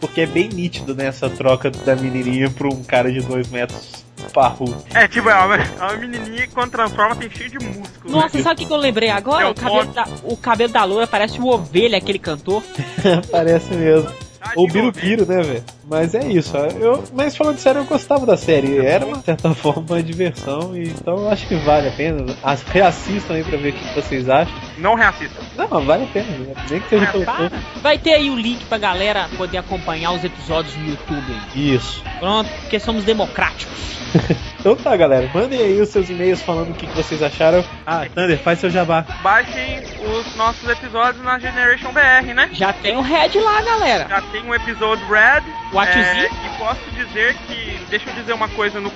porque 0.00 0.22
é 0.22 0.26
bem 0.26 0.48
nítido 0.48 0.94
né, 0.94 1.06
essa 1.06 1.28
troca 1.28 1.70
da 1.70 1.94
menininha 1.94 2.50
pra 2.50 2.68
um 2.68 2.82
cara 2.82 3.12
de 3.12 3.20
dois 3.20 3.48
metros 3.48 4.04
parrudo. 4.32 4.76
É, 4.94 5.06
tipo, 5.08 5.28
é 5.28 5.34
uma, 5.34 5.56
é 5.56 5.66
uma 5.78 5.96
menininha 5.96 6.46
que 6.46 6.54
quando 6.54 6.70
transforma 6.70 7.16
tem 7.16 7.30
cheio 7.30 7.50
de 7.50 7.58
músculo. 7.58 8.12
Nossa, 8.12 8.36
né? 8.36 8.42
sabe 8.42 8.54
o 8.54 8.58
que, 8.58 8.66
que 8.66 8.72
eu 8.72 8.76
lembrei 8.76 9.10
agora? 9.10 9.44
É 9.44 9.48
o 9.48 9.50
o, 9.50 9.54
cabelo 9.54 9.92
da, 9.92 10.08
o 10.24 10.36
cabelo 10.36 10.72
da 10.72 10.84
loura 10.84 11.06
parece 11.06 11.40
o 11.40 11.46
ovelha, 11.46 11.98
aquele 11.98 12.18
cantor. 12.18 12.62
Parece 13.30 13.74
mesmo. 13.74 14.10
Tá 14.38 14.52
Ou 14.56 14.66
Birubiru, 14.66 15.24
né, 15.26 15.42
velho? 15.42 15.64
Mas 15.92 16.14
é 16.14 16.26
isso. 16.26 16.56
ó. 16.56 16.64
Eu, 16.78 17.04
mas 17.12 17.36
falando 17.36 17.58
sério, 17.58 17.82
eu 17.82 17.84
gostava 17.84 18.24
da 18.24 18.34
série. 18.36 18.78
Era, 18.78 19.04
de 19.04 19.22
certa 19.24 19.52
forma, 19.54 19.84
uma 19.90 20.02
diversão. 20.02 20.74
E, 20.74 20.88
então 20.88 21.16
eu 21.18 21.28
acho 21.30 21.46
que 21.46 21.54
vale 21.56 21.88
a 21.88 21.92
pena. 21.92 22.34
As, 22.42 22.62
reassistam 22.62 23.36
aí 23.36 23.44
pra 23.44 23.58
ver 23.58 23.70
o 23.70 23.72
que 23.74 23.94
vocês 23.94 24.28
acham. 24.30 24.54
Não 24.78 24.94
reassista. 24.94 25.38
Não, 25.54 25.68
mas 25.70 25.84
vale 25.84 26.04
a 26.04 26.06
pena. 26.06 26.26
né? 26.38 26.54
Nem 26.70 26.80
que 26.80 26.88
seja 26.88 27.06
pelo 27.06 27.24
Para. 27.26 27.50
Vai 27.82 27.98
ter 27.98 28.14
aí 28.14 28.30
o 28.30 28.36
link 28.36 28.64
pra 28.64 28.78
galera 28.78 29.28
poder 29.36 29.58
acompanhar 29.58 30.12
os 30.12 30.24
episódios 30.24 30.74
no 30.76 30.88
YouTube. 30.88 31.24
aí. 31.54 31.74
Isso. 31.74 32.02
Pronto, 32.18 32.48
porque 32.62 32.80
somos 32.80 33.04
democráticos. 33.04 33.92
Então 34.62 34.76
tá, 34.76 34.96
galera. 34.96 35.28
Mandem 35.34 35.58
aí 35.60 35.80
os 35.80 35.88
seus 35.88 36.08
e-mails 36.08 36.40
falando 36.40 36.70
o 36.70 36.74
que, 36.74 36.86
que 36.86 36.94
vocês 36.94 37.20
acharam. 37.20 37.64
Ah, 37.84 38.06
Thunder, 38.14 38.38
faz 38.38 38.60
seu 38.60 38.70
jabá. 38.70 39.04
Baixem 39.20 39.80
os 40.00 40.36
nossos 40.36 40.68
episódios 40.68 41.20
na 41.24 41.36
Generation 41.36 41.90
BR, 41.92 42.32
né? 42.32 42.48
Já 42.52 42.72
tem 42.72 42.96
o 42.96 43.00
Red 43.00 43.40
lá, 43.40 43.60
galera. 43.60 44.06
Já 44.08 44.22
tem 44.30 44.40
um 44.44 44.54
episódio 44.54 45.04
Red. 45.08 45.42
Whatzinho? 45.72 46.04
é, 46.04 46.26
e 46.26 46.58
posso 46.58 46.80
dizer 46.92 47.34
que. 47.46 47.78
Deixa 47.88 48.10
eu 48.10 48.14
dizer 48.14 48.32
uma 48.32 48.48
coisa 48.48 48.80
no. 48.80 48.92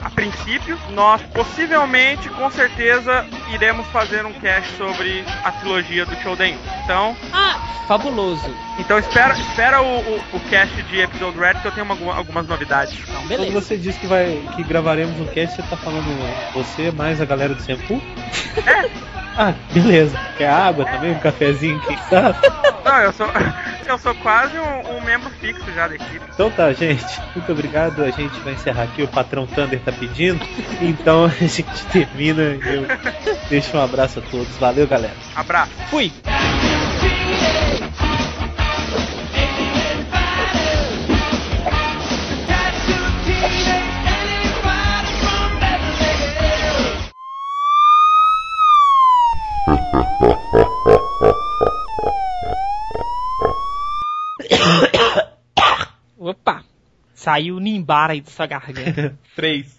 A 0.00 0.10
princípio, 0.10 0.78
nós 0.90 1.20
possivelmente, 1.34 2.28
com 2.30 2.48
certeza, 2.52 3.26
iremos 3.52 3.84
fazer 3.88 4.24
um 4.24 4.32
cast 4.32 4.70
sobre 4.76 5.24
a 5.42 5.50
trilogia 5.50 6.06
do 6.06 6.14
Choden. 6.22 6.56
Então, 6.84 7.16
Ah, 7.32 7.58
fabuloso. 7.88 8.48
então 8.78 8.96
espera, 8.96 9.34
espera 9.34 9.82
o, 9.82 9.98
o, 9.98 10.20
o 10.34 10.40
cast 10.48 10.80
de 10.84 11.00
episódio 11.00 11.40
Red 11.40 11.54
que 11.54 11.66
eu 11.66 11.72
tenho 11.72 11.84
uma- 11.84 12.14
algumas 12.14 12.46
novidades. 12.46 12.96
Então, 12.96 13.14
Quando 13.22 13.28
beleza. 13.28 13.50
você 13.60 13.76
diz 13.76 13.96
que, 13.98 14.06
vai, 14.06 14.40
que 14.54 14.62
gravaremos 14.62 15.18
um 15.18 15.26
cast, 15.26 15.56
você 15.56 15.62
tá 15.62 15.76
falando 15.76 16.06
você 16.54 16.92
mais 16.92 17.20
a 17.20 17.24
galera 17.24 17.52
do 17.54 17.60
Sempu? 17.60 18.00
Ah, 19.40 19.54
beleza. 19.72 20.18
Quer 20.36 20.50
água 20.50 20.84
também? 20.84 21.12
Um 21.12 21.18
cafezinho? 21.20 21.80
Quem 21.86 21.96
sabe? 22.10 22.38
Não, 22.84 22.96
eu 23.02 23.12
sou, 23.12 23.28
eu 23.86 23.98
sou 23.98 24.12
quase 24.16 24.58
um, 24.58 24.96
um 24.96 25.00
membro 25.02 25.30
fixo 25.40 25.64
já 25.72 25.86
da 25.86 25.94
equipe. 25.94 26.20
Então 26.34 26.50
tá, 26.50 26.72
gente. 26.72 27.06
Muito 27.36 27.52
obrigado. 27.52 28.02
A 28.02 28.10
gente 28.10 28.36
vai 28.40 28.54
encerrar 28.54 28.82
aqui. 28.82 29.04
O 29.04 29.08
patrão 29.08 29.46
Thunder 29.46 29.80
tá 29.80 29.92
pedindo. 29.92 30.44
Então 30.80 31.26
a 31.40 31.46
gente 31.46 31.86
termina. 31.92 32.42
Eu 32.42 32.88
deixo 33.48 33.76
um 33.76 33.80
abraço 33.80 34.18
a 34.18 34.22
todos. 34.22 34.56
Valeu, 34.56 34.88
galera. 34.88 35.14
Abraço. 35.36 35.70
Fui. 35.88 36.12
Saiu 57.28 57.60
Nimbara 57.60 58.14
aí 58.14 58.22
da 58.22 58.30
sua 58.30 58.46
garganta. 58.46 59.18
Três. 59.36 59.76